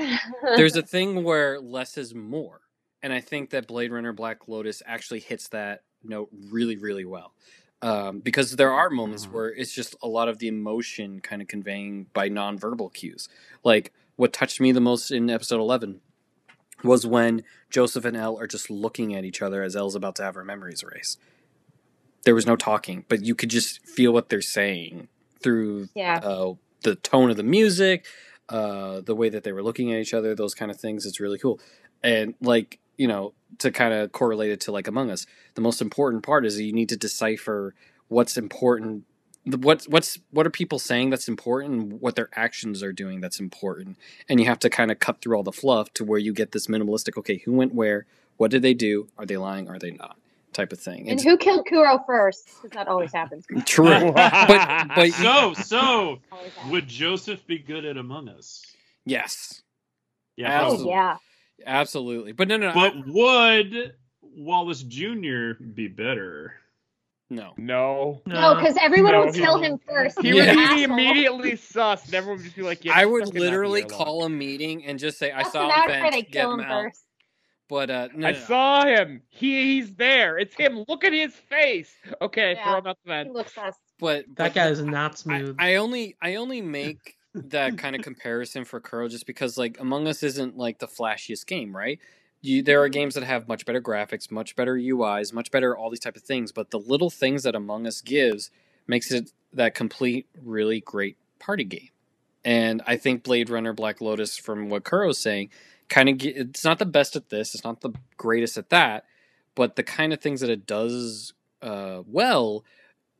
[0.56, 2.62] there's a thing where less is more.
[3.04, 7.34] And I think that Blade Runner Black Lotus actually hits that note really, really well.
[7.82, 9.32] Um, because there are moments Mhm.
[9.34, 13.30] where it's just a lot of the emotion kind of conveying by nonverbal cues.
[13.64, 16.02] Like what touched me the most in episode 11
[16.84, 20.24] was when Joseph and Elle are just looking at each other as Elle's about to
[20.24, 21.20] have her memories erased.
[22.24, 25.08] There was no talking, but you could just feel what they're saying
[25.40, 26.20] through yeah.
[26.24, 28.06] uh, the tone of the music,
[28.50, 31.06] uh, the way that they were looking at each other, those kind of things.
[31.06, 31.60] It's really cool.
[32.04, 35.26] And like, you know, to kind of correlate it to like Among Us,
[35.56, 37.74] the most important part is you need to decipher
[38.08, 39.06] what's important.
[39.46, 42.02] What's what's what are people saying that's important?
[42.02, 43.98] What their actions are doing that's important,
[44.28, 46.52] and you have to kind of cut through all the fluff to where you get
[46.52, 47.18] this minimalistic.
[47.18, 48.06] Okay, who went where?
[48.36, 49.08] What did they do?
[49.18, 49.70] Are they lying?
[49.70, 50.18] Are they not?
[50.58, 51.02] Type of thing.
[51.02, 52.48] And It's who killed Kuro first?
[52.48, 53.45] Because that always happens.
[53.68, 56.18] true, but but So, so
[56.72, 58.64] would Joseph be good at Among Us?
[59.06, 59.61] yes,
[60.36, 60.90] Yeah, oh absolutely.
[60.94, 61.18] yeah.
[61.68, 62.32] absolutely.
[62.32, 62.74] But no, no, no.
[62.74, 65.52] But would Wallace Jr.
[65.76, 66.53] be better?
[67.30, 67.53] no.
[67.58, 68.22] No.
[68.26, 70.19] No, because everyone No, would kill would- him first.
[70.22, 73.32] He He's would be immediately sus, and everyone would just be like, yeah, I would
[73.36, 76.32] literally call a meeting and just say I saw the him matter if they vent,
[76.32, 76.84] get him him out.
[76.86, 77.03] first?
[77.70, 78.46] But uh, no, I no, no.
[78.46, 79.22] saw him.
[79.30, 80.38] He he's there.
[80.38, 80.86] It's him.
[80.88, 81.94] Look at his face.
[82.22, 82.64] Okay, Yeah.
[82.64, 83.76] throw him out the He looks us.
[84.00, 85.56] but That but guy is not smooth.
[85.60, 90.08] I only I only make that kind of comparison for Kuro just because like Among
[90.08, 92.00] Us isn't like the flashiest game, right?
[92.42, 95.90] You, there are games that have much better graphics, much better UIs, much better all
[95.90, 98.52] these type of things, but the little things that Among Us gives
[98.88, 101.90] makes it that complete really great party game.
[102.46, 105.50] And I think Blade Runner Black Lotus from what Kuro's saying
[105.90, 109.06] kind of it's not the best at this, it's not the greatest at that,
[109.56, 112.64] but the kind of things that it does uh, well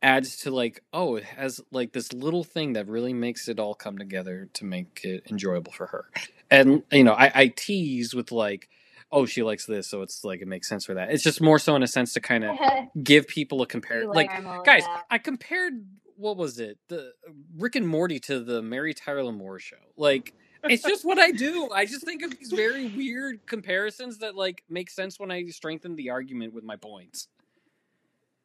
[0.00, 3.74] adds to like oh it has like this little thing that really makes it all
[3.74, 6.04] come together to make it enjoyable for her.
[6.50, 8.68] And you know i, I tease with like
[9.10, 11.10] oh she likes this so it's like it makes sense for that.
[11.10, 12.56] It's just more so in a sense to kind of
[13.02, 14.30] give people a compare like
[14.64, 15.84] guys i compared
[16.18, 16.78] what was it?
[16.88, 17.12] The
[17.56, 19.76] rick and morty to the mary tyler moore show.
[19.96, 24.36] Like it's just what i do i just think of these very weird comparisons that
[24.36, 27.28] like make sense when i strengthen the argument with my points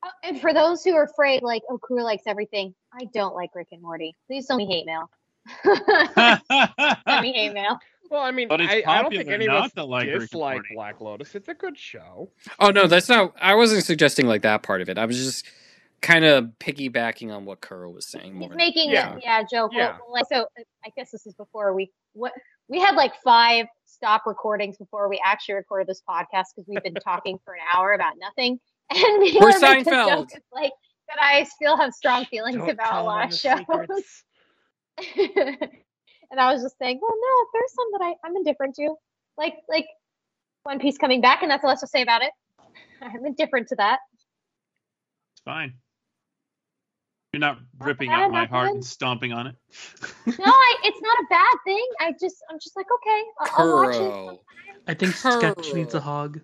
[0.05, 3.51] Oh, And for those who are afraid, like, oh, Kuro likes everything, I don't like
[3.55, 4.15] Rick and Morty.
[4.27, 5.09] Please send me hate mail.
[7.07, 7.79] send me hate mail.
[8.09, 10.13] Well, I mean, But it's I, I don't think popular any of us to like
[10.13, 11.35] Rick and dislike Black Lotus.
[11.35, 12.31] It's a good show.
[12.59, 13.33] Oh no, that's not.
[13.41, 14.97] I wasn't suggesting like that part of it.
[14.97, 15.45] I was just
[16.03, 18.49] kind of piggybacking on what Kuro was saying more.
[18.49, 19.13] He's making Yeah.
[19.13, 19.71] yeah, yeah a joke.
[19.73, 19.97] Yeah.
[20.05, 20.45] Well, like, so
[20.85, 22.33] I guess this is before we what
[22.67, 26.93] we had like five stop recordings before we actually recorded this podcast because we've been
[26.95, 28.59] talking for an hour about nothing.
[28.91, 30.07] And we We're were making a Seinfeld.
[30.09, 30.73] joke, it's like
[31.07, 33.63] that I still have strong feelings Don't about a lot of shows.
[35.17, 38.93] and I was just saying, well, no, there's some that I, I'm indifferent to,
[39.37, 39.85] like like
[40.63, 42.31] One Piece coming back, and that's all I have to say about it.
[43.01, 43.99] I'm indifferent to that.
[45.33, 45.73] It's fine.
[47.33, 48.75] You're not Not ripping out my heart good.
[48.75, 49.55] and stomping on it.
[50.27, 51.85] No, I, it's not a bad thing.
[51.99, 53.23] I just I'm just like okay,
[53.57, 53.97] I'll, I'll watch it.
[53.99, 54.39] Kuro.
[54.87, 56.41] I think Sketch needs a hug.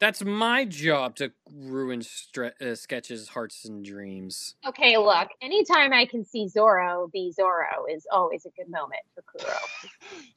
[0.00, 4.56] That's my job to ruin stre- uh, sketches, hearts, and dreams.
[4.66, 9.22] Okay, look, anytime I can see Zoro be Zoro is always a good moment for
[9.22, 9.54] Kuro.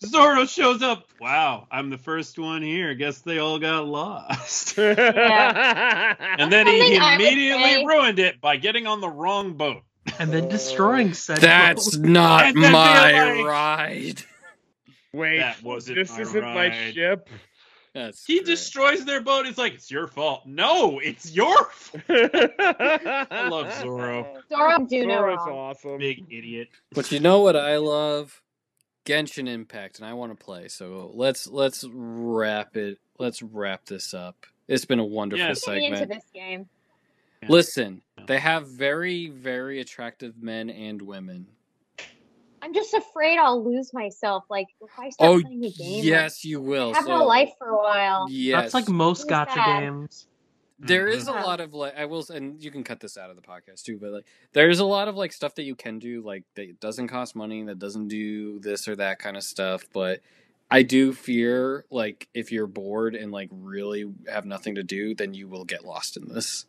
[0.06, 1.06] Zoro shows up.
[1.19, 2.93] Wow, I'm the first one here.
[2.93, 4.77] Guess they all got lost.
[4.77, 9.53] and then he, Something I would immediately say- ruined it by getting on the wrong
[9.58, 9.82] boat.
[10.19, 12.08] And then destroying said That's boat.
[12.09, 14.22] not my like- ride.
[15.14, 17.30] Wait, That wasn't this my isn't my ship.
[17.93, 18.45] That's He great.
[18.48, 19.45] destroys their boat.
[19.48, 20.45] It's like it's your fault.
[20.45, 22.03] No, it's your fault.
[22.09, 24.42] I love Zoro.
[24.50, 25.50] Zoro do Zoro's wrong.
[25.58, 25.98] awesome.
[26.00, 26.67] Big idiot.
[26.93, 28.42] But you know what I love?
[29.06, 30.67] Genshin Impact, and I want to play.
[30.67, 32.98] So let's let's wrap it.
[33.17, 34.35] Let's wrap this up.
[34.67, 35.64] It's been a wonderful Yes.
[35.64, 36.22] Getting into segment.
[36.22, 36.67] this game.
[37.46, 37.52] Yeah.
[37.52, 38.26] Listen, Yeah.
[38.28, 41.48] they have very very attractive men and women.
[42.62, 44.46] I'm just afraid I'll lose myself.
[44.50, 46.92] Like if I start Oh playing a game, yes, you will.
[46.94, 48.26] I have so, no life for a while.
[48.30, 49.82] Yes, That's like most Who's gotcha that?
[49.82, 50.28] games.
[50.80, 51.38] there is mm-hmm.
[51.38, 53.84] a lot of like I will, and you can cut this out of the podcast
[53.84, 54.00] too.
[54.00, 57.08] But like, there's a lot of like stuff that you can do, like that doesn't
[57.08, 59.84] cost money, that doesn't do this or that kind of stuff.
[59.94, 60.22] But
[60.72, 65.36] I do fear like if you're bored and like really have nothing to do, then
[65.36, 66.66] you will get lost in this.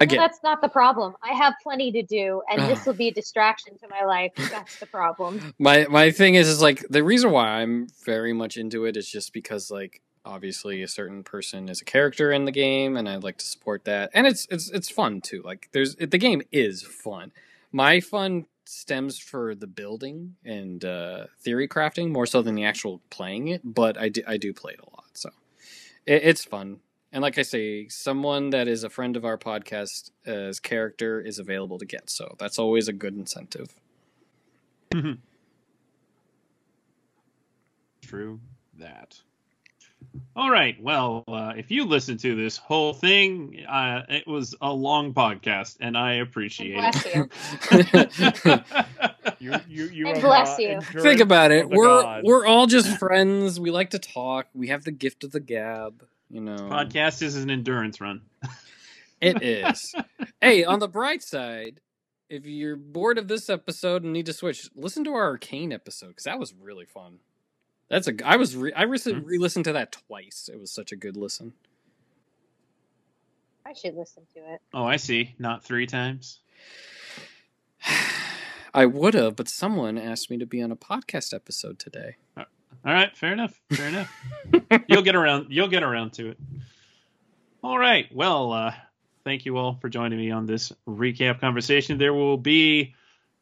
[0.00, 1.14] Again, Well, that's not the problem.
[1.22, 4.32] I have plenty to do, and this will be a distraction to my life.
[4.50, 5.54] That's the problem.
[5.58, 9.08] my my thing is is like the reason why I'm very much into it is
[9.10, 13.22] just because like obviously a certain person is a character in the game and I'd
[13.22, 14.10] like to support that.
[14.14, 15.42] And it's it's it's fun too.
[15.44, 17.32] Like there's the game is fun.
[17.72, 23.00] My fun stems for the building and uh theory crafting more so than the actual
[23.10, 25.10] playing it, but I do I do play it a lot.
[25.14, 25.30] So
[26.06, 26.80] it, it's fun.
[27.12, 31.38] And like I say, someone that is a friend of our podcast as character is
[31.38, 32.08] available to get.
[32.08, 33.74] So that's always a good incentive.
[38.02, 38.40] True
[38.78, 39.20] that.
[40.34, 40.80] All right.
[40.82, 45.76] Well, uh, if you listen to this whole thing, uh, it was a long podcast,
[45.80, 47.28] and I appreciate Bless you.
[47.72, 48.64] it.
[49.38, 50.80] You, you, you And bless uh, you.
[51.00, 51.68] Think about it.
[51.68, 52.24] We're gods.
[52.26, 53.58] we're all just friends.
[53.58, 54.48] We like to talk.
[54.54, 56.06] We have the gift of the gab.
[56.30, 58.22] You know, podcast is an endurance run.
[59.20, 59.94] it is.
[60.40, 61.80] hey, on the bright side,
[62.28, 66.08] if you're bored of this episode and need to switch, listen to our arcane episode
[66.08, 67.18] because that was really fun.
[67.88, 68.14] That's a.
[68.24, 68.56] I was.
[68.56, 68.90] Re- I Hmm.
[68.90, 70.48] recently re-listened to that twice.
[70.52, 71.54] It was such a good listen.
[73.66, 74.60] I should listen to it.
[74.72, 75.34] Oh, I see.
[75.38, 76.38] Not three times.
[78.74, 82.16] I would have, but someone asked me to be on a podcast episode today.
[82.84, 83.14] All right.
[83.16, 83.60] Fair enough.
[83.72, 84.12] Fair enough.
[84.88, 85.46] You'll get around.
[85.50, 86.38] You'll get around to it.
[87.62, 88.06] All right.
[88.14, 88.74] Well, uh,
[89.24, 91.98] thank you all for joining me on this recap conversation.
[91.98, 92.94] There will be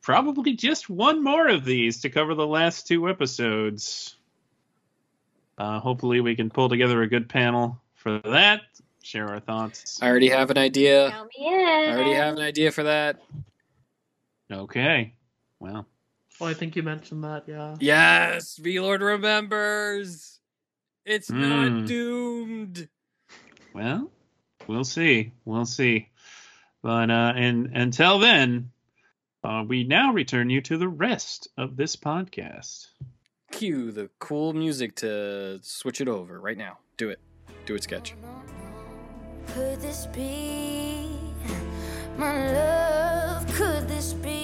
[0.03, 4.17] probably just one more of these to cover the last two episodes.
[5.57, 8.63] Uh, hopefully, we can pull together a good panel for that.
[9.03, 10.01] Share our thoughts.
[10.03, 11.11] I already have an idea.
[11.11, 11.55] Count me in.
[11.55, 13.23] I already have an idea for that.
[14.51, 15.15] Okay.
[15.61, 15.87] Well,
[16.41, 17.77] Well, I think you mentioned that, yeah.
[17.81, 20.39] Yes, V Lord remembers.
[21.05, 21.49] It's Hmm.
[21.49, 22.89] not doomed.
[23.75, 24.11] well,
[24.67, 25.33] we'll see.
[25.45, 26.09] We'll see.
[26.83, 28.71] But uh, and until then,
[29.43, 32.87] uh, we now return you to the rest of this podcast.
[33.51, 36.79] Cue the cool music to switch it over right now.
[36.99, 37.19] Do it.
[37.67, 38.15] Do it, sketch.
[39.55, 41.09] Could this be
[42.19, 43.53] my love?
[43.55, 44.38] Could this be?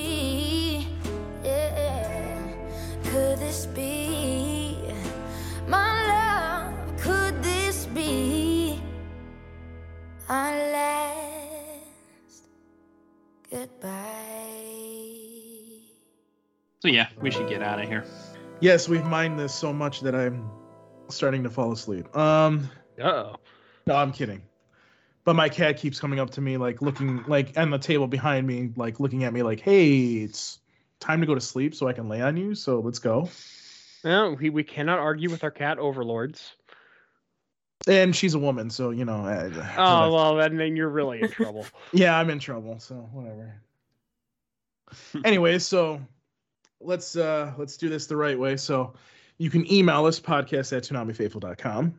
[3.15, 4.77] Could this be
[5.69, 7.01] my love?
[7.01, 8.81] Could this be
[10.29, 12.49] our last
[13.49, 13.89] goodbye?
[16.81, 18.05] So yeah, we should get out of here.
[18.59, 20.51] Yes, we've mined this so much that I'm
[21.09, 22.17] starting to fall asleep.
[22.17, 22.69] Um,
[23.01, 23.37] Uh-oh.
[23.87, 24.43] no, I'm kidding.
[25.23, 28.45] But my cat keeps coming up to me, like looking, like on the table behind
[28.45, 30.59] me, like looking at me, like, "Hey, it's
[31.05, 32.55] time to go to sleep, so I can lay on you.
[32.55, 33.29] So let's go."
[34.05, 36.55] No, we, we cannot argue with our cat overlords.
[37.87, 39.25] And she's a woman, so you know.
[39.25, 41.67] I, Oh, well, then, then you're really in trouble.
[41.93, 42.79] yeah, I'm in trouble.
[42.81, 43.61] So whatever.
[45.25, 46.01] anyway, so
[46.81, 48.57] let's uh let's do this the right way.
[48.57, 48.95] So
[49.39, 51.95] you can email us podcast at toonamifaithful.com.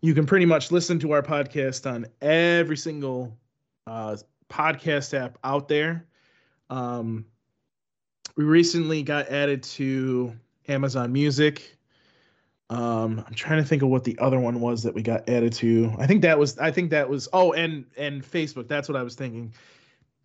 [0.00, 3.36] You can pretty much listen to our podcast on every single
[3.86, 4.16] uh
[4.48, 6.06] podcast app out there.
[6.70, 7.26] Um
[8.36, 10.34] we recently got added to
[10.68, 11.76] Amazon Music.
[12.70, 15.52] Um, I'm trying to think of what the other one was that we got added
[15.54, 15.94] to.
[15.98, 18.68] I think that was I think that was oh and and Facebook.
[18.68, 19.52] That's what I was thinking.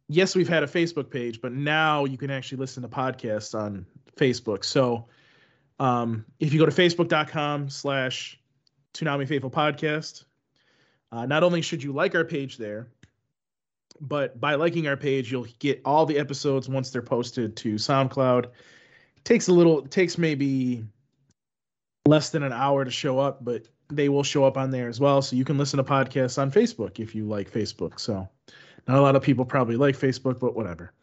[0.07, 3.85] Yes, we've had a Facebook page, but now you can actually listen to podcasts on
[4.17, 4.63] Facebook.
[4.63, 5.05] So
[5.79, 8.39] um, if you go to facebook.com slash
[8.95, 10.25] Toonami Faithful Podcast,
[11.11, 12.87] uh, not only should you like our page there,
[14.01, 18.47] but by liking our page, you'll get all the episodes once they're posted to SoundCloud.
[19.23, 20.83] takes a little takes maybe
[22.05, 24.99] less than an hour to show up, but they will show up on there as
[24.99, 25.21] well.
[25.21, 27.99] So you can listen to podcasts on Facebook if you like Facebook.
[27.99, 28.27] So
[28.87, 30.93] not a lot of people probably like Facebook, but whatever.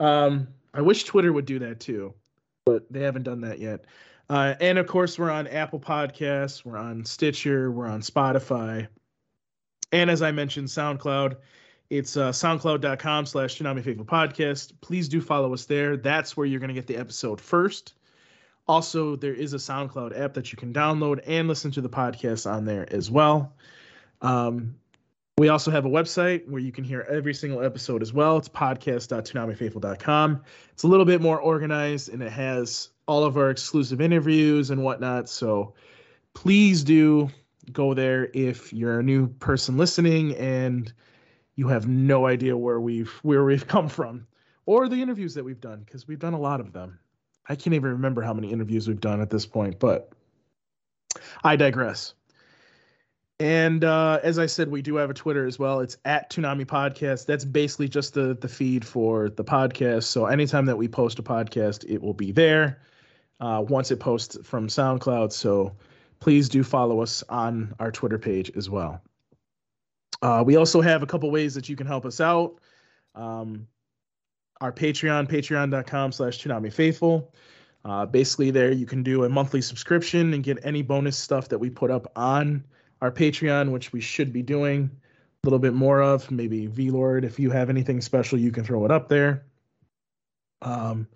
[0.00, 2.14] Um, I wish Twitter would do that too,
[2.66, 3.84] but they haven't done that yet.
[4.28, 8.88] Uh, and of course, we're on Apple Podcasts, we're on Stitcher, we're on Spotify,
[9.92, 11.36] and as I mentioned, SoundCloud.
[11.90, 14.72] It's uh, soundcloud.com slash Toonami Faithful Podcast.
[14.80, 15.96] Please do follow us there.
[15.96, 17.94] That's where you're going to get the episode first.
[18.66, 22.50] Also, there is a SoundCloud app that you can download and listen to the podcast
[22.50, 23.52] on there as well.
[24.22, 24.76] Um,
[25.36, 28.38] we also have a website where you can hear every single episode as well.
[28.38, 30.42] It's podcast.toonamifaithful.com.
[30.72, 34.82] It's a little bit more organized and it has all of our exclusive interviews and
[34.82, 35.28] whatnot.
[35.28, 35.74] So
[36.32, 37.30] please do
[37.72, 40.92] go there if you're a new person listening and
[41.56, 44.26] you have no idea where we've where we've come from
[44.66, 46.98] or the interviews that we've done because we've done a lot of them.
[47.48, 50.10] I can't even remember how many interviews we've done at this point, but
[51.42, 52.14] I digress.
[53.40, 55.80] And uh, as I said, we do have a Twitter as well.
[55.80, 57.26] It's at Toonami Podcast.
[57.26, 60.04] That's basically just the the feed for the podcast.
[60.04, 62.80] So anytime that we post a podcast, it will be there.
[63.40, 65.32] Uh, once it posts from SoundCloud.
[65.32, 65.74] So
[66.20, 69.02] please do follow us on our Twitter page as well.
[70.22, 72.58] Uh, we also have a couple ways that you can help us out.
[73.14, 73.66] Um,
[74.60, 77.32] our Patreon, patreon.com slash Toonami Faithful.
[77.84, 81.58] Uh, basically, there you can do a monthly subscription and get any bonus stuff that
[81.58, 82.64] we put up on
[83.02, 86.30] our Patreon, which we should be doing a little bit more of.
[86.30, 89.44] Maybe V Lord, if you have anything special, you can throw it up there.
[90.62, 91.08] Um,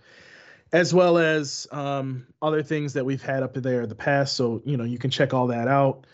[0.70, 4.36] as well as um, other things that we've had up there in the past.
[4.36, 6.06] So, you know, you can check all that out.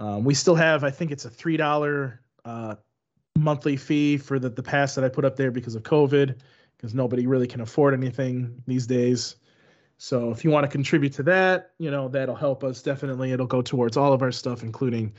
[0.00, 2.74] Um, we still have, I think it's a $3 uh,
[3.38, 6.36] monthly fee for the, the pass that I put up there because of COVID,
[6.76, 9.36] because nobody really can afford anything these days.
[9.98, 13.32] So if you want to contribute to that, you know, that'll help us definitely.
[13.32, 15.12] It'll go towards all of our stuff, including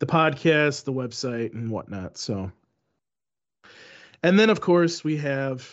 [0.00, 2.18] the podcast, the website, and whatnot.
[2.18, 2.50] So,
[4.24, 5.64] and then of course we have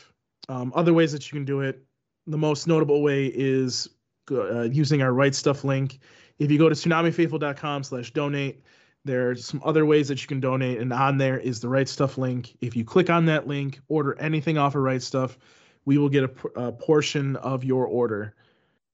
[0.47, 1.83] um, other ways that you can do it.
[2.27, 3.89] The most notable way is
[4.29, 5.97] uh, using our Right Stuf link.
[6.41, 8.63] If you go to toonamifaithful.com slash donate,
[9.05, 11.85] there are some other ways that you can donate, and on there is the Right
[11.85, 12.57] Stuf link.
[12.61, 15.37] If you click on that link, order anything off of Right Stuf,
[15.85, 18.33] we will get a, a portion of your order.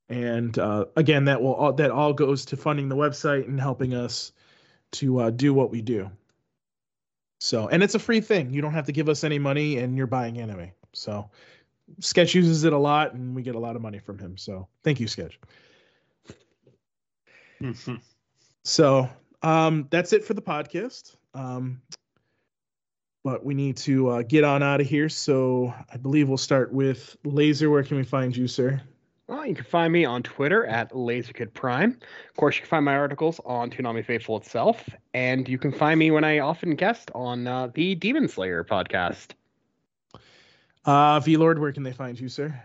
[0.10, 3.94] And uh, again, that will all, that all goes to funding the website and helping
[3.94, 4.34] us
[4.94, 6.12] to uh, do what we do.
[7.40, 8.52] So, and it's a free thing.
[8.52, 10.72] You don't have to give us any money, and you're buying anime.
[10.92, 11.30] So,
[12.02, 14.36] Sketch uses it a lot, and we get a lot of money from him.
[14.36, 15.40] So, thank you, Sketch.
[18.64, 19.10] So,
[19.44, 21.16] um, that's it for the podcast.
[21.34, 21.82] Um,
[23.24, 25.08] but we need to uh, get on out of here.
[25.08, 27.70] So, I believe we'll start with Laser.
[27.70, 28.82] Where can we find you, sir?
[29.28, 31.98] Well, you can find me on Twitter at LaserKid Prime.
[32.30, 36.00] Of course, you can find my articles on Toonami Faithful itself, and you can find
[36.00, 39.32] me when I often guest on uh, the Demon Slayer podcast.
[40.86, 42.58] Uh, V Lord, where can they find you, sir?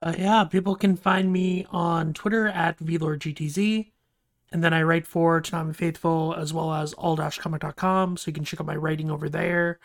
[0.00, 3.90] Uh, yeah, people can find me on Twitter at VLordGTZ.
[4.50, 8.60] And then I write for Toonami Faithful as well as all-comic.com, so you can check
[8.60, 9.78] out my writing over there.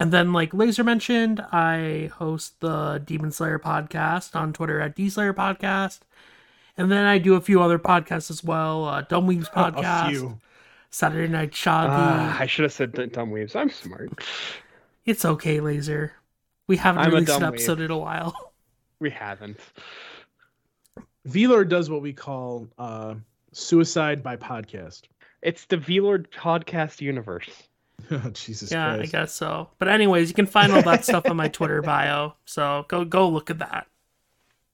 [0.00, 5.34] And then, like Laser mentioned, I host the Demon Slayer podcast on Twitter at DSlayer
[5.34, 6.00] Podcast.
[6.76, 8.84] And then I do a few other podcasts as well.
[8.84, 10.38] Uh, Dumb Weaves podcast.
[10.90, 11.90] Saturday Night Shaggy.
[11.90, 13.56] Ah, I should have said Dumb Weaves.
[13.56, 14.10] I'm smart.
[15.04, 16.12] It's okay, Laser.
[16.68, 17.86] We haven't I'm released an episode weeb.
[17.86, 18.52] in a while.
[19.00, 19.60] We haven't.
[21.24, 23.14] V Lord does what we call uh,
[23.52, 25.02] suicide by podcast.
[25.42, 27.48] It's the V-Lord podcast universe.
[28.32, 29.14] Jesus yeah, Christ.
[29.14, 29.68] I guess so.
[29.78, 32.34] But anyways, you can find all that stuff on my Twitter bio.
[32.44, 33.86] So go go look at that.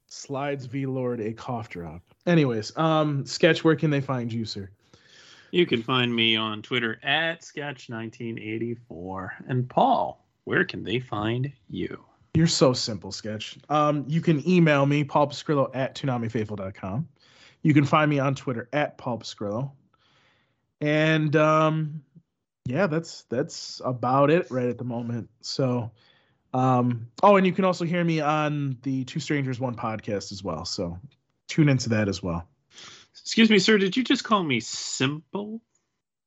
[0.07, 2.03] Slides V Lord a cough drop.
[2.27, 4.71] Anyways, um, Sketch, where can they find you, sir?
[5.51, 9.31] You can find me on Twitter at Sketch1984.
[9.49, 12.05] And Paul, where can they find you?
[12.35, 13.59] You're so simple, Sketch.
[13.69, 17.09] Um, you can email me, Paul Pascrillo at ToonamiFaithful.com.
[17.65, 19.73] You can find me on Twitter at Paul Pascrillo.
[20.81, 22.03] And um,
[22.67, 25.31] yeah, that's that's about it right at the moment.
[25.41, 25.91] So
[26.55, 30.45] um, oh, and you can also hear me on the Two Strangers One podcast as
[30.45, 30.65] well.
[30.65, 30.99] So
[31.49, 32.47] tune into that as well.
[33.21, 35.61] Excuse me, sir, did you just call me simple?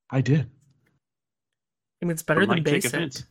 [0.09, 0.49] I did.
[2.01, 2.93] I mean, it's better than basic.
[2.93, 3.25] offense.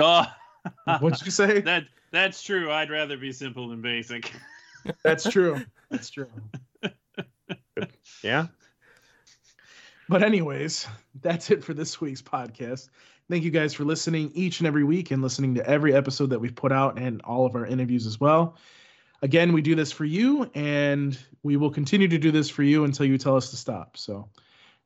[0.00, 0.26] Oh,
[1.00, 1.60] What'd you say?
[1.60, 2.72] that that's true.
[2.72, 4.32] I'd rather be simple than basic.
[5.04, 5.62] That's true.
[5.90, 6.28] That's true.
[8.22, 8.46] Yeah.
[10.08, 10.86] But anyways,
[11.20, 12.88] that's it for this week's podcast.
[13.28, 16.38] Thank you guys for listening each and every week and listening to every episode that
[16.38, 18.56] we've put out and all of our interviews as well.
[19.22, 22.84] Again, we do this for you and we will continue to do this for you
[22.84, 23.96] until you tell us to stop.
[23.96, 24.28] So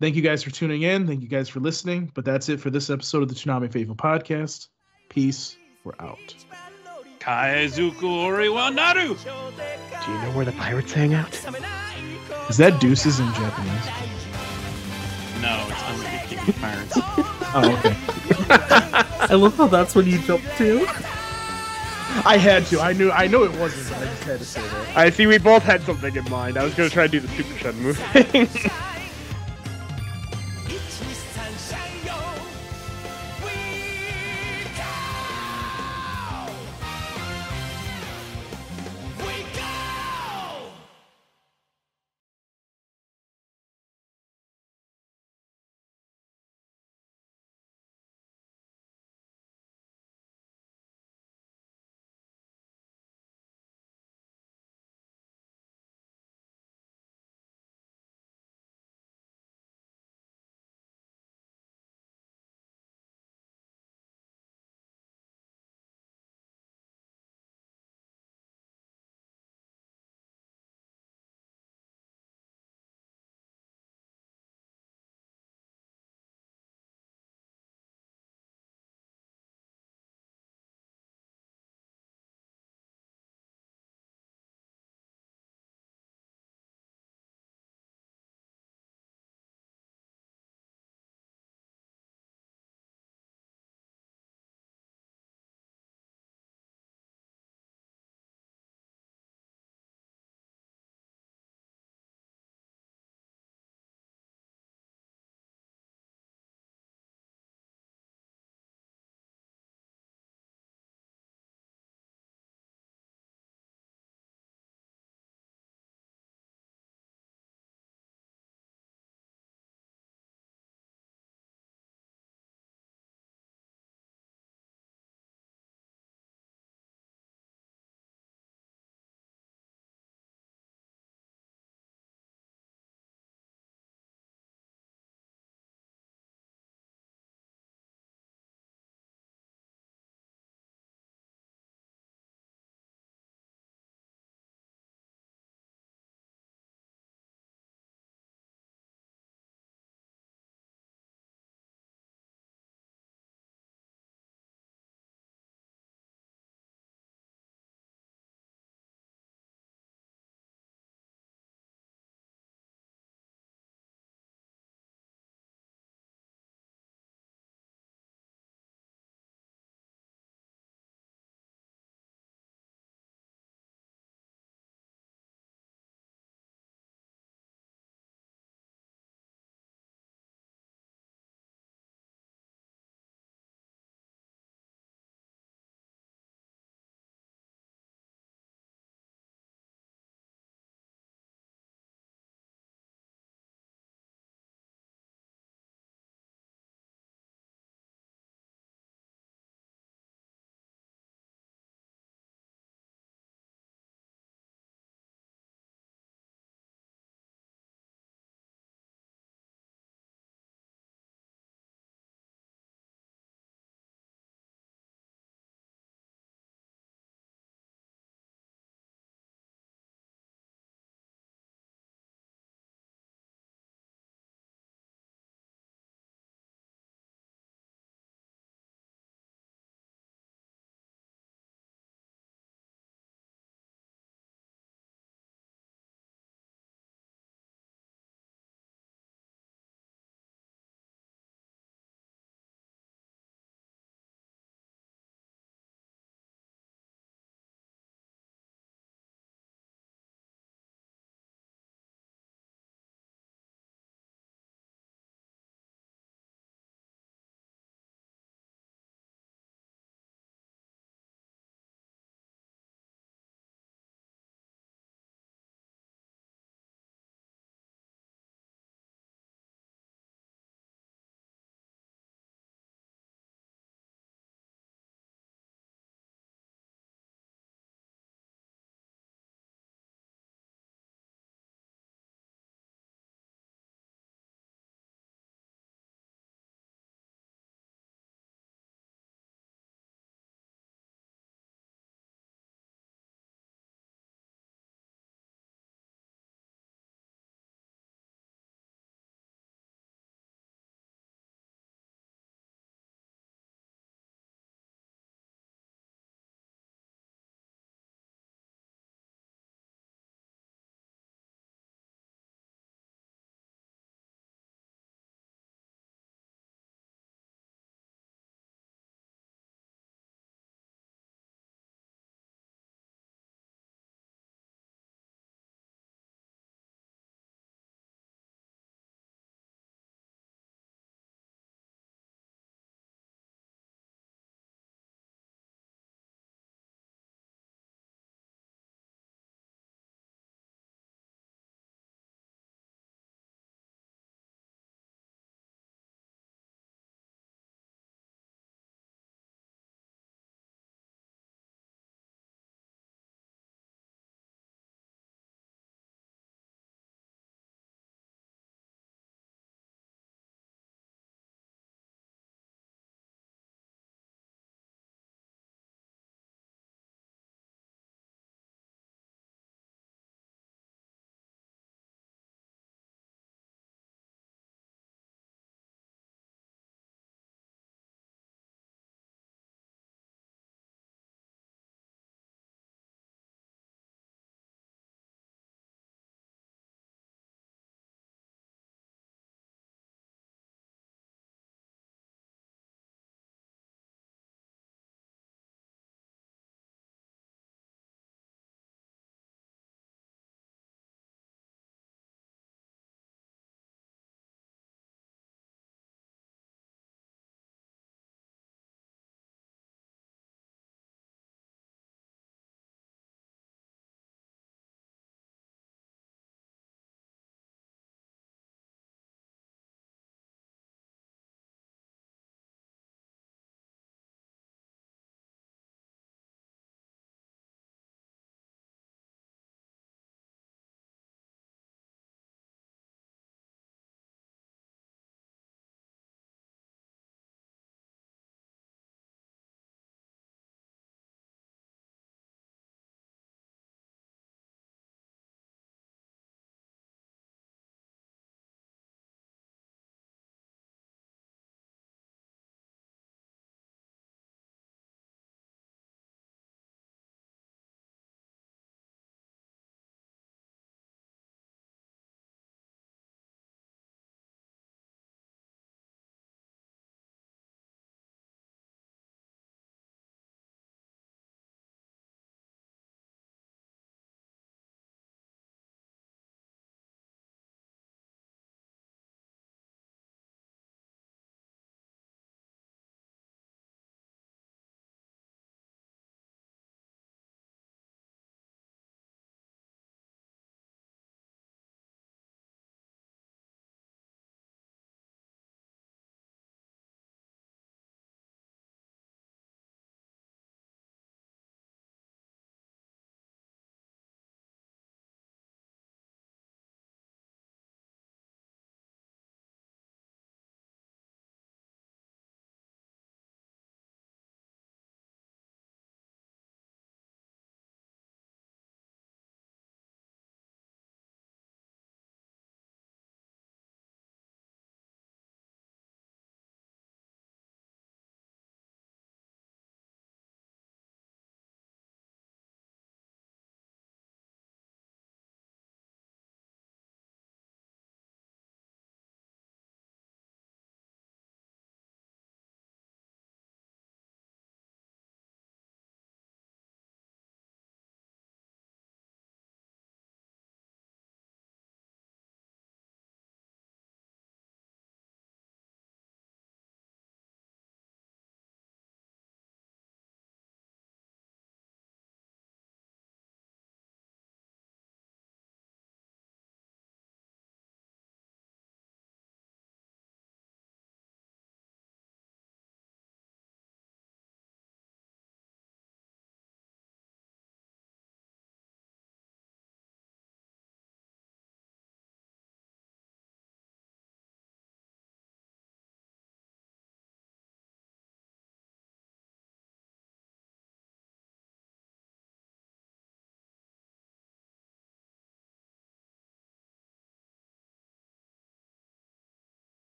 [0.00, 1.06] thank you guys for tuning in.
[1.06, 2.10] Thank you guys for listening.
[2.14, 4.68] But that's it for this episode of the Toonami Faithful Podcast.
[5.10, 5.58] Peace.
[5.84, 6.34] We're out.
[7.18, 9.14] Kaizuku Oriwa Naru.
[9.14, 11.38] Do you know where the pirates hang out?
[12.52, 13.86] Is that deuces in Japanese?
[15.40, 16.98] No, it's only the King of Pirates.
[17.54, 17.94] Oh, okay.
[18.48, 20.86] I love how that's when you jumped to.
[22.24, 22.80] I had to.
[22.80, 24.96] I knew I knew it wasn't, but I just had to say that.
[24.96, 26.56] I see we both had something in mind.
[26.56, 28.48] I was going to try to do the Super Shenmue thing.